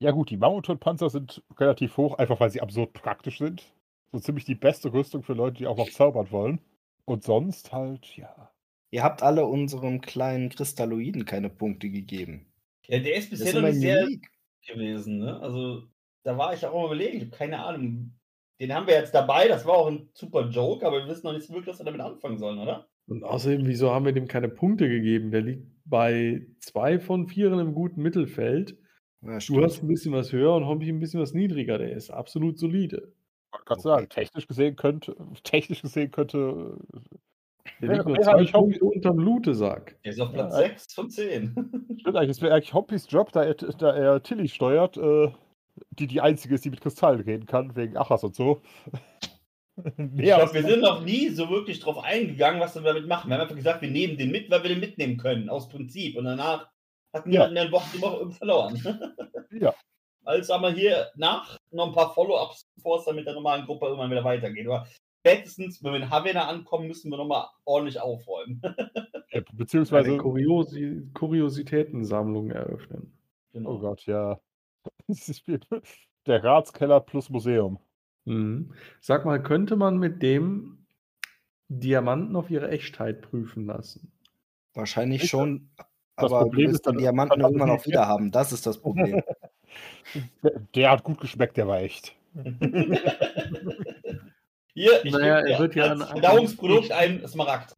[0.00, 3.72] Ja gut, die Mammutpanzer sind relativ hoch, einfach weil sie absurd praktisch sind.
[4.14, 6.60] So ziemlich die beste Rüstung für Leute, die auch noch zaubern wollen.
[7.04, 8.52] Und sonst halt, ja.
[8.92, 12.46] Ihr habt alle unserem kleinen Kristalloiden keine Punkte gegeben.
[12.86, 14.30] Ja, der ist bisher noch nicht sehr unique.
[14.64, 15.40] gewesen, ne?
[15.40, 15.88] Also,
[16.22, 18.12] da war ich auch mal überlegen, ich habe keine Ahnung.
[18.60, 21.32] Den haben wir jetzt dabei, das war auch ein super Joke, aber wir wissen noch
[21.32, 22.86] nicht so wirklich, was wir damit anfangen sollen, oder?
[23.08, 25.32] Und außerdem, wieso haben wir dem keine Punkte gegeben?
[25.32, 28.78] Der liegt bei zwei von vieren im guten Mittelfeld.
[29.22, 31.78] Ja, Du hast ein bisschen was höher und Hobby ein bisschen was niedriger.
[31.78, 33.12] Der ist absolut solide.
[33.60, 33.88] Ich gerade Okay.
[33.88, 36.76] sagen, technisch gesehen könnte, technisch gesehen könnte.
[37.80, 39.96] Der liegt nur wäre zwei Punkte unterm Lutesack.
[40.04, 40.58] Der ist auf Platz Ja.
[40.58, 41.54] 6 von 10.
[42.00, 45.32] Stimmt eigentlich, es wäre eigentlich Hoppys Job, da er, da er Tilly steuert, äh,
[45.90, 48.60] die die einzige ist, die mit Kristallen reden kann, wegen Achas und so.
[50.16, 53.28] Ich glaube, wir sind noch nie so wirklich drauf eingegangen, was wir damit machen.
[53.28, 56.16] Wir haben einfach gesagt, wir nehmen den mit, weil wir den mitnehmen können, aus Prinzip.
[56.16, 56.70] Und danach
[57.12, 57.48] hat Ja.
[57.48, 58.80] niemand mehr Woche die Woche verloren.
[59.50, 59.74] Ja.
[60.24, 63.66] Also sagen wir hier nach noch ein paar Follow-ups, bevor es dann mit der normalen
[63.66, 64.66] Gruppe irgendwann wieder weitergeht.
[64.66, 64.86] Aber
[65.20, 68.60] spätestens, wenn wir in Havana ankommen, müssen wir nochmal ordentlich aufräumen.
[69.30, 73.12] Äh, Eine Beziehungsweise, Kuriosi Kuriositätensammlung eröffnen.
[73.52, 73.72] Genau.
[73.72, 74.38] oh Gott, ja.
[76.26, 77.78] Der Ratskeller plus Museum.
[78.26, 78.72] Mhm.
[79.00, 80.86] Sag mal, könnte man mit dem
[81.68, 84.12] Diamanten auf ihre Echtheit prüfen lassen?
[84.74, 85.68] Wahrscheinlich Ich- schon.
[86.16, 88.30] das Aber Problem du wirst ist dann- den Diamanten dann- irgendwann auch wieder haben.
[88.30, 89.20] Das ist das Problem.
[90.42, 92.14] Der, der hat gut geschmeckt, der war echt.
[94.74, 97.76] Hier, ich Naja, er wird ja als Verdauungsprodukt ein Smaragd.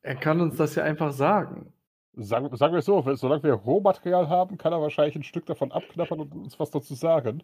[0.00, 1.72] Er kann uns das ja einfach sagen.
[2.14, 5.70] Sagen, sagen wir es so, solange wir Rohmaterial haben, kann er wahrscheinlich ein Stück davon
[5.70, 7.42] abknappern und uns was dazu sagen.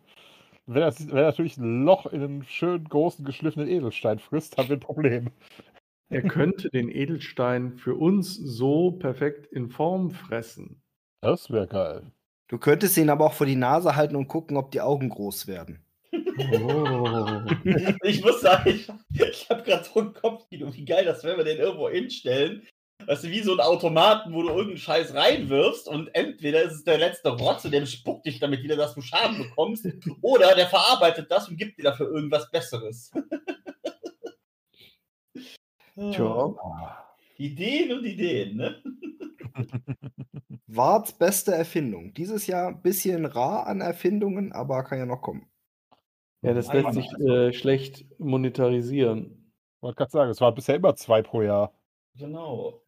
[0.66, 4.70] Wenn er, wenn er natürlich ein Loch in einen schönen, großen, geschliffenen Edelstein frisst, haben
[4.70, 5.30] wir ein Problem.
[6.08, 10.80] Er könnte den Edelstein für uns so perfekt in Form fressen.
[11.20, 12.10] Das wäre geil.
[12.48, 15.46] Du könntest ihn aber auch vor die Nase halten und gucken, ob die Augen groß
[15.46, 15.84] werden.
[16.12, 17.40] Oh.
[18.02, 18.88] Ich muss sagen, ich,
[19.18, 22.66] ich habe gerade so einen Kopfkino, wie geil das wäre, wenn wir den irgendwo hinstellen.
[23.06, 26.84] Weißt du, wie so ein Automaten, wo du irgendeinen Scheiß reinwirfst und entweder ist es
[26.84, 29.86] der letzte Rotz und der spuckt dich damit wieder, dass du Schaden bekommst,
[30.22, 33.10] oder der verarbeitet das und gibt dir dafür irgendwas Besseres.
[35.96, 37.03] Tja,
[37.36, 38.82] Ideen und Ideen, ne?
[40.66, 42.14] Warts beste Erfindung.
[42.14, 45.46] Dieses Jahr ein bisschen rar an Erfindungen, aber kann ja noch kommen.
[46.42, 49.52] Ja, das lässt sich äh, schlecht monetarisieren.
[49.76, 51.72] Ich wollte gerade sagen, es waren bisher immer zwei pro Jahr.
[52.18, 52.82] Genau.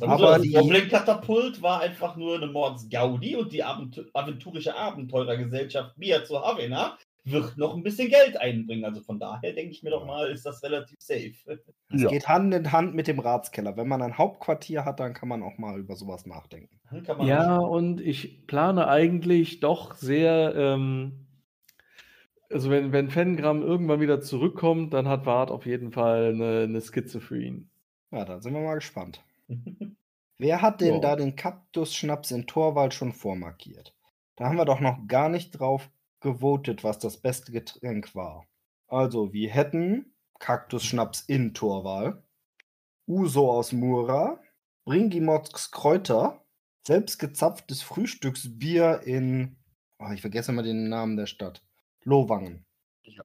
[0.00, 4.76] Aber Aber die- das Goblin-Katapult war einfach nur eine Mords Gaudi und die Abent aventurische
[4.76, 6.96] Abenteurergesellschaft Mia zu Havena
[7.26, 8.84] wird noch ein bisschen Geld einbringen.
[8.84, 11.32] Also von daher denke ich mir doch mal, ist das relativ safe.
[11.92, 12.08] Es Ja.
[12.08, 13.76] geht Hand in Hand mit dem Ratskeller.
[13.76, 16.80] Wenn man ein Hauptquartier hat, dann kann man auch mal über sowas nachdenken.
[16.90, 21.26] Dann kann man Ja, und ich plane eigentlich doch sehr, ähm,
[22.50, 26.80] also wenn, wenn Fengram irgendwann wieder zurückkommt, dann hat Wart auf jeden Fall eine, eine
[26.80, 27.70] Skizze für ihn.
[28.10, 29.24] Ja, dann sind wir mal gespannt.
[30.38, 31.00] Wer hat denn Ja.
[31.00, 33.94] da den Kaktusschnaps in Torwald schon vormarkiert?
[34.36, 35.90] Da haben wir doch noch gar nicht drauf
[36.20, 38.46] gewotet, was das beste Getränk war.
[38.88, 42.22] Also, wir hätten Kaktusschnaps in Torwal,
[43.08, 44.40] Uso aus Mura,
[44.84, 46.44] Bringimox Kräuter,
[46.86, 49.56] selbstgezapftes Frühstücksbier in,
[49.98, 51.64] oh, ich vergesse immer den Namen der Stadt,
[52.04, 52.64] Lowangen.
[53.04, 53.24] Ja.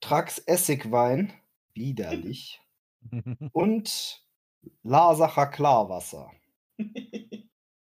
[0.00, 1.32] Trax Essigwein,
[1.74, 2.60] widerlich,
[3.52, 4.24] und
[4.82, 6.30] Lasacher Klarwasser.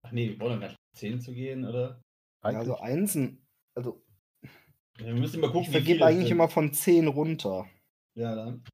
[0.03, 2.01] Ach nee, wir wollen gar nicht 10 zu gehen, oder?
[2.45, 3.45] Ja, also Einsen,
[3.75, 4.04] also
[4.99, 6.37] Ja, wir müssen mal gucken, ich vergebe eigentlich sind.
[6.37, 7.69] immer von 10 runter.
[8.17, 8.65] Ja, dann.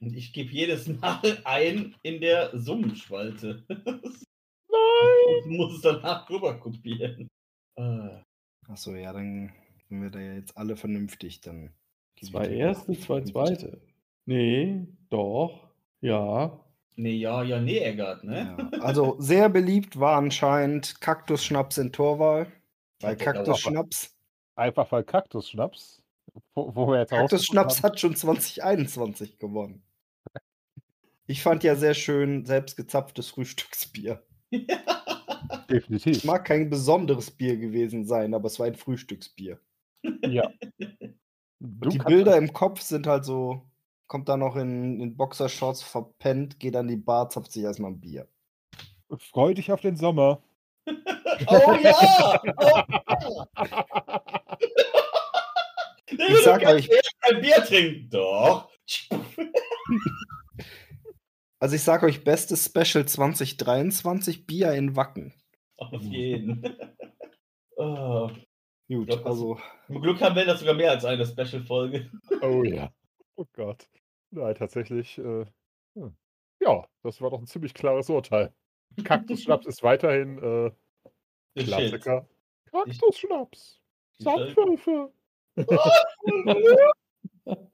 [0.00, 3.64] Und ich gebe jedes Mal ein in der Summenspalte.
[3.68, 5.44] Nein!
[5.44, 7.28] Und muss es danach rüber kopieren.
[7.76, 8.20] Äh,
[8.68, 9.52] Achso, ja, dann
[9.88, 11.40] sind wir da ja jetzt alle vernünftig.
[11.40, 11.72] Dann
[12.22, 13.32] Zwei erste, zwei 50.
[13.32, 13.80] zweite.
[14.24, 15.68] Nee, doch,
[16.00, 16.58] ja.
[16.96, 18.56] nee, ja, ja, nee, Eggert, ne?
[18.72, 22.50] Ja, also sehr beliebt war anscheinend Kaktusschnaps in Torwal.
[23.00, 24.15] Bei Kaktusschnaps.
[24.56, 26.02] Einfach weil Kaktusschnaps,
[26.54, 29.82] wo, wo wir jetzt Kaktusschnaps hat schon 2021 gewonnen.
[31.26, 34.22] Ich fand ja sehr schön selbstgezapftes Frühstücksbier.
[35.70, 36.18] definitiv.
[36.18, 39.58] Es mag kein besonderes Bier gewesen sein, aber es war ein Frühstücksbier.
[40.22, 40.50] Ja.
[41.58, 43.62] Die Bilder im Kopf sind halt so,
[44.06, 48.00] kommt da noch in, in Boxershorts verpennt, geht an die Bar, zapft sich erstmal ein
[48.00, 48.28] Bier.
[49.18, 50.42] Freu dich auf den Sommer.
[51.48, 52.40] Oh ja!
[52.56, 52.72] Oh,
[53.58, 54.22] ja!
[56.08, 56.88] Ich sag euch,
[57.22, 58.08] Ein Bier trinken.
[58.10, 58.70] Doch.
[61.58, 65.34] also ich sag euch, bestes Special 2023, Bier in Wacken.
[65.76, 66.62] Auf jeden.
[67.78, 68.30] Oh,
[68.88, 72.10] Gut, das- also zum Glück haben wir das sogar mehr als eine Special-Folge.
[72.40, 72.90] Oh ja.
[73.34, 73.86] Oh Gott.
[74.30, 75.18] Nein, tatsächlich.
[75.18, 75.44] Äh,
[75.94, 76.16] hm.
[76.60, 78.54] ja, das war doch ein ziemlich klares Urteil.
[79.04, 81.62] Kaktusschnaps ist weiterhin äh.
[81.62, 82.26] Klassiker.
[82.70, 83.80] Kaktusschnaps.
[84.18, 85.12] Sandwürfe.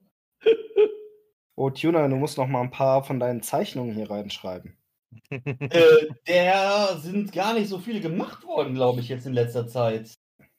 [1.55, 4.77] Oh, Tuna, du musst noch mal ein paar von deinen Zeichnungen hier reinschreiben.
[5.29, 10.11] Äh, der sind gar nicht so viele gemacht worden, glaube ich, jetzt in letzter Zeit.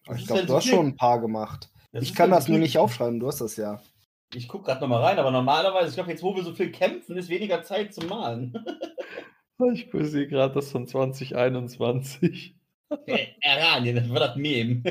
[0.07, 1.71] Das ich glaube, halt du so hast viel- schon ein paar gemacht.
[1.93, 3.83] Das ich kann das nur nicht aufschreiben, du hast das ja.
[4.33, 7.17] Ich gucke gerade nochmal rein, aber normalerweise, ich glaube, jetzt, wo wir so viel kämpfen,
[7.17, 8.55] ist weniger Zeit zum Malen.
[9.73, 12.57] Ich sehe gerade das von 2021.
[13.45, 14.83] Aranien, das war das Mem.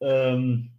[0.00, 0.72] Ähm,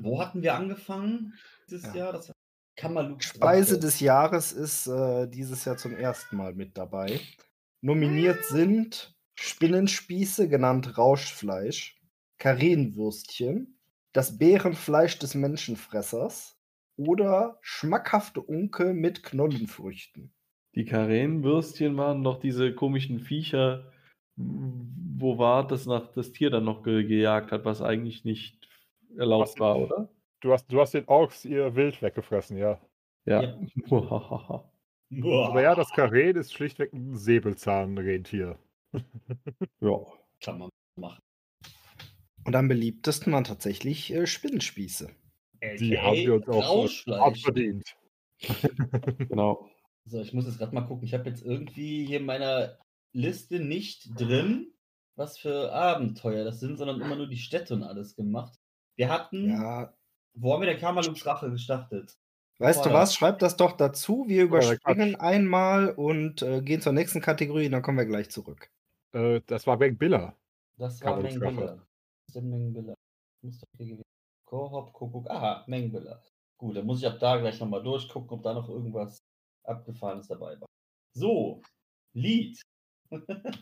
[0.00, 1.34] wo hatten wir angefangen
[1.68, 1.94] dieses Ja.
[1.94, 2.12] Jahr?
[2.12, 2.32] Das
[2.76, 7.20] Kamaluk Speise des Jahres ist äh, dieses Jahr zum ersten Mal mit dabei.
[7.82, 12.00] Nominiert sind Spinnenspieße, genannt Rauschfleisch,
[12.38, 13.78] Karenwürstchen,
[14.12, 16.56] das Bärenfleisch des Menschenfressers
[16.96, 20.32] oder schmackhafte Unke mit Knollenfrüchten.
[20.74, 23.91] Die Karenwürstchen waren doch diese komischen Viecher,
[25.16, 28.68] wo war das nach das Tier dann noch ge gejagt hat, was eigentlich nicht
[29.16, 30.08] erlaubt Was- war, oder?
[30.40, 32.80] Du hast, du hast den Orks ihr Wild weggefressen, ja.
[33.24, 33.56] Ja.
[33.90, 38.58] Aber ja, das Karen ist schlichtweg ein Säbelzahnrentier.
[39.80, 39.98] ja.
[40.42, 41.20] kann man machen.
[42.44, 45.10] Und am beliebtesten waren tatsächlich äh, Spinnenspieße.
[45.78, 47.20] Die AKA haben wir uns auch äh, Rauschfleisch.
[47.20, 47.96] hart verdient.
[49.18, 49.70] Genau.
[50.04, 51.04] So, ich muss jetzt gerade mal gucken.
[51.04, 52.76] Ich habe jetzt irgendwie hier in meiner
[53.12, 54.72] Liste nicht drin,
[55.16, 58.58] was für Abenteuer das sind, sondern immer nur die Städte und alles gemacht.
[58.96, 59.92] Wir hatten, Ja,
[60.34, 62.16] wo haben wir der Kamaluks Rache gestartet?
[62.58, 63.00] weißt du Oder?
[63.00, 63.14] was?
[63.14, 64.24] Schreib das doch dazu.
[64.28, 68.70] Wir überspringen einmal und äh, gehen zur nächsten Kategorie, dann kommen wir gleich zurück.
[69.12, 70.36] Äh, das war Weng Biller.
[70.78, 71.22] Das war Rache.
[71.22, 71.76] Mengbiller.
[71.76, 72.94] Was ist denn Mengbiller?
[73.42, 74.02] Muss doch hier gewesen
[74.46, 75.28] Kohop, Kuckuck.
[75.30, 76.22] Aha, Mengbiller.
[76.58, 79.18] Gut, dann muss ich ab da gleich nochmal durchgucken, ob da noch irgendwas
[79.64, 80.68] Abgefahrenes dabei war.
[81.14, 81.62] So,
[82.14, 82.60] Lied.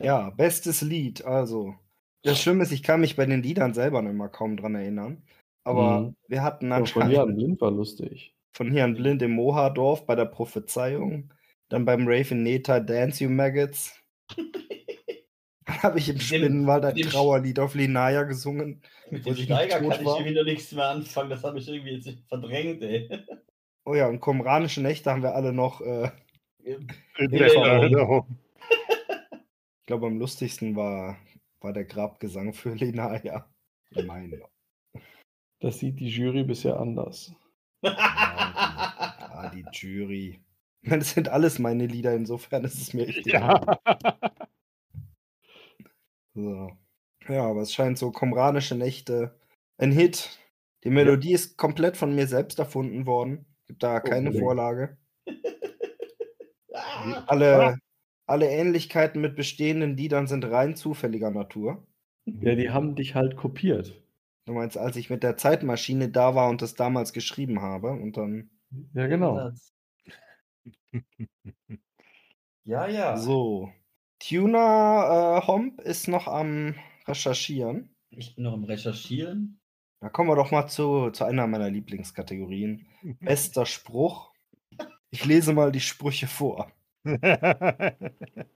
[0.01, 1.25] Ja, bestes Lied.
[1.25, 1.75] Also,
[2.23, 5.23] das Schlimme ist, ich kann mich bei den Liedern selber nicht mal kaum dran erinnern.
[5.65, 6.17] Aber Mhm.
[6.29, 8.35] wir hatten Ja, von Jan anscheinend, Blind war lustig.
[8.57, 11.33] von Hirn Blind im Mohadorf bei der Prophezeiung.
[11.69, 13.95] Dann beim Raven Neta Dance You Maggots.
[15.67, 18.83] Dann habe ich im Spinnenwald ein Trauerlied auf Linaya gesungen.
[19.11, 20.21] Mit dem Steiger kann ich war.
[20.21, 21.31] noch nichts mehr anfangen.
[21.31, 23.09] Das habe ich irgendwie jetzt verdrängt, ey.
[23.85, 25.81] Oh ja, und komranische Nächte haben wir alle noch.
[25.81, 26.11] Äh,
[26.65, 28.27] In der Erinnerung.
[29.91, 31.19] Glaube, am lustigsten war,
[31.61, 33.51] war der Grabgesang für Linaya.
[34.07, 34.41] Meine.
[35.59, 37.35] Das sieht die Jury bisher anders.
[37.83, 40.41] Ah, die Jury.
[40.83, 43.33] Das sind alles meine Lieder, insofern ist es mir richtig.
[43.33, 43.61] Ja.
[46.35, 46.71] So.
[47.29, 49.37] Ja, aber es scheint so komranische Nächte.
[49.77, 50.39] Ein Hit.
[50.85, 53.45] Die Melodie ist komplett von mir selbst erfunden worden.
[53.67, 54.39] Gibt da keine nee.
[54.39, 54.97] Vorlage.
[56.73, 57.25] Ah.
[57.27, 57.79] Alle,
[58.31, 61.86] alle Ähnlichkeiten mit bestehenden Liedern sind rein zufälliger Natur.
[62.24, 64.02] Ja, die haben dich halt kopiert.
[64.47, 68.16] Du meinst, als ich mit der Zeitmaschine da war und das damals geschrieben habe und
[68.16, 68.51] dann.
[68.94, 69.52] Ja, genau.
[72.65, 73.16] Ja, ja.
[73.16, 73.73] So.
[74.20, 76.74] Tuna äh, Homp ist noch am
[77.09, 77.97] Recherchieren.
[78.11, 79.61] Ich bin noch im Recherchieren.
[80.01, 82.86] Da kommen wir doch mal zu, zu einer meiner Lieblingskategorien.
[83.20, 84.32] Bester Spruch.
[85.11, 86.70] Ich lese mal die Sprüche vor.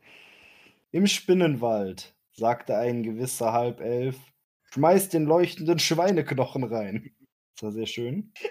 [0.92, 4.16] Im Spinnenwald, sagte ein gewisser Halbelf,
[4.72, 7.14] schmeiß den leuchtenden Schweineknochen rein.
[7.54, 8.32] Das war sehr schön.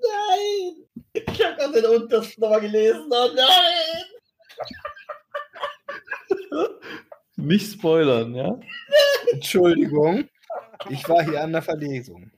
[0.00, 0.86] Nein.
[1.12, 3.08] Ich habe gerade den untersten nochmal gelesen.
[3.10, 4.04] Oh nein.
[7.36, 8.58] Nicht spoilern, ja?
[9.32, 10.28] Entschuldigung,
[10.88, 12.30] ich war hier an der Verlesung.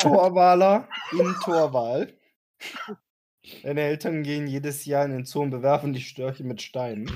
[0.00, 2.12] Torwaler in Torwahl.
[3.62, 7.10] Deine Eltern gehen jedes Jahr in den Zoo und bewerfen die Störche mit Steinen.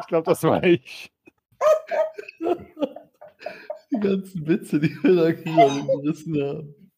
[0.00, 1.12] Ich glaube, das war ich.
[3.92, 6.90] Die ganzen Witze, die wir da gerade gerissen haben.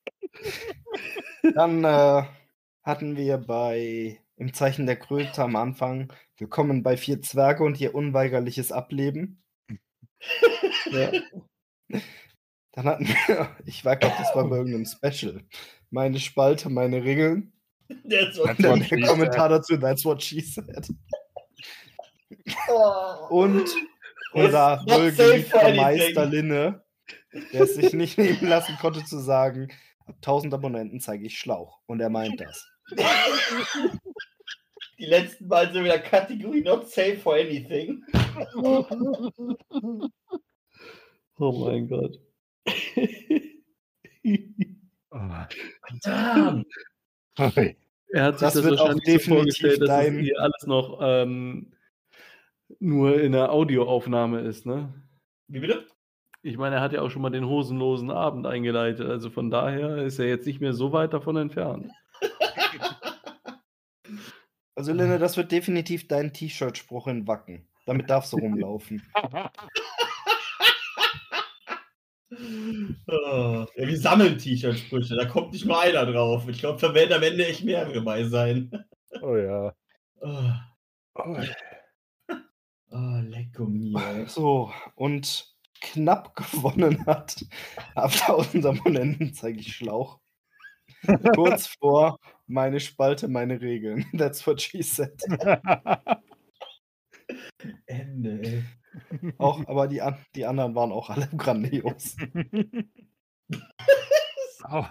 [1.54, 2.22] Dann äh,
[2.82, 7.94] hatten wir bei im Zeichen der Kröte am Anfang Willkommen bei vier Zwerge und ihr
[7.94, 9.42] unweigerliches Ableben.
[10.90, 11.10] Ja.
[12.72, 15.42] Dann hatten wir, ich weiß glaube, das war bei irgendeinem Special.
[15.90, 17.52] Meine Spalte, meine Regeln.
[17.88, 20.88] Der so Und dann what der Kommentar dazu, that's what she said.
[22.68, 23.26] oh.
[23.30, 23.68] Und
[24.32, 25.74] unser wohlgeliebter.
[25.74, 26.84] Meister Linne,
[27.52, 29.72] der es sich nicht nehmen lassen konnte zu sagen,
[30.06, 31.80] ab 1000 Abonnenten zeige ich Schlauch.
[31.86, 32.68] Und er meint das.
[35.02, 38.04] Die letzten beiden sind wieder Kategorie not safe for anything.
[41.38, 42.20] Oh mein Gott.
[45.10, 45.48] Ah.
[45.88, 46.66] Verdammt.
[47.38, 47.76] Oi.
[48.10, 50.38] Er hat sich Das das, wird auch wahrscheinlich so definitiv vorgestellt, dass dein- es hier
[50.40, 51.72] alles noch ähm,
[52.78, 54.94] nur in der Audioaufnahme ist, ne?
[55.48, 55.84] Wie bitte?
[56.42, 59.96] Ich meine, er hat ja auch schon mal den hosenlosen Abend eingeleitet, also von daher
[60.04, 61.90] ist er jetzt nicht mehr so weit davon entfernt.
[64.74, 67.66] Also Linne, das wird definitiv dein T-Shirt-Spruch in Wacken.
[67.86, 69.02] Damit darfst du rumlaufen.
[73.06, 73.66] Oh.
[73.76, 76.48] Ja, wir sammeln T-Shirt-Sprüche, da kommt nicht mal einer drauf.
[76.48, 78.70] Ich glaube, da werden am Ende echt mehrere bei sein.
[79.20, 79.74] Oh ja.
[80.20, 80.50] Oh,
[81.14, 81.36] Oh,
[82.90, 83.98] oh lecco mio.
[83.98, 84.26] ey.
[84.26, 87.44] So, und knapp gewonnen hat.
[87.94, 90.20] Ab 1000 Abonnenten zeige ich Schlauch.
[91.34, 92.18] Kurz vor
[92.52, 94.06] meine Spalte, meine Regeln.
[94.16, 95.20] That's what she said.
[97.86, 98.62] Ende, ey.
[99.38, 100.02] Auch, aber die,
[100.34, 102.14] die anderen waren auch alle grandios.
[104.64, 104.84] Au.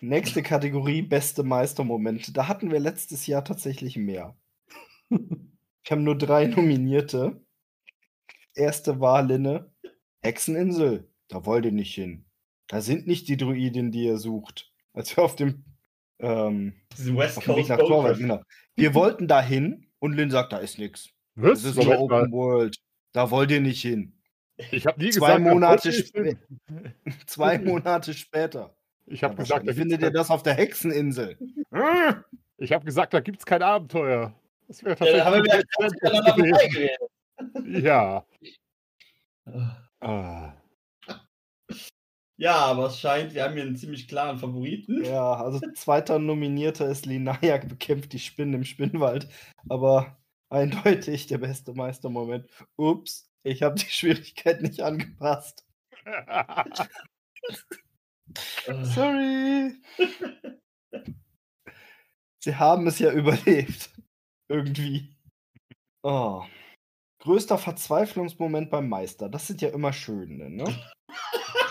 [0.00, 2.32] Nächste Kategorie, beste Meistermomente.
[2.32, 4.36] Da hatten wir letztes Jahr tatsächlich mehr.
[5.08, 7.42] Wir haben nur drei Nominierte.
[8.54, 9.72] Erste war Linne.
[10.20, 11.10] Hexeninsel.
[11.28, 12.26] Da wollt ihr nicht hin.
[12.66, 14.70] Da sind nicht die Druiden, die ihr sucht.
[14.92, 15.64] Als wir auf dem,
[16.20, 18.42] ähm, Diesen West Coast nach Torwald, genau.
[18.76, 21.10] Wir wollten da hin und Lynn sagt, da ist nichts.
[21.36, 21.96] Das ist mal.
[21.96, 22.76] Open World.
[23.12, 24.12] Da wollt ihr nicht hin.
[24.70, 25.90] Ich habe nie Zwei gesagt, Monate,
[27.26, 28.76] zwei Monate später.
[29.06, 31.36] Ich habe Ja, gesagt, da findet ihr das auf der Hexeninsel.
[32.58, 34.34] ich habe gesagt, da gibt's kein Abenteuer.
[34.68, 35.64] Das wäre Ja, da haben wir
[36.00, 36.90] tatsächlich.
[37.82, 38.24] Ja.
[40.00, 40.52] Ah.
[42.36, 45.04] Ja, aber es scheint, wir haben hier einen ziemlich klaren Favoriten.
[45.04, 49.28] Ja, also zweiter Nominierter ist Linaya bekämpft die Spinnen im Spinnwald.
[49.68, 50.18] Aber
[50.50, 52.50] eindeutig der beste Meistermoment.
[52.76, 55.64] Ups, ich habe die Schwierigkeit nicht angepasst.
[58.82, 59.74] Sorry.
[62.40, 63.90] Sie haben es ja überlebt.
[64.48, 65.14] Irgendwie.
[66.02, 66.42] Oh.
[67.20, 69.28] Größter Verzweiflungsmoment beim Meister.
[69.28, 70.64] Das sind ja immer schöne, ne?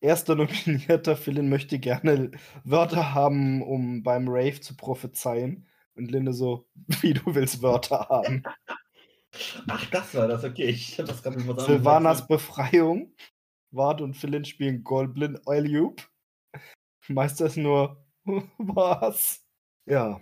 [0.00, 2.30] Erster nominierter Philin möchte gerne
[2.64, 5.66] Wörter haben, um beim Rave zu prophezeien.
[5.94, 6.68] Und Linde so,
[7.00, 8.44] wie du willst Wörter haben.
[9.66, 10.66] Ach, das war das, okay.
[10.66, 13.12] Ich hab das gerade mit was Silvanas Befreiung.
[13.70, 16.02] Wart und Philin spielen Goldblin Oilube.
[17.08, 18.04] Meister ist nur,
[18.58, 19.44] was?
[19.86, 20.20] Ja.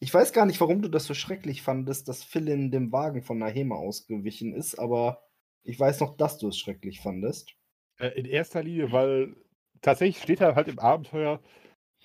[0.00, 3.38] Ich weiß gar nicht, warum du das so schrecklich fandest, dass Philin dem Wagen von
[3.38, 5.22] Nahema ausgewichen ist, aber
[5.64, 7.57] ich weiß noch, dass du es schrecklich fandest.
[7.98, 9.34] Äh, in erster Linie, weil
[9.82, 11.40] tatsächlich steht da halt im Abenteuer,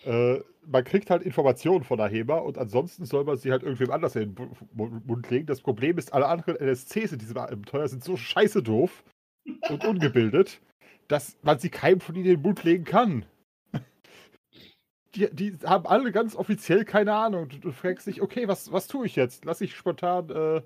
[0.06, 3.91] äh, man kriegt halt Informationen von der HEMA und ansonsten soll man sie halt irgendwem
[3.91, 5.45] anders in den Mund legen.
[5.45, 9.03] Das Problem ist, alle anderen NSCs in diesem Abenteuer sind so scheiße doof
[9.70, 10.61] und ungebildet,
[11.07, 13.26] dass man sie keinem von ihnen in den Mund legen kann.
[15.15, 17.48] Die, die haben alle ganz offiziell keine Ahnung.
[17.48, 19.45] Du, du fragst dich, okay, was, was tue ich jetzt?
[19.45, 20.61] Lass ich spontan äh,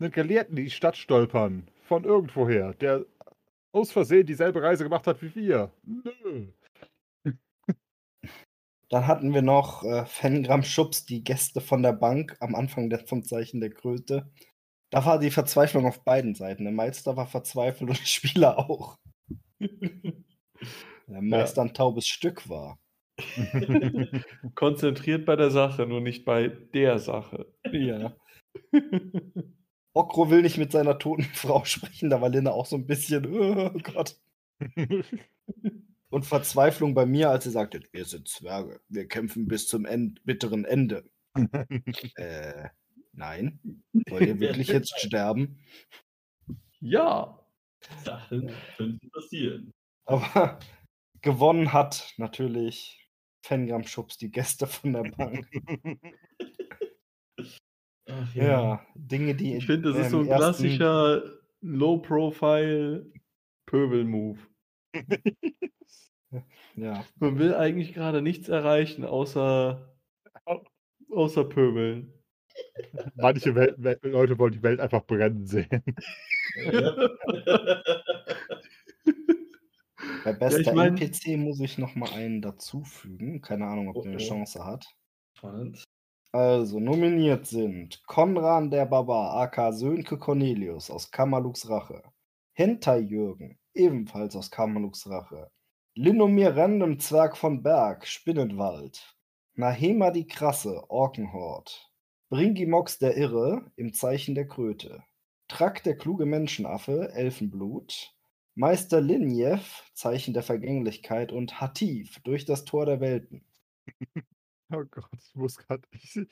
[0.00, 1.68] einen Gelehrten in die Stadt stolpern.
[1.82, 3.04] Von irgendwoher, der
[3.72, 5.72] aus Versehen dieselbe Reise gemacht hat wie wir.
[5.82, 6.52] Nö.
[8.88, 12.98] Dann hatten wir noch äh, Fengram Schubs, die Gäste von der Bank am Anfang der,
[13.06, 14.30] vom Zeichen der Kröte.
[14.90, 16.64] Da war die Verzweiflung auf beiden Seiten.
[16.64, 18.98] Der Meister war verzweifelt und der Spieler auch.
[19.58, 22.78] Der Meister ein taubes Stück war.
[24.54, 27.46] Konzentriert bei der Sache, nur nicht bei der Sache.
[27.72, 28.14] Ja.
[29.94, 33.26] Okro will nicht mit seiner toten Frau sprechen, da war Linda auch so ein bisschen,
[33.26, 34.16] oh Gott.
[36.10, 40.22] Und Verzweiflung bei mir, als sie sagte, wir sind Zwerge, wir kämpfen bis zum End
[40.24, 41.08] bitteren Ende.
[42.16, 42.68] äh,
[43.12, 43.58] nein.
[44.10, 45.64] Wollt ihr wirklich jetzt sterben?
[46.80, 47.38] Ja.
[48.04, 49.72] Sachen könnten passieren.
[50.04, 50.58] Aber
[51.22, 53.08] gewonnen hat natürlich
[53.40, 55.48] Fengram Schubs, die Gäste von der Bank.
[58.14, 61.22] Ach, Ja, Dinge, die Ich finde, das ist so ein klassischer
[61.60, 64.38] Low-Profile-Pöbel-Move.
[66.76, 69.94] Ja, Man will eigentlich gerade nichts erreichen, außer,
[71.10, 72.10] außer Pöbeln.
[73.16, 75.68] Manche Wel Wel Leute wollen die Welt einfach brennen sehen.
[76.56, 77.10] Ja.
[80.24, 83.42] bei bester ich mein- NPC muss ich noch mal einen dazufügen.
[83.42, 84.18] Keine Ahnung, ob Oh, der eine.
[84.20, 84.86] Chance hat.
[85.36, 85.84] Spannend.
[86.34, 92.02] Also, nominiert sind Konran der Barbar, aka Sönke Cornelius aus Kamalux Rache.
[92.54, 95.50] Hentai Jürgen, ebenfalls aus Kamalux Rache.
[95.94, 99.14] Linomir Random Zwerg von Berg, Spinnenwald.
[99.56, 101.92] Nahema die Krasse, Orkenhort.
[102.30, 105.04] Bringimox der Irre, im Zeichen der Kröte.
[105.48, 108.14] Track der kluge Menschenaffe, Elfenblut.
[108.54, 113.44] Meister Linjev, Zeichen der Vergänglichkeit und Hatif, durch das Tor der Welten.
[114.72, 115.82] Oh Gott, ich muss gerade.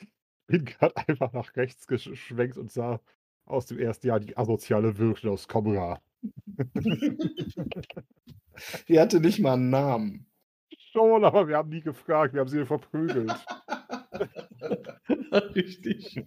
[0.52, 2.98] Ich bin gerade einfach nach rechts geschwenkt und sah
[3.44, 6.02] aus dem ersten Jahr die asoziale Wirkung aus Cobra.
[8.88, 10.26] Die hatte nicht mal einen Namen.
[10.76, 13.32] Schon, aber wir haben nie gefragt, wir haben sie verprügelt.
[15.54, 16.26] Richtig.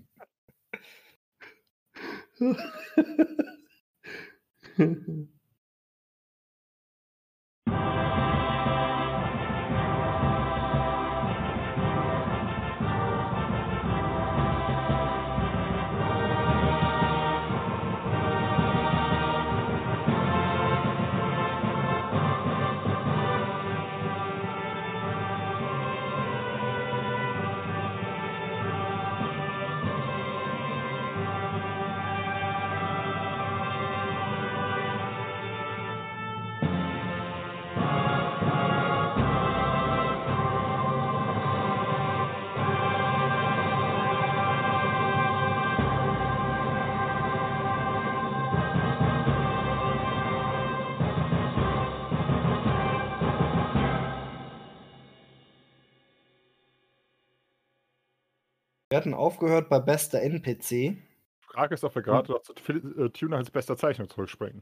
[58.94, 60.98] Wir hatten aufgehört bei bester NPC.
[61.40, 64.62] Frage ist, ob wir gerade noch zu äh, Tuner als bester Zeichnung zurückspringen.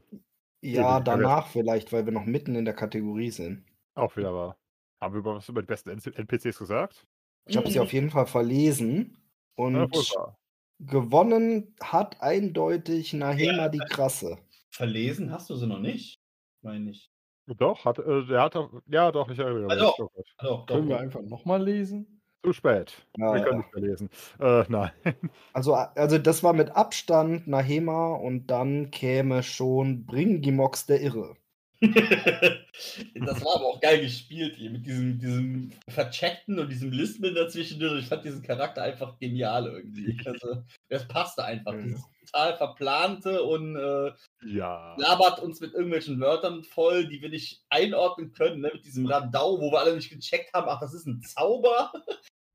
[0.62, 3.66] Ja, die danach vielleicht, weil wir noch mitten in der Kategorie sind.
[3.94, 4.56] Auch wieder wahr.
[5.02, 7.06] Haben wir über was über die besten NPCs gesagt?
[7.44, 9.18] Ich habe sie auf jeden Fall verlesen
[9.54, 10.34] und Ja,
[10.78, 14.38] gewonnen hat eindeutig Nahema die Krasse.
[14.70, 16.22] Verlesen hast du sie noch nicht?
[16.62, 17.12] Meine ich.
[17.44, 19.84] Doch, hat, äh, der hat doch, ja doch, ich erinnere Ah, mich.
[19.84, 20.74] Ah, Doch, doch.
[20.74, 22.21] Können wir einfach nochmal lesen?
[22.42, 22.92] Zu spät.
[23.16, 23.58] Ja, wir können ja.
[23.58, 24.10] nicht mehr lesen.
[24.40, 24.90] Äh, nein.
[25.52, 31.36] Also, also das war mit Abstand Nahema und dann käme schon Bringimox der Irre.
[31.82, 37.82] das war aber auch geil gespielt hier mit diesem, diesem Vercheckten und diesem Lispeln dazwischen.
[37.98, 40.16] Ich fand diesen Charakter einfach genial irgendwie.
[40.26, 41.72] Also, das passte einfach.
[41.74, 41.80] Ja.
[41.82, 42.02] Dieses
[42.32, 44.12] total verplante und äh,
[44.46, 44.94] Ja.
[44.96, 48.60] labert uns mit irgendwelchen Wörtern voll, die wir nicht einordnen können.
[48.60, 48.70] Ne?
[48.72, 51.92] Mit diesem Radau, wo wir alle nicht gecheckt haben, ach, das ist ein Zauber.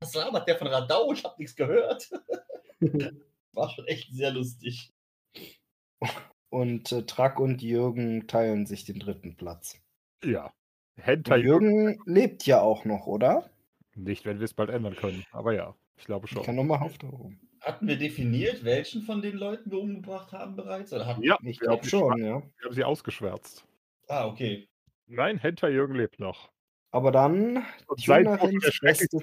[0.08, 1.12] Was labert der von Radau?
[1.12, 2.10] Ich habe nichts gehört.
[3.52, 4.90] War schon echt sehr lustig.
[6.48, 9.78] Und äh, Track und Jürgen teilen sich den dritten Platz.
[10.24, 10.52] Ja.
[10.96, 13.50] Hentai Jürgen lebt ja auch noch, oder?
[13.94, 15.24] nicht, wenn wir es bald ändern können.
[15.32, 16.42] Aber ja, ich glaube Ich schon.
[16.44, 17.40] kann nochmal auftauchen.
[17.60, 20.92] Hatten wir definiert, welchen von den Leuten wir umgebracht haben bereits?
[20.92, 21.22] Oder hatten...
[21.22, 22.40] Ja, Ich glaube schon, ja.
[22.40, 23.66] Wir haben sie ausgeschwärzt.
[24.06, 24.68] Ah, okay.
[25.06, 26.50] Nein, Hentai Jürgen lebt noch.
[26.90, 29.18] Aber dann Und sein Foto Tunarins der schrecklichste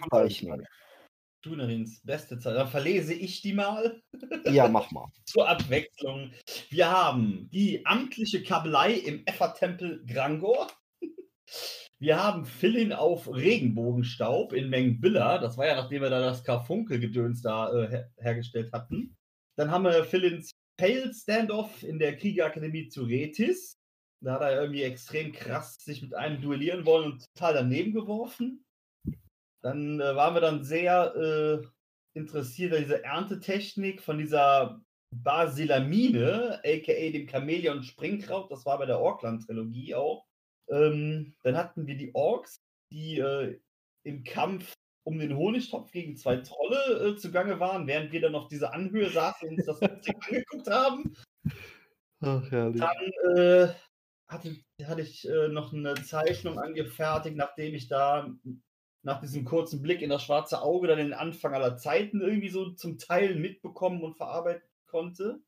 [2.03, 2.55] beste Zeit.
[2.55, 4.01] Dann verlese ich die mal.
[4.45, 5.07] Ja, mach mal.
[5.25, 6.31] Zur Abwechslung.
[6.69, 10.67] Wir haben die amtliche Kabelei im Effertempel Grangor.
[11.97, 15.37] Wir haben Philin auf Regenbogenstaub in Mengbilla.
[15.37, 19.15] Das war ja, nachdem wir da das Karfunkelgedöns da äh, her hergestellt hatten.
[19.55, 23.77] Dann haben wir Philins Pale Standoff in der Kriegerakademie zu Retis.
[24.21, 28.65] Da hat er irgendwie extrem krass sich mit einem duellieren wollen und total daneben geworfen.
[29.61, 31.67] Dann äh, waren wir dann sehr äh,
[32.17, 34.81] interessiert an dieser Erntetechnik von dieser
[35.11, 38.51] Basilamine, aka dem Chamäleon Springkraut.
[38.51, 40.25] Das war bei der Orkland-Trilogie auch.
[40.69, 42.61] Ähm, dann hatten wir die Orks,
[42.91, 43.59] die äh,
[44.03, 44.73] im Kampf
[45.03, 49.09] um den Honigtopf gegen zwei Trolle äh, zugange waren, während wir dann auf dieser Anhöhe
[49.09, 51.15] saßen und uns das angeguckt haben.
[52.21, 52.81] Ach, herrlich.
[52.81, 53.73] Dann äh,
[54.27, 58.29] hatte, hatte ich äh, noch eine Zeichnung angefertigt, nachdem ich da
[59.03, 62.71] nach diesem kurzen Blick in das schwarze Auge dann den Anfang aller Zeiten irgendwie so
[62.71, 65.39] zum Teil mitbekommen und verarbeiten konnte.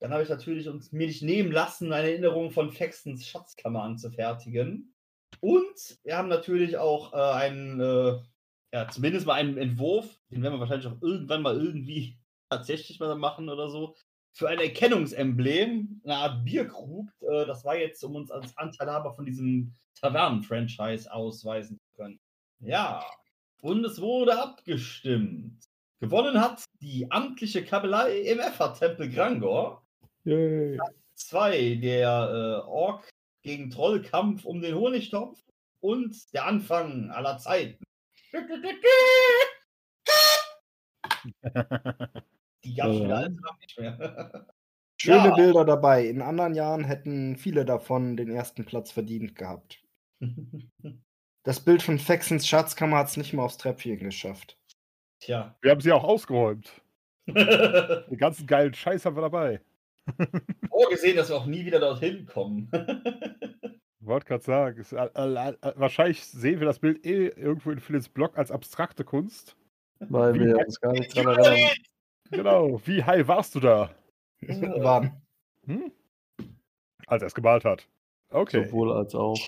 [0.00, 4.94] Dann habe ich natürlich uns mir nicht nehmen lassen, eine Erinnerung von Faxtons Schatzkammer anzufertigen.
[5.40, 8.18] Und wir haben natürlich auch äh, einen, äh,
[8.72, 12.18] ja, zumindest mal einen Entwurf, den werden wir wahrscheinlich auch irgendwann mal irgendwie
[12.48, 13.94] tatsächlich mal machen oder so,
[14.32, 17.08] für ein Erkennungsemblem, eine Art Bierkrug.
[17.20, 22.20] Äh, das war jetzt, um uns als Anteilhaber von diesem Tavernen-Franchise ausweisen zu können.
[22.60, 23.04] Ja,
[23.60, 25.64] und es wurde abgestimmt.
[26.00, 29.84] Gewonnen hat die amtliche Kabelei im Effa-Tempel Grangor.
[30.24, 30.78] Yay.
[31.14, 33.10] Zwei, der äh, Ork
[33.42, 35.38] gegen Trollkampf um den Honigtopf
[35.80, 37.82] und der Anfang aller Zeiten.
[42.64, 43.04] Die gab es Ja.
[43.04, 44.46] wieder alles noch nicht mehr.
[45.00, 45.34] Schöne Ja.
[45.34, 46.06] Bilder dabei.
[46.06, 49.82] In anderen Jahren hätten viele davon den ersten Platz verdient gehabt.
[51.42, 54.58] Das Bild von Faxons Schatzkammer hat es nicht mal aufs Treppchen geschafft.
[55.20, 55.56] Tja.
[55.62, 56.70] Wir haben sie auch ausgeräumt.
[57.26, 59.62] Den ganzen geilen Scheiß haben wir dabei.
[60.68, 62.70] Vorgesehen, dass wir auch nie wieder dorthin kommen.
[64.00, 68.10] Wollte gerade sagen, äh, äh, äh, wahrscheinlich sehen wir das Bild eh irgendwo in Philips
[68.10, 69.56] Blog als abstrakte Kunst.
[69.98, 71.70] Weil wir uns gar nicht dran erinnern.
[72.30, 72.80] Genau.
[72.84, 73.90] Wie high warst du da,
[74.42, 75.20] Waren.
[75.66, 75.92] hm?
[77.06, 77.88] als er es gemalt hat?
[78.30, 78.64] Okay.
[78.64, 79.38] Sowohl als auch.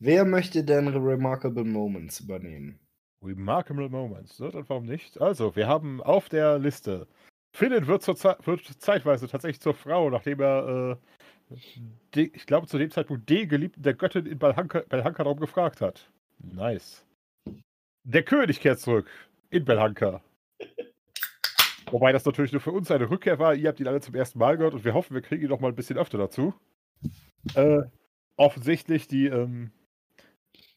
[0.00, 2.78] Wer möchte denn Remarkable Moments übernehmen?
[3.22, 4.50] Remarkable Moments, ne?
[4.50, 5.20] Dann warum nicht?
[5.20, 7.06] Also, wir haben auf der Liste.
[7.56, 10.98] Philip wird, zur Ze wird zeitweise tatsächlich zur Frau, nachdem er,
[11.50, 11.56] äh,
[12.14, 15.80] die, ich glaube, zu dem Zeitpunkt die Geliebten der Göttin in Belhanka, Belhanka darum gefragt
[15.80, 16.10] hat.
[16.38, 17.04] Nice.
[18.04, 19.10] Der König kehrt zurück
[19.50, 20.22] in Belhanka.
[21.90, 23.54] Wobei das natürlich nur für uns eine Rückkehr war.
[23.54, 25.60] Ihr habt ihn alle zum ersten Mal gehört und wir hoffen, wir kriegen ihn noch
[25.60, 26.54] mal ein bisschen öfter dazu.
[27.54, 27.82] Äh,
[28.36, 29.70] offensichtlich die, ähm,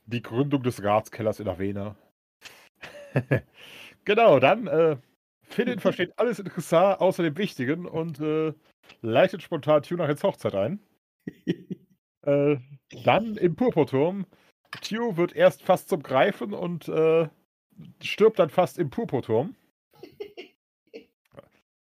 [0.06, 1.96] die Gründung des Ratskellers in Avena.
[4.06, 4.98] genau, dann äh,
[5.44, 8.54] Philin versteht alles interessant außer dem Wichtigen und äh,
[9.02, 10.80] leitet spontan Tune nach ins Hochzeit ein.
[12.24, 12.58] äh,
[13.04, 14.26] dann im Purpurturm.
[14.82, 17.28] Tio wird erst fast zum Greifen und äh,
[18.02, 19.56] stirbt dann fast im Purpurturm.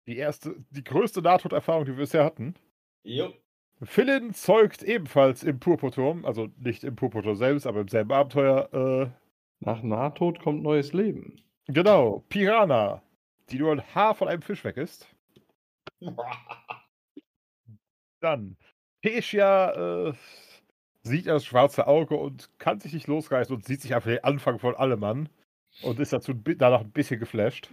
[0.07, 2.55] Die erste, die größte Nahtoderfahrung, die wir bisher hatten.
[3.05, 3.33] jo.
[3.83, 9.15] Philin zeugt ebenfalls im Purpurturm, also nicht im Purpurturm selbst, aber im selben Abenteuer,
[9.61, 11.37] Nach Nahtod kommt neues Leben.
[11.69, 13.03] äh, genau, Piranha,
[13.51, 15.07] die nur ein Haar von einem Fisch weg ist.
[18.21, 18.57] Dann,
[19.03, 20.15] Peschia äh,
[21.03, 24.59] sieht das schwarze Auge und kann sich nicht losreißen und sieht sich einfach den Anfang
[24.59, 25.29] von allem an
[25.83, 27.71] und ist dazu danach ein bisschen geflasht.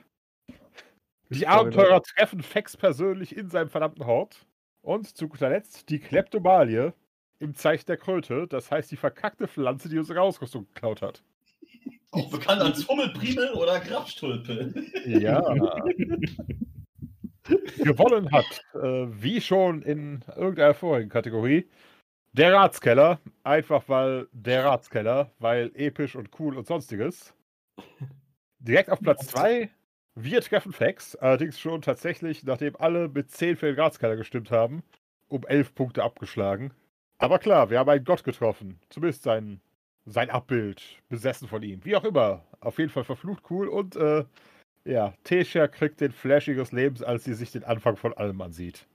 [1.30, 1.46] Die.
[1.48, 4.46] Abenteurer treffen Fex persönlich in seinem verdammten Hort.
[4.82, 6.94] Und zu guter Letzt die Kleptomalie
[7.40, 11.24] im Zeichen der Kröte, das heißt die verkackte Pflanze, die unsere Ausrüstung geklaut hat.
[12.12, 14.74] Auch bekannt als Hummelprimel oder Grabstulpe.
[15.06, 15.42] Ja.
[17.78, 21.68] Gewonnen hat, äh, wie schon in irgendeiner vorigen Kategorie,
[22.34, 23.20] der Ratskeller.
[23.44, 27.34] Einfach weil der Ratskeller, weil episch und cool und sonstiges.
[28.60, 29.70] Direkt auf Platz 2,
[30.16, 31.16] wir treffen Fax.
[31.16, 34.84] Allerdings schon tatsächlich, nachdem alle mit 10 für den Ratskeller gestimmt haben,
[35.28, 36.74] um 11 Punkte abgeschlagen.
[37.18, 38.80] Aber klar, wir haben einen Gott getroffen.
[38.90, 39.62] Zumindest sein,
[40.06, 41.84] sein Abbild, besessen von ihm.
[41.86, 42.46] Wie auch immer.
[42.60, 44.26] Auf jeden Fall verflucht cool und äh,
[44.86, 48.88] ja, Tesha kriegt den Flash ihres Lebens, als sie sich den Anfang von allem ansieht.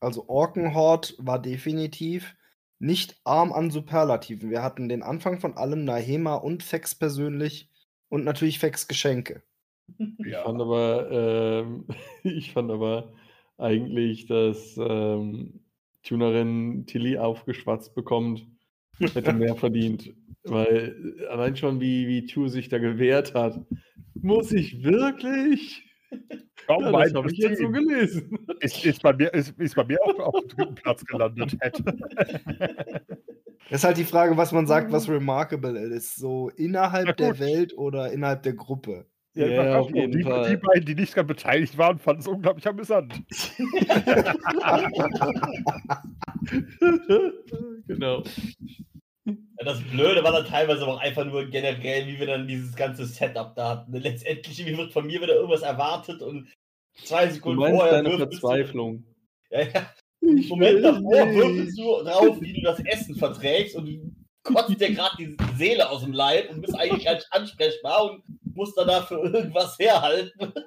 [0.00, 2.34] Also Orkenhort war definitiv
[2.78, 4.50] nicht arm an Superlativen.
[4.50, 7.70] Wir hatten den Anfang von allem, Nahema und Fex persönlich
[8.08, 9.42] und natürlich Fex Geschenke.
[10.18, 11.86] Ich fand aber, ähm,
[12.22, 13.14] ich fand aber
[13.56, 15.60] eigentlich, dass ähm,
[16.02, 18.46] Tunerin Tilly aufgeschwatzt bekommt,
[18.98, 20.14] hätte mehr verdient.
[20.44, 23.60] Weil allein schon, wie, wie Tu sich da gewehrt hat,
[24.14, 25.87] muss ich wirklich?
[26.66, 28.38] Kaum Ja, das habe ich jetzt so gelesen.
[28.60, 31.82] Ist, ist, bei mir, ist, ist bei mir auch auf dem dritten Platz gelandet hätte.
[31.82, 33.00] Das
[33.70, 36.16] ist halt die Frage, was man sagt, was remarkable ist.
[36.16, 37.38] So innerhalb der.
[37.38, 39.06] Welt oder innerhalb der Gruppe.
[39.34, 40.50] Ja, sag auf jeden die, Fall.
[40.50, 43.22] die beiden, die nicht daran beteiligt waren, fanden es unglaublich amüsant.
[47.86, 48.24] genau.
[49.28, 53.04] Ja, das Blöde war dann teilweise auch einfach nur generell, wie wir dann dieses ganze
[53.06, 53.92] Setup da hatten.
[53.92, 56.48] Letztendlich wie wird von mir wieder irgendwas erwartet und
[57.04, 59.04] zwei Du Sekunden meinst vorher deine würfelst du- Verzweiflung.
[59.50, 59.90] Ja, ja.
[60.20, 64.92] Ich Moment davor würfelst du drauf, wie du das Essen verträgst und du kotzt dir
[64.94, 68.22] gerade die Seele aus dem Leib und bist eigentlich gar nicht ansprechbar und
[68.54, 70.52] musst dann dafür irgendwas herhalten.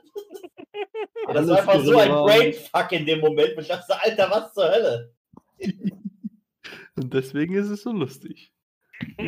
[1.33, 2.09] Das war einfach so ein.
[2.09, 3.53] Brainfuck in dem Moment.
[3.57, 5.13] Ich dachte, Alter, was zur Hölle?
[7.01, 8.53] Und deswegen ist es so lustig.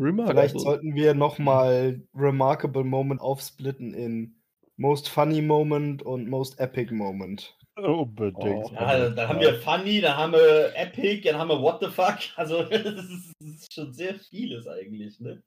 [0.00, 0.40] Remarkable.
[0.40, 4.36] Vielleicht sollten wir nochmal Remarkable Moment aufsplitten in
[4.76, 7.56] Most Funny Moment und Most Epic Moment.
[7.76, 8.66] Unbedingt.
[8.66, 11.90] Oh, Ja, dann haben wir Funny, dann haben wir Epic, dann haben wir What the
[11.90, 12.18] fuck.
[12.36, 15.42] Also, das ist, das ist schon sehr vieles eigentlich, ne?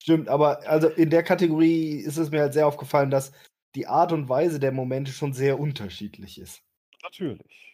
[0.00, 3.32] Stimmt, aber also in der Kategorie ist es mir halt sehr aufgefallen, dass
[3.74, 6.62] die Art und Weise der Momente schon sehr unterschiedlich ist.
[7.02, 7.67] Natürlich.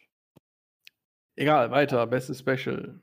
[1.36, 2.06] Egal, weiter.
[2.06, 3.01] Bestes Special.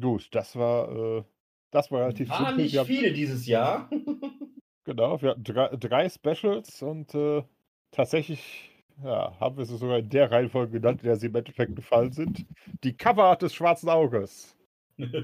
[0.00, 1.24] Gut, das war, äh,
[1.70, 2.62] das war relativ Waren simpel.
[2.64, 3.90] nicht Wir haben, viele dieses Jahr.
[4.84, 7.42] genau, wir hatten drei, drei Specials und äh,
[7.90, 8.70] tatsächlich
[9.02, 12.12] ja, haben wir sie sogar in der Reihenfolge genannt, in der sie im Endeffekt gefallen
[12.12, 12.44] sind.
[12.84, 14.56] Die Coverart des Schwarzen Auges.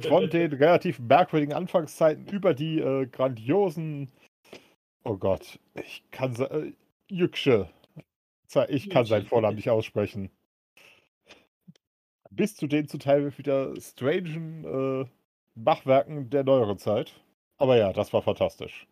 [0.09, 4.11] Von den relativ merkwürdigen Anfangszeiten über die äh, grandiosen,
[5.05, 6.73] oh Gott, ich kann se- äh,
[7.13, 7.69] Yüksche.
[8.49, 9.27] Ze- Ich kann seinen.
[9.27, 10.31] Vornamen nicht aussprechen.
[12.31, 15.07] Bis zu den zu Teil wieder strangen äh,
[15.55, 17.15] Machwerken der neueren Zeit.
[17.59, 18.87] Aber ja, das war fantastisch.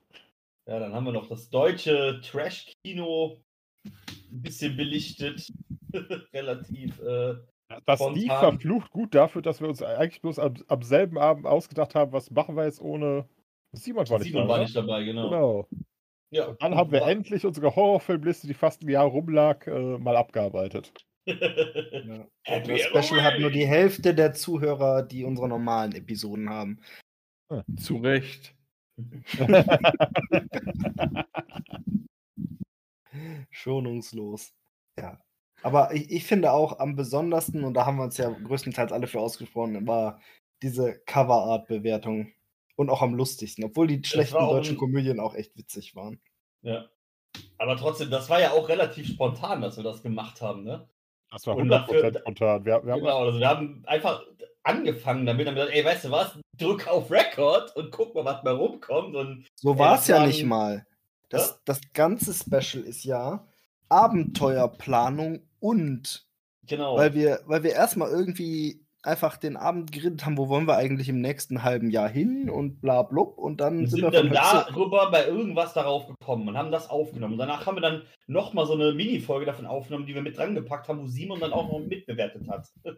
[0.66, 3.36] Ja, dann haben wir noch das deutsche Trash-Kino.
[3.86, 5.52] Ein bisschen belichtet.
[6.32, 6.98] Relativ.
[7.01, 7.35] Äh,
[7.86, 8.15] Das Spontan.
[8.15, 12.12] lief verflucht gut dafür, dass wir uns eigentlich bloß am, am selben Abend ausgedacht haben,
[12.12, 13.28] was machen wir jetzt ohne.
[13.73, 14.48] Simon war nicht Simon da.
[14.48, 14.62] war oder?
[14.65, 15.28] nicht dabei, genau.
[15.28, 15.69] Genau.
[16.31, 20.93] Ja, Dann haben wir endlich unsere Horrorfilmliste, die fast ein Jahr rumlag, äh, mal abgearbeitet.
[21.26, 22.26] Ja.
[22.42, 26.80] Happy Das Special hat nur die Hälfte der Zuhörer, die unsere normalen Episoden haben.
[27.76, 28.55] Zu Recht.
[33.51, 34.52] Schonungslos.
[34.98, 35.20] Ja.
[35.62, 39.06] Aber ich, ich finde auch am besondersten, und da haben wir uns ja größtenteils alle
[39.06, 40.20] für ausgesprochen, war
[40.62, 42.32] diese Coverart-Bewertung.
[42.76, 46.20] Und auch am lustigsten, obwohl die schlechten deutschen ein- Komödien auch echt witzig waren.
[46.62, 46.88] Ja.
[47.56, 50.88] Aber trotzdem, das war ja auch relativ spontan, dass wir das gemacht haben, ne?
[51.35, 52.65] Das war Und 100% dafür- spontan.
[52.65, 54.23] Wir, wir haben Genau, also wir haben einfach
[54.62, 58.43] angefangen damit, haben gesagt, ey, weißt du was, drück auf Record und guck mal, was
[58.43, 59.15] mal rumkommt.
[59.15, 60.86] Und So war es ja waren- nicht mal.
[61.28, 61.56] Das, Ja?
[61.66, 63.44] das ganze Special ist ja
[63.89, 66.24] Abenteuerplanung und
[66.66, 66.97] genau.
[66.97, 71.09] weil wir, weil wir erstmal irgendwie einfach den Abend geredet haben, wo wollen wir eigentlich
[71.09, 74.32] im nächsten halben Jahr hin und bla blub und dann und sind, sind wir dann
[74.32, 77.35] darüber bei irgendwas darauf gekommen und haben das aufgenommen.
[77.35, 80.55] Und danach haben wir dann nochmal so eine Mini-Folge davon aufgenommen, die wir mit dran
[80.55, 82.68] gepackt haben, wo Simon dann auch noch mitbewertet hat.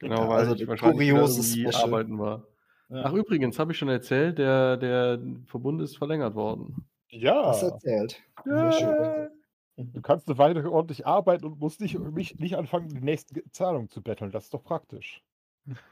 [0.00, 2.46] Genau, Ja, weil also ich kurioses arbeiten war.
[2.90, 3.02] Ja.
[3.04, 6.86] Ach, übrigens, habe ich schon erzählt, der, der Verbund ist verlängert worden.
[7.08, 8.22] ja, was erzählt.
[8.44, 8.88] Sehr schön.
[8.88, 9.28] ja.
[9.76, 13.88] Du kannst eine Weile ordentlich arbeiten und musst nicht, nicht, nicht anfangen, die nächsten Zahlungen
[13.88, 14.32] zu betteln.
[14.32, 15.22] Das ist doch praktisch.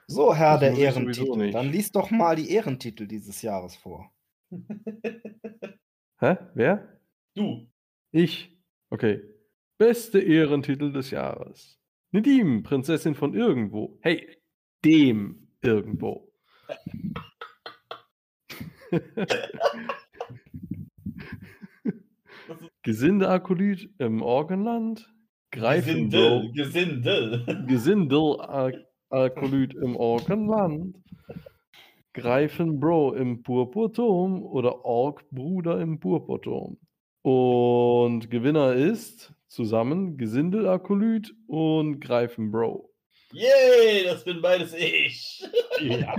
[0.06, 1.50] So, Herr der Ehrentitel.
[1.50, 4.10] Dann lies doch mal die Ehrentitel dieses Jahres vor.
[6.18, 6.36] Hä?
[6.54, 7.00] Wer?
[7.34, 7.66] Du.
[8.12, 8.56] Ich.
[8.90, 9.20] Okay.
[9.78, 11.78] Beste Ehrentitel des Jahres.
[12.12, 13.98] Nedim, Prinzessin von irgendwo.
[14.00, 14.38] Hey,
[14.84, 16.32] dem irgendwo.
[22.82, 25.12] Gesindeakolyt im Orgenland.
[25.50, 26.52] Gesindel, Greifenbro.
[27.66, 28.86] Gesindel.
[29.10, 30.96] Gesindelakolyt im Orgenland.
[32.12, 36.78] Greifenbro im Purpurturm oder Orkbruder im Purpurturm.
[37.22, 42.90] Und Gewinner ist zusammen Gesindelakolyt und Greifenbro.
[43.32, 45.44] Yay, das bin beides ich.
[45.80, 46.14] Ja.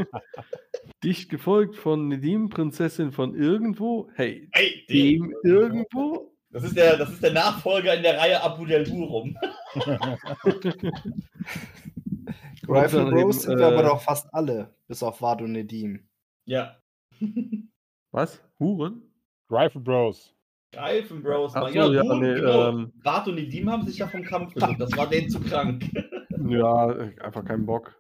[1.04, 4.10] Dicht gefolgt von Nedim, Prinzessin von irgendwo.
[4.16, 6.34] Hey, Hey, dem irgendwo?
[6.52, 9.36] Das ist, der, das ist der Nachfolger in der Reihe Abu del Hurum.
[12.68, 16.08] Rifle Bros sind wir aber äh, doch fast alle, bis auf Vado Nedim.
[16.46, 16.78] Ja.
[18.12, 18.42] Was?
[18.60, 19.02] Huren?
[19.50, 20.34] Rifle Bros.
[20.76, 21.56] Reifen Bros.
[21.56, 22.70] Ach ja, Huren, nee, genau.
[22.70, 24.82] ähm, Bart und Nedim haben sich ja vom Kampf gedrückt.
[24.82, 25.84] Das war denen zu krank.
[26.50, 26.88] Ja,
[27.20, 28.00] einfach keinen Bock.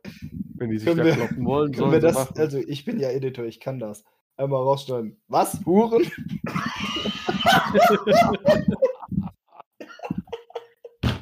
[0.56, 2.40] Wenn die sich Können da wir- kloppen wollen, Können sollen wir sie das, machen.
[2.40, 4.06] also ich bin ja Editor, ich kann das.
[4.38, 5.20] Einmal rausschneiden.
[5.28, 5.60] Was?
[5.66, 6.04] Huren?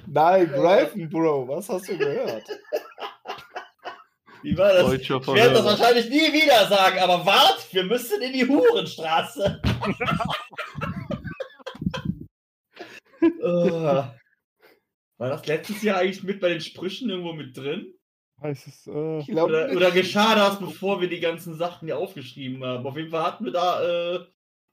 [0.07, 2.43] Nein, Greifen, Bro, was hast du gehört?
[4.45, 4.85] Wie war das?
[4.85, 9.59] Deutscher Ich werde das wahrscheinlich nie wieder sagen, aber wart, wir müssen in die Hurenstraße.
[13.22, 13.27] Äh,
[15.17, 17.93] War das letztes Jahr eigentlich mit bei den Sprüchen irgendwo mit drin?
[18.39, 22.63] Heißt es, äh, Ich Oder, oder geschah das, bevor wir die ganzen Sachen hier aufgeschrieben
[22.63, 22.85] haben?
[22.85, 24.19] Auf jeden Fall hatten wir da, äh,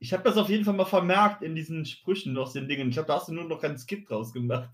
[0.00, 2.88] ich habe das auf jeden Fall mal vermerkt in diesen Sprüchen aus den Dingen.
[2.88, 4.68] Ich glaube, da hast du nur noch keinen Skip draus gemacht.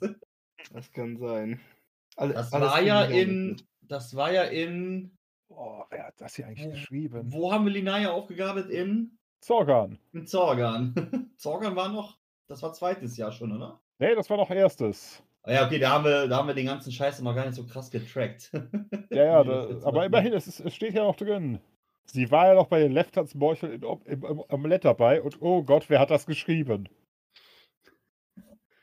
[0.72, 1.60] Das kann sein.
[2.16, 3.64] Alle- Das war ja in, mit.
[3.88, 5.16] Das war ja in,
[5.48, 7.32] oh, wer hat das hier eigentlich Wo- geschrieben?
[7.32, 8.70] wo haben wir Linaya aufgegabelt?
[8.70, 9.98] In, Zorgan.
[10.12, 11.30] in Zorgan.
[11.36, 13.80] Zorgan war noch, das war zweites Jahr schon, oder?
[13.98, 15.22] Nee, das war noch erstes.
[15.42, 17.54] Ah Ja, okay, da haben wir, da haben wir den ganzen Scheiß noch gar nicht
[17.54, 18.50] so krass getrackt.
[19.10, 20.06] Ja, ja, da, aber machen.
[20.06, 21.60] immerhin, es, ist, es steht ja noch drin.
[22.04, 25.88] Sie war ja noch bei den Leftanz-Morcheln im, im, im Omelett dabei und oh Gott,
[25.88, 26.88] wer hat das geschrieben?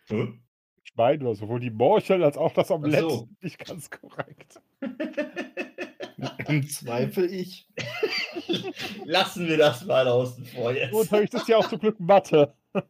[0.07, 0.45] Hm?
[0.96, 3.28] Ich meine nur, sowohl die Morcheln als auch das Omelett so.
[3.42, 4.62] nicht ganz korrekt.
[6.48, 7.68] Im Zweifel ich.
[9.04, 10.94] Lassen wir das mal außen vor jetzt.
[10.94, 12.56] Unterricht ist ja auch zum Glück Mathe.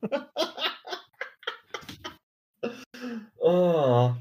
[3.37, 4.11] Oh.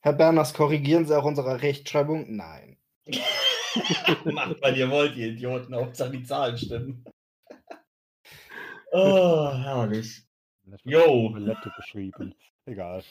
[0.00, 2.36] Herr Berners, korrigieren Sie auch unsere Rechtschreibung?
[2.36, 2.76] Nein.
[4.24, 5.74] Macht, was ihr wollt, ihr Idioten.
[5.74, 7.04] Hauptsache die Zahlen stimmen.
[8.92, 10.26] Oh, herrlich.
[10.84, 11.26] Jo.
[11.26, 12.34] Omelette geschrieben.
[12.66, 13.02] Egal.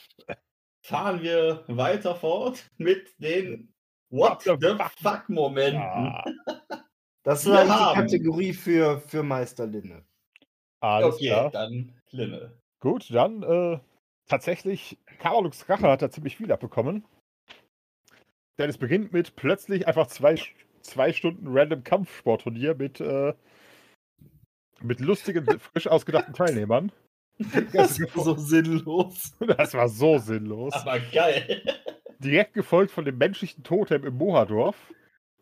[0.85, 3.73] Fahren wir weiter fort mit den
[4.09, 4.91] What What the the fuck?
[5.01, 5.81] fuck Momenten.
[5.81, 6.23] Ah,
[7.23, 10.03] Das war die haben- Kategorie für, für Meister Linne.
[10.81, 11.51] alles okay, klar.
[11.51, 12.57] dann Klinne.
[12.79, 13.79] Gut, dann äh,
[14.27, 17.05] tatsächlich, Karolux Rache hat da ziemlich viel abbekommen.
[18.57, 20.35] Denn es beginnt mit plötzlich einfach zwei,
[20.81, 23.33] zwei Stunden random Kampfsportturnier mit, äh,
[24.81, 26.91] mit lustigen, frisch ausgedachten Teilnehmern.
[27.73, 29.31] Das war so sinnlos.
[29.57, 30.73] Das war so sinnlos.
[30.73, 31.61] Aber geil.
[32.19, 34.75] Direkt gefolgt von dem menschlichen Totem im Mohadorf.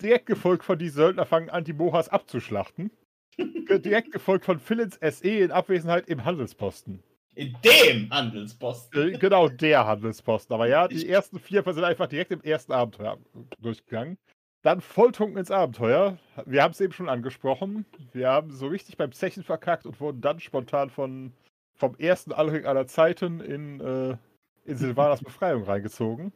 [0.01, 2.91] Direkt gefolgt von die Söldner fangen an, die Mohas abzuschlachten.
[3.37, 7.01] Direkt gefolgt von Philins SE in Abwesenheit im Handelsposten.
[7.35, 9.13] In dem Handelsposten.
[9.13, 10.53] Äh, Genau der Handelsposten.
[10.53, 13.17] Aber ja, die ersten vier sind einfach direkt im ersten Abenteuer
[13.59, 14.17] durchgegangen.
[14.63, 16.17] Dann Volltunken ins Abenteuer.
[16.45, 17.85] Wir haben es eben schon angesprochen.
[18.11, 21.31] Wir haben so richtig beim Zechen verkackt und wurden dann spontan von,
[21.77, 24.17] vom ersten Allring aller Zeiten in, äh,
[24.65, 26.33] in Silvanas Befreiung reingezogen.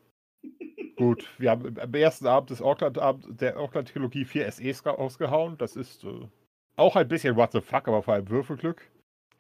[0.96, 2.98] Gut, wir haben am ersten Abend des Auckland
[3.42, 5.58] der Auckland-Trilogie vier SEs ausgehauen.
[5.58, 6.28] Das ist äh,
[6.76, 8.90] auch ein bisschen what the fuck, aber vor allem Würfelglück.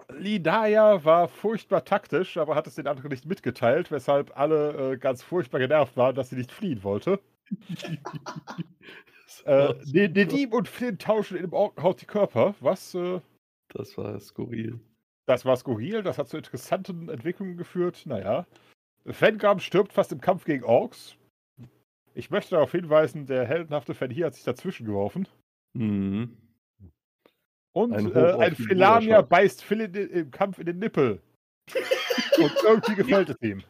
[0.09, 5.23] Lidaya war furchtbar taktisch, aber hat es den anderen nicht mitgeteilt, weshalb alle äh, ganz
[5.23, 7.19] furchtbar genervt waren, dass sie nicht fliehen wollte.
[9.45, 12.53] Äh, Ne- Nedim und Flynn tauschen im Orkenhaus die Körper.
[12.59, 12.93] Was?
[12.93, 13.21] Äh,
[13.73, 14.79] Das war skurril.
[15.26, 18.03] Das war skurril, das hat zu interessanten Entwicklungen geführt.
[18.06, 18.45] Naja.
[19.06, 21.15] Fengam stirbt fast im Kampf gegen Orks.
[22.14, 25.27] Ich möchte darauf hinweisen, der heldenhafte Fenhir hat sich dazwischen geworfen.
[25.73, 26.38] Mhm.
[27.73, 31.22] Und Ein äh, ein Felania beißt Phil in den, im Kampf in den Nippel.
[32.38, 33.64] Und irgendwie gefällt es ihm.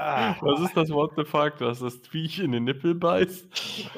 [0.00, 0.36] Ah.
[0.40, 3.48] Was ist das What the fuck, dass das Viech in den Nippel beißt?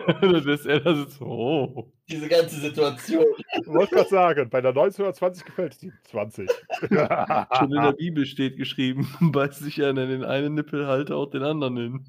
[0.23, 1.93] Dass er da sitzt, oh.
[2.09, 3.27] Diese ganze Situation.
[3.61, 5.93] Ich wollte gerade sagen, bei der 1920 gefällt es ihm.
[6.05, 6.49] 20.
[6.89, 11.29] Schon in der Bibel steht geschrieben, beißt sich einer in den einen Nippel, halte auch
[11.29, 12.05] den anderen hin.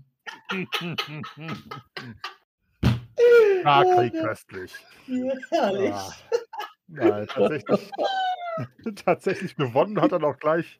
[3.65, 4.71] ah, Krieg köstlich.
[5.49, 5.91] Herrlich.
[5.91, 6.13] Ah.
[6.87, 7.91] Nein, tatsächlich,
[9.03, 10.79] tatsächlich gewonnen hat er auch gleich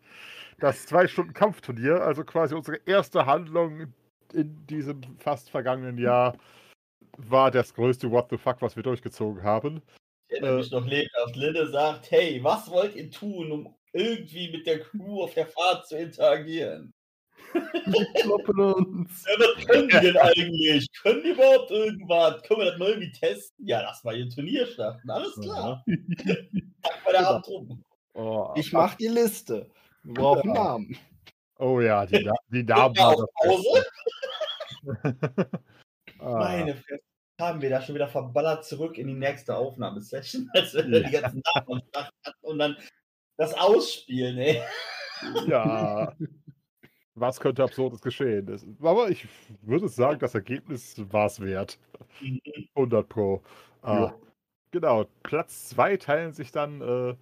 [0.62, 3.94] das zwei Stunden Kampfturnier, also quasi unsere erste Handlung
[4.34, 6.38] in diesem fast vergangenen Jahr
[7.18, 9.82] war das größte What the fuck, was wir durchgezogen haben.
[10.30, 10.42] Der Äh.
[10.46, 11.36] nämlich noch lebhaft.
[11.36, 15.88] Linde sagt, hey, was wollt ihr tun, um irgendwie mit der Crew auf der Fahrt
[15.88, 16.94] zu interagieren?
[17.54, 19.26] Wir kloppen uns.
[19.28, 20.88] Ja, was können die denn eigentlich?
[21.02, 22.42] Können die überhaupt irgendwas?
[22.44, 23.68] Können wir das mal irgendwie testen?
[23.68, 25.10] Ja, lass mal ihr Turnier starten.
[25.10, 25.84] Alles klar.
[26.82, 27.84] Pack mal der Abend rum.
[28.14, 29.70] Oh, Ich mach die Liste.
[30.04, 30.64] Wir brauchen Ja.
[30.64, 30.98] Namen.
[31.60, 32.64] Oh ja, die, Na- die.
[32.64, 33.26] Beste.
[36.20, 37.02] Ah, Meine Fresse.
[37.40, 41.42] Haben wir da schon wieder verballert zurück in die nächste Aufnahmesession, als wir die ganzen
[41.56, 42.78] Namen am Start hatten und dann
[43.38, 44.62] das Ausspielen, ey.
[45.48, 46.16] Ja.
[47.16, 48.46] Was könnte absurdes geschehen?
[48.46, 49.28] Das- Aber ich
[49.64, 51.80] würde sagen, das Ergebnis war es wert.
[52.76, 53.42] 100 Pro.
[53.82, 54.16] Ah, Ja.
[54.72, 55.06] Genau.
[55.24, 57.16] Platz 2 teilen sich dann äh,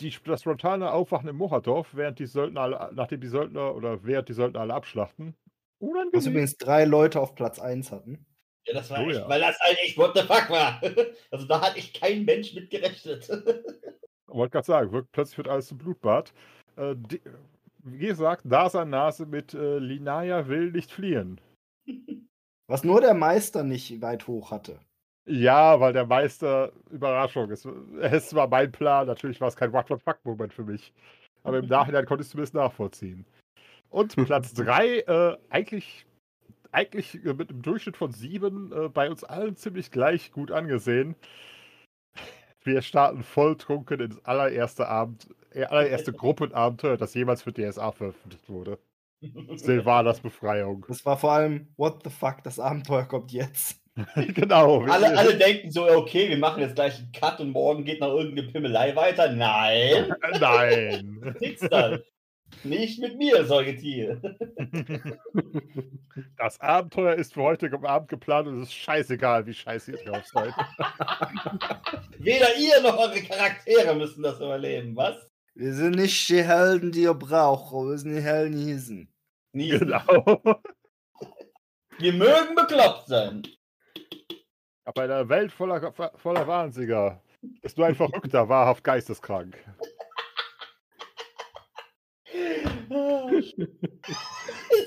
[0.00, 4.28] die, das spontane Aufwachen im Mocherdorf, während die Söldner alle, nachdem die Söldner oder während
[4.28, 5.34] die Söldner alle abschlachten.
[5.80, 6.30] Was Unangenehm.
[6.30, 8.26] übrigens drei Leute auf Platz 1 hatten.
[8.66, 9.28] Ja, das war Oh echt, ja.
[9.28, 10.80] weil das halt echt what the fuck war.
[11.30, 13.28] Also da hat echt kein Mensch mit gerechnet.
[14.26, 16.32] wollte gerade sagen, plötzlich wird alles zum Blutbad.
[16.76, 17.20] Äh, die,
[17.84, 21.40] wie gesagt, Nase Nase mit äh, Linaya will nicht fliehen.
[22.66, 24.80] Was nur der Meister nicht weit hoch hatte.
[25.26, 27.66] Ja, weil der Meister, Überraschung, es,
[28.00, 30.92] es war mein Plan, natürlich war es kein What-the-fuck-Moment für mich.
[31.44, 33.24] Aber im Nachhinein konnte ich es zumindest nachvollziehen.
[33.88, 36.04] Und Platz 3, äh, eigentlich,
[36.72, 41.14] eigentlich äh, mit einem Durchschnitt von 7 äh, bei uns allen ziemlich gleich gut angesehen.
[42.62, 48.78] Wir starten volltrunken ins allererste Abend, äh, allererste Gruppenabenteuer, das jemals für DSA veröffentlicht wurde.
[49.54, 50.84] Silvanas Befreiung.
[50.88, 53.83] Das war vor allem, what the fuck, das Abenteuer kommt jetzt.
[54.34, 54.82] genau.
[54.82, 58.14] alle, alle denken so, okay, wir machen jetzt gleich einen Cut und morgen geht noch
[58.14, 59.30] irgendeine Pimmelei weiter.
[59.32, 61.36] Nein, Nein.
[61.40, 62.02] nix dann.
[62.62, 64.20] Nicht mit mir, Säugetier.
[66.36, 70.04] Das Abenteuer ist für heute am Abend geplant und es ist scheißegal, wie scheiße ihr
[70.04, 70.54] drauf seid.
[72.18, 75.16] Weder ihr noch eure Charaktere müssen das überleben, was?
[75.54, 77.72] Wir sind nicht die Helden, die ihr braucht.
[77.72, 79.08] Wir sind die Helden, die hier sind.
[79.52, 79.70] Nie.
[79.70, 80.40] Genau.
[81.98, 83.42] Wir mögen bekloppt sein.
[84.84, 87.22] Aber in einer Welt voller, voller Wahnsinniger
[87.62, 89.56] ist nur ein Verrückter wahrhaft geisteskrank.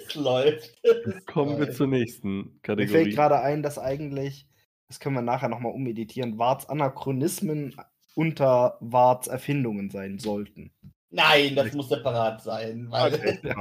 [0.05, 0.77] es läuft.
[0.83, 1.77] Es Kommen wir läuft.
[1.77, 3.09] zur nächsten Mir fällt Kategorie.
[3.11, 4.47] gerade ein, dass eigentlich,
[4.87, 7.75] das können wir nachher nochmal umeditieren, Warts Anachronismen
[8.15, 10.71] unter Warts Erfindungen sein sollten.
[11.09, 12.87] Nein, das muss separat sein.
[12.89, 13.55] Weil, Okay, ich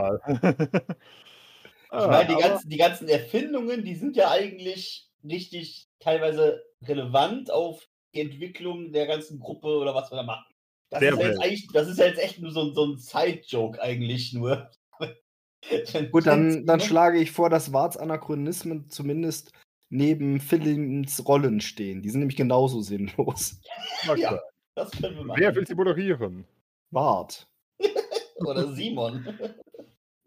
[2.06, 7.86] meine, die, Aber- ganzen, die ganzen Erfindungen, die sind ja eigentlich richtig teilweise relevant auf
[8.14, 10.44] die Entwicklung der ganzen Gruppe oder was wir da machen.
[10.90, 12.84] Das, Sehr ist, ja jetzt eigentlich, das ist ja jetzt echt nur so, ein- so
[12.84, 14.70] ein Side-Joke eigentlich nur.
[16.12, 19.52] Gut, dann, dann schlage ich vor, dass Warts Anachronismen zumindest
[19.88, 22.02] neben Philims Rollen stehen.
[22.02, 23.60] Die sind nämlich genauso sinnlos.
[24.16, 24.40] Ja.
[24.76, 25.40] Das können wir machen.
[25.40, 26.46] Wer will sie moderieren?
[26.90, 27.48] Wart.
[28.36, 29.26] Oder Simon.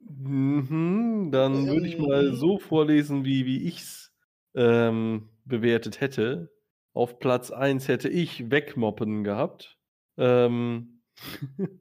[0.01, 4.08] Mhm, dann würde ich mal so vorlesen, wie, wie ich es
[4.55, 6.51] ähm, bewertet hätte.
[6.93, 9.77] Auf Platz 1 hätte ich Wegmoppen gehabt.
[10.17, 11.01] Ähm,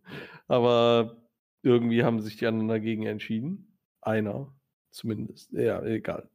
[0.48, 1.28] aber
[1.62, 3.78] irgendwie haben sich die anderen dagegen entschieden.
[4.00, 4.52] Einer
[4.90, 5.52] zumindest.
[5.52, 6.28] Ja, egal.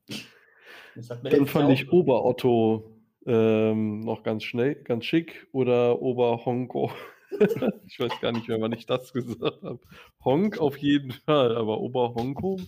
[1.23, 5.47] Dann fand ich Ober-Otto ähm, noch ganz schnell, ganz schick.
[5.51, 6.91] Oder Ober-Honko.
[7.87, 9.79] ich weiß gar nicht mehr, wann ich das gesagt habe.
[10.23, 12.59] Honk auf jeden Fall, aber Ober-Honko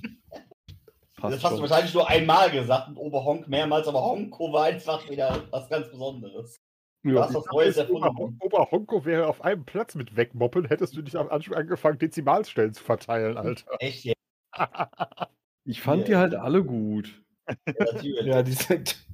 [1.16, 1.70] passt Das hast du schon.
[1.70, 6.60] wahrscheinlich nur einmal gesagt und Oberhonk mehrmals, aber Honko war einfach wieder was ganz Besonderes.
[7.04, 8.40] Du Ja, hast was Neues Ober, erfunden.
[8.42, 12.84] Oberhonko wäre auf einem Platz mit Wegmoppen, hättest du nicht am Anfang angefangen, Dezimalstellen zu
[12.84, 13.66] verteilen, Alter.
[13.80, 14.16] Echt, ja,
[15.66, 16.06] ich fand Ja.
[16.08, 17.22] die halt alle gut.
[17.66, 18.26] natürlich.
[18.26, 19.06] Ja, die sind,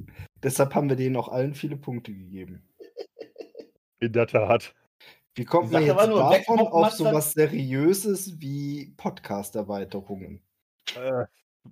[0.41, 2.63] deshalb haben wir denen auch allen viele Punkte gegeben.
[3.99, 4.73] In der Tat.
[5.35, 10.41] Wie kommt man jetzt davon auf sowas Seriöses wie Podcast-Erweiterungen?
[10.95, 11.25] Äh,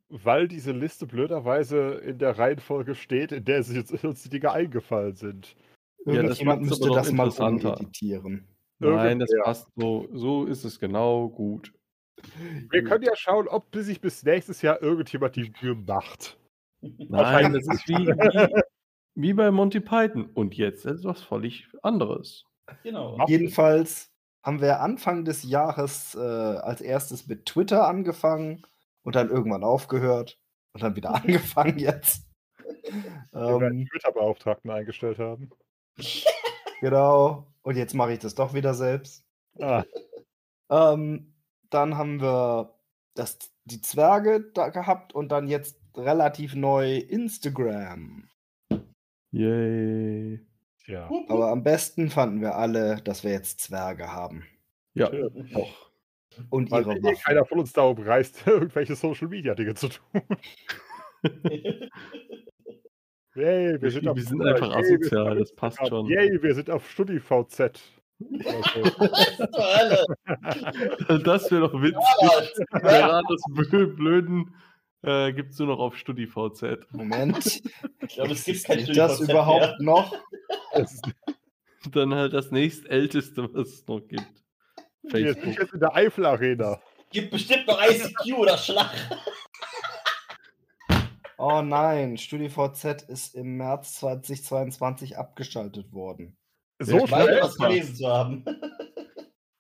[0.10, 4.52] weil diese Liste blöderweise in der Reihenfolge steht, in der sie jetzt uns die Dinge
[4.52, 5.56] eingefallen sind.
[6.06, 8.48] Ja, das Irgendjemand macht's müsste das mal umeditieren.
[8.80, 10.08] Nein, das passt so.
[10.14, 11.74] So ist es genau gut.
[12.70, 16.38] Wir können ja schauen, ob sich bis nächstes Jahr irgendjemand die Mühe macht.
[16.82, 18.62] Nein, das ist wie, wie,
[19.16, 20.30] wie bei Monty Python.
[20.34, 22.46] Und jetzt etwas völlig anderes.
[22.84, 23.18] Genau.
[23.28, 24.12] Jedenfalls
[24.44, 28.64] haben wir Anfang des Jahres äh, als erstes mit Twitter angefangen
[29.10, 30.38] und dann irgendwann aufgehört
[30.74, 32.28] und dann wieder angefangen jetzt.
[33.32, 35.50] Wir werden ähm, einen Twitter-Beauftragten eingestellt haben.
[36.80, 37.48] genau.
[37.64, 39.26] Und jetzt mache ich das doch wieder selbst.
[39.60, 39.84] Ah,
[40.70, 41.34] Ähm,
[41.72, 42.76] dann haben wir
[43.16, 48.30] das, die Zwerge da gehabt und dann jetzt relativ neu Instagram.
[49.32, 50.46] Yay.
[50.86, 51.10] Ja.
[51.30, 54.46] Aber am besten fanden wir alle, dass wir jetzt Zwerge haben.
[54.94, 55.10] Ja,
[55.56, 55.89] auch.
[56.50, 57.18] Und Weil ihre eh Waffen.
[57.24, 60.22] keiner von uns darum reißt, irgendwelche Social Media Dinge zu tun.
[63.36, 66.08] Yay, wir Wir- sind, wir auf sind einfach Yay, asozial, das passt schon.
[66.08, 67.60] Yay, wir sind auf StudiVZ.
[68.22, 70.06] Hölle?
[71.24, 72.56] Das wäre doch witzig.
[72.74, 74.54] Des Blö- Blöden
[75.04, 76.88] äh, gibt es nur noch auf StudiVZ.
[76.92, 77.62] Moment.
[78.02, 80.14] Ich glaube, es gibt kein Ist das StudiVZ überhaupt noch?
[80.74, 81.04] Das ist
[81.94, 84.39] Dann halt das nächstälteste, was es noch gibt.
[85.04, 85.60] Jetzt Facebook.
[85.60, 86.80] jetzt in der Eifel Arena.
[87.12, 88.92] Gibt bestimmt noch ICQ oder Schlag.
[91.38, 96.38] Oh nein, StudiVZ ist im März 2022 abgeschaltet worden.
[96.80, 97.42] So Ich Meine schnell.
[97.42, 98.46] was gelesen zu haben.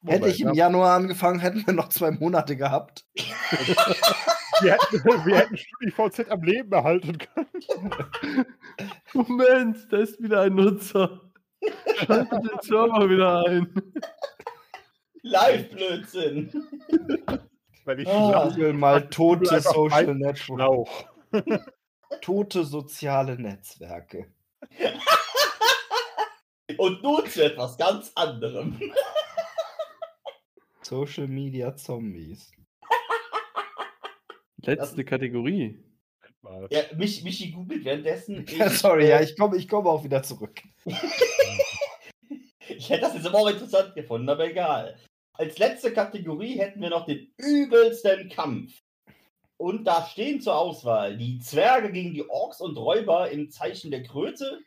[0.05, 3.05] Hätte ich im Moment, Januar angefangen, hätten wir noch zwei Monate gehabt.
[3.15, 8.45] wir, hätten, wir hätten StudiVZ am Leben erhalten können.
[9.13, 11.21] Moment, da ist wieder ein Nutzer.
[11.95, 13.73] Schaltet den Server wieder ein.
[15.21, 16.51] Live-Blödsinn.
[17.85, 18.51] Wenn ich Ah.
[18.73, 20.37] mal tote Social mein Network.
[20.37, 21.05] Schlauch.
[22.21, 24.31] Tote soziale Netzwerke.
[26.77, 28.79] Und nun zu etwas ganz anderem.
[30.81, 32.51] Social Media Zombies.
[34.61, 35.83] Letzte Kategorie.
[36.69, 38.45] Ja, mich, Michi googelt währenddessen.
[38.69, 40.61] Sorry, äh, ja, ich komme ich komm auch wieder zurück.
[42.67, 44.97] Ich hätte das jetzt aber auch interessant gefunden, aber egal.
[45.39, 48.73] Als letzte Kategorie hätten wir noch den übelsten Kampf.
[49.55, 54.03] Und da stehen zur Auswahl die Zwerge gegen die Orks und Räuber im Zeichen der
[54.03, 54.59] Kröte.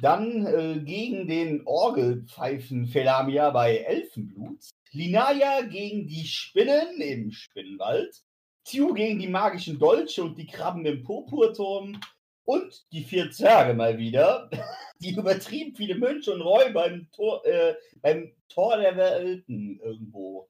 [0.00, 4.60] Dann äh, gegen den Orgelpfeifen Felamia bei Elfenblut.
[4.92, 8.22] Linaya gegen die Spinnen im Spinnenwald.
[8.62, 11.98] Tiu gegen die magischen Dolche und die Krabben im Purpurturm.
[12.44, 14.50] Und die vier Zwerge mal wieder,
[14.98, 20.48] die übertrieben viele Mönche und Räuber im Tor, äh, beim Tor der Welten irgendwo.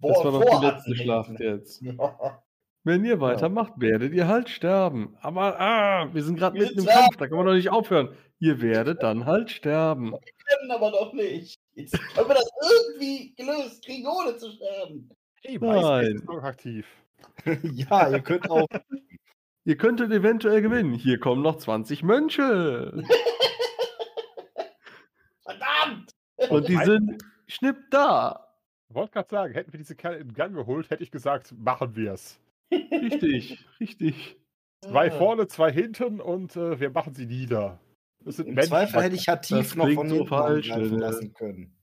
[0.00, 1.82] Das war doch die letzte Schlacht jetzt.
[2.84, 5.16] Wenn ihr weitermacht, werdet ihr halt sterben.
[5.20, 8.16] Aber ah, wir sind gerade Wir mitten im Kampf, da kann man doch nicht aufhören.
[8.38, 10.12] Ihr werdet dann halt sterben.
[10.12, 11.58] können aber doch nicht.
[11.74, 15.10] Jetzt können wir das irgendwie gelöst kriegen, ohne zu sterben.
[15.42, 16.16] Hey, Nein.
[16.16, 16.86] Ist noch aktiv.
[17.62, 18.68] ja, ihr könnt auch.
[19.66, 20.94] Ihr könntet eventuell gewinnen.
[20.94, 23.02] Hier kommen noch 20 Mönche.
[25.42, 26.12] Verdammt!
[26.50, 28.46] Und die sind schnipp da.
[28.88, 31.96] Ich wollte gerade sagen, hätten wir diese Kerle in Gang geholt, hätte ich gesagt, machen
[31.96, 32.38] wir es.
[32.72, 34.36] Richtig, richtig.
[34.84, 35.16] Zwei Ah.
[35.18, 37.80] vorne, zwei hinten und äh, wir machen sie nieder.
[38.24, 38.70] Das sind Im Menschen.
[38.70, 40.76] Zweifel hätte ich Hatif noch von so hinten falsch, ne?
[40.86, 41.76] lassen können.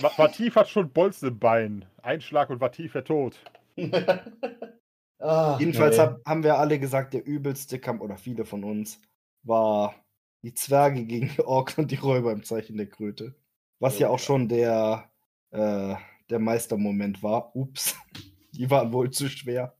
[0.00, 1.84] Ma- Matif hat schon Bolzen im Bein.
[2.02, 3.36] Einschlag und Matif wäre tot.
[5.20, 6.02] Ach, Jedenfalls nee.
[6.02, 9.00] hab, haben wir alle gesagt, der übelste Kampf, oder viele von uns,
[9.42, 9.94] war
[10.42, 13.34] die Zwerge gegen die Orks und die Räuber im Zeichen der Kröte.
[13.78, 14.14] Was ja Ja.
[14.14, 15.10] auch schon der,
[15.50, 15.94] äh,
[16.30, 17.54] der Meistermoment war.
[17.54, 17.94] Ups,
[18.52, 19.74] die waren wohl zu schwer.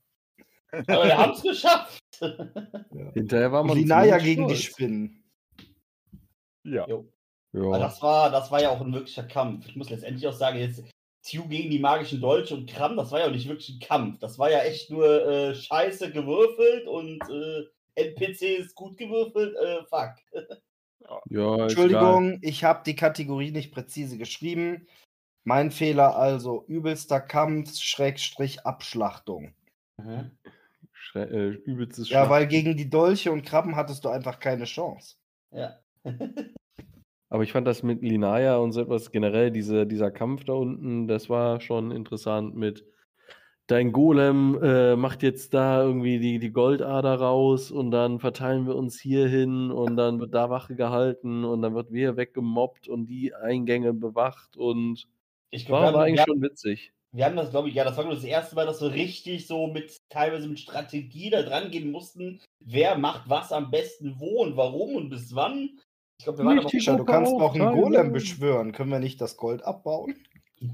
[0.71, 2.01] Aber wir haben es geschafft.
[3.13, 4.73] Hinterher war Und man Linaya gegen die stolz.
[4.73, 5.23] Spinnen.
[6.63, 6.87] Ja.
[6.87, 7.11] Jo.
[7.53, 7.77] Ja.
[7.79, 9.67] Das war, das war ja auch ein wirklicher Kampf.
[9.67, 10.83] Ich muss letztendlich auch sagen, jetzt
[11.23, 14.19] Tiu gegen die magischen Dolche und Kram, das war ja auch nicht wirklich ein Kampf.
[14.19, 17.65] Das war ja echt nur äh, scheiße gewürfelt und äh,
[17.95, 19.55] NPCs gut gewürfelt.
[19.55, 20.15] Äh, fuck.
[21.29, 24.87] ja, ist Entschuldigung, ich habe die Kategorie nicht präzise geschrieben.
[25.43, 29.53] Mein Fehler also übelster Kampf, Schrägstrich Abschlachtung.
[29.97, 30.31] egal.
[30.93, 35.15] Schrä äh, übelstes Ja, weil gegen die Dolche und Krabben hattest du einfach keine Chance.
[35.51, 35.79] Ja.
[37.31, 41.07] Aber ich fand das mit Linaya und so etwas generell, diese, dieser Kampf da unten,
[41.07, 42.85] das war schon interessant mit
[43.67, 48.75] dein Golem äh, macht jetzt da irgendwie die, die Goldader raus und dann verteilen wir
[48.75, 53.05] uns hier hin und dann wird da Wache gehalten und dann wird wir weggemobbt und
[53.05, 55.07] die Eingänge bewacht und
[55.51, 56.91] Ich glaub, war, haben, eigentlich schon witzig.
[57.13, 59.67] wir haben das, glaube ich, ja, das war das erste Mal, dass wir richtig so
[59.67, 62.41] mit teilweise mit Strategie da dran gehen mussten.
[62.59, 65.79] Wer macht was am besten wo und warum und bis wann.
[66.21, 66.83] Ich glaube, wir waren aber Richtig.
[66.83, 67.73] Tja, du kannst auch einen.
[67.73, 68.73] Golem beschwören.
[68.73, 70.13] Können wir nicht das Gold abbauen?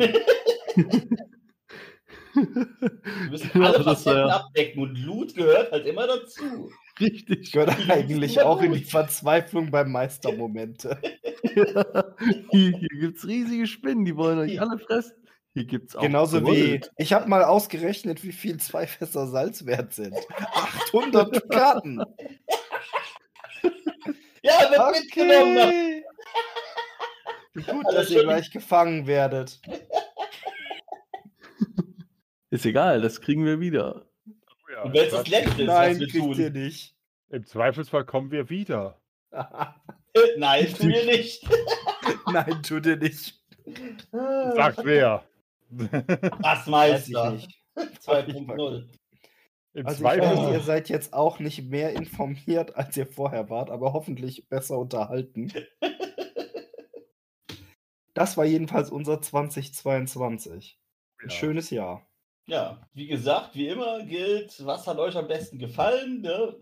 [2.35, 6.69] Wir müssen Ja, alle Facetten ja- abdecken und Loot gehört halt immer dazu.
[6.99, 10.99] Ich gehöre eigentlich auch in die Verzweiflung beim Meistermomente.
[12.51, 15.15] hier hier gibt es riesige Spinnen, die wollen euch alle fressen.
[15.53, 19.65] Hier gibt es auch Genauso wie, ich habe mal ausgerechnet, wie viel zwei Fässer Salz
[19.65, 20.13] wert sind.
[20.53, 22.03] 800 Dukaten.
[24.47, 25.57] Ja, wird mitgenommen.
[25.57, 26.03] Okay.
[27.71, 29.59] Gut, Also dass ihr gleich gefangen werdet.
[32.49, 34.05] Ist egal, das kriegen wir wieder.
[34.71, 36.61] Ja, Und wenn es das im Letzte ist, Nein, was wir kriegt ihr tun.
[36.63, 36.95] nicht.
[37.29, 39.01] Im Zweifelsfall kommen wir wieder.
[40.37, 41.45] Nein, tu dir nicht.
[42.31, 43.39] Nein, tut ihr nicht.
[44.11, 45.23] Sagt wer?
[45.69, 46.67] Was Weiß
[47.09, 47.33] Meister.
[47.35, 47.59] ich nicht.
[48.07, 48.87] 2.0.
[49.77, 50.37] Im Also ich Zweifel.
[50.37, 54.77] weiß, ihr seid jetzt auch nicht mehr informiert, als ihr vorher wart, aber hoffentlich besser
[54.79, 55.53] unterhalten.
[58.13, 60.79] Das war jedenfalls unser 2022.
[61.21, 61.35] Ein Ja.
[61.35, 62.09] schönes Jahr.
[62.47, 66.21] Ja, wie gesagt, wie immer gilt, was hat euch am besten gefallen?
[66.21, 66.55] Ne?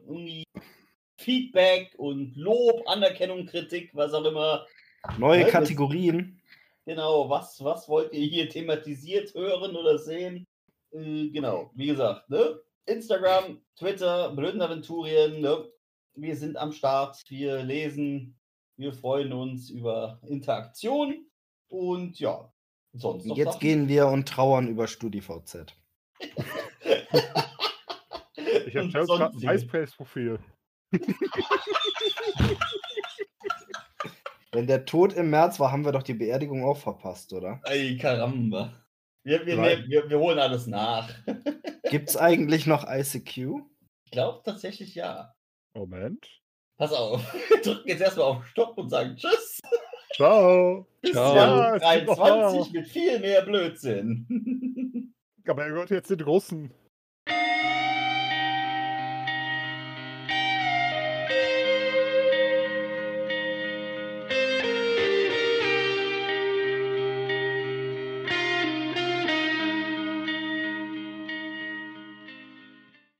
[1.17, 4.65] Feedback und Lob, Anerkennung, Kritik, was auch immer.
[5.17, 6.41] Neue das- Kategorien.
[6.85, 10.45] Genau, was, was wollt ihr hier thematisiert hören oder sehen?
[10.91, 12.59] Äh, genau, wie gesagt, ne?
[12.85, 15.69] Instagram, Twitter, Blödenaventurien, ne?
[16.13, 18.39] Wir sind am Start, wir lesen,
[18.77, 21.25] wir freuen uns über Interaktion
[21.67, 22.53] und ja,
[22.93, 23.59] sonst noch Jetzt Sachen?
[23.59, 25.75] gehen wir und trauern über StudiVZ.
[28.67, 29.39] Ich habe gerade ein.
[29.39, 30.39] MySpace-Profil.
[34.51, 37.59] Wenn der Tod im März war, haben wir doch die Beerdigung auch verpasst, oder?
[37.65, 38.73] Ey, Karamba.
[39.25, 41.09] Wir, wir, wir, wir holen alles nach.
[41.89, 43.59] Gibt's eigentlich noch ICQ?
[44.05, 45.33] Ich glaube tatsächlich ja.
[45.73, 46.27] Moment.
[46.77, 49.61] Pass auf, wir drücken jetzt erstmal auf Stopp und sagen Tschüss.
[50.13, 50.87] Ciao.
[51.01, 51.35] Bis Ciao.
[51.35, 55.11] Ja, es gibt noch 2023 mit viel mehr Blödsinn.
[55.47, 56.71] Aber er gehört jetzt den Russen.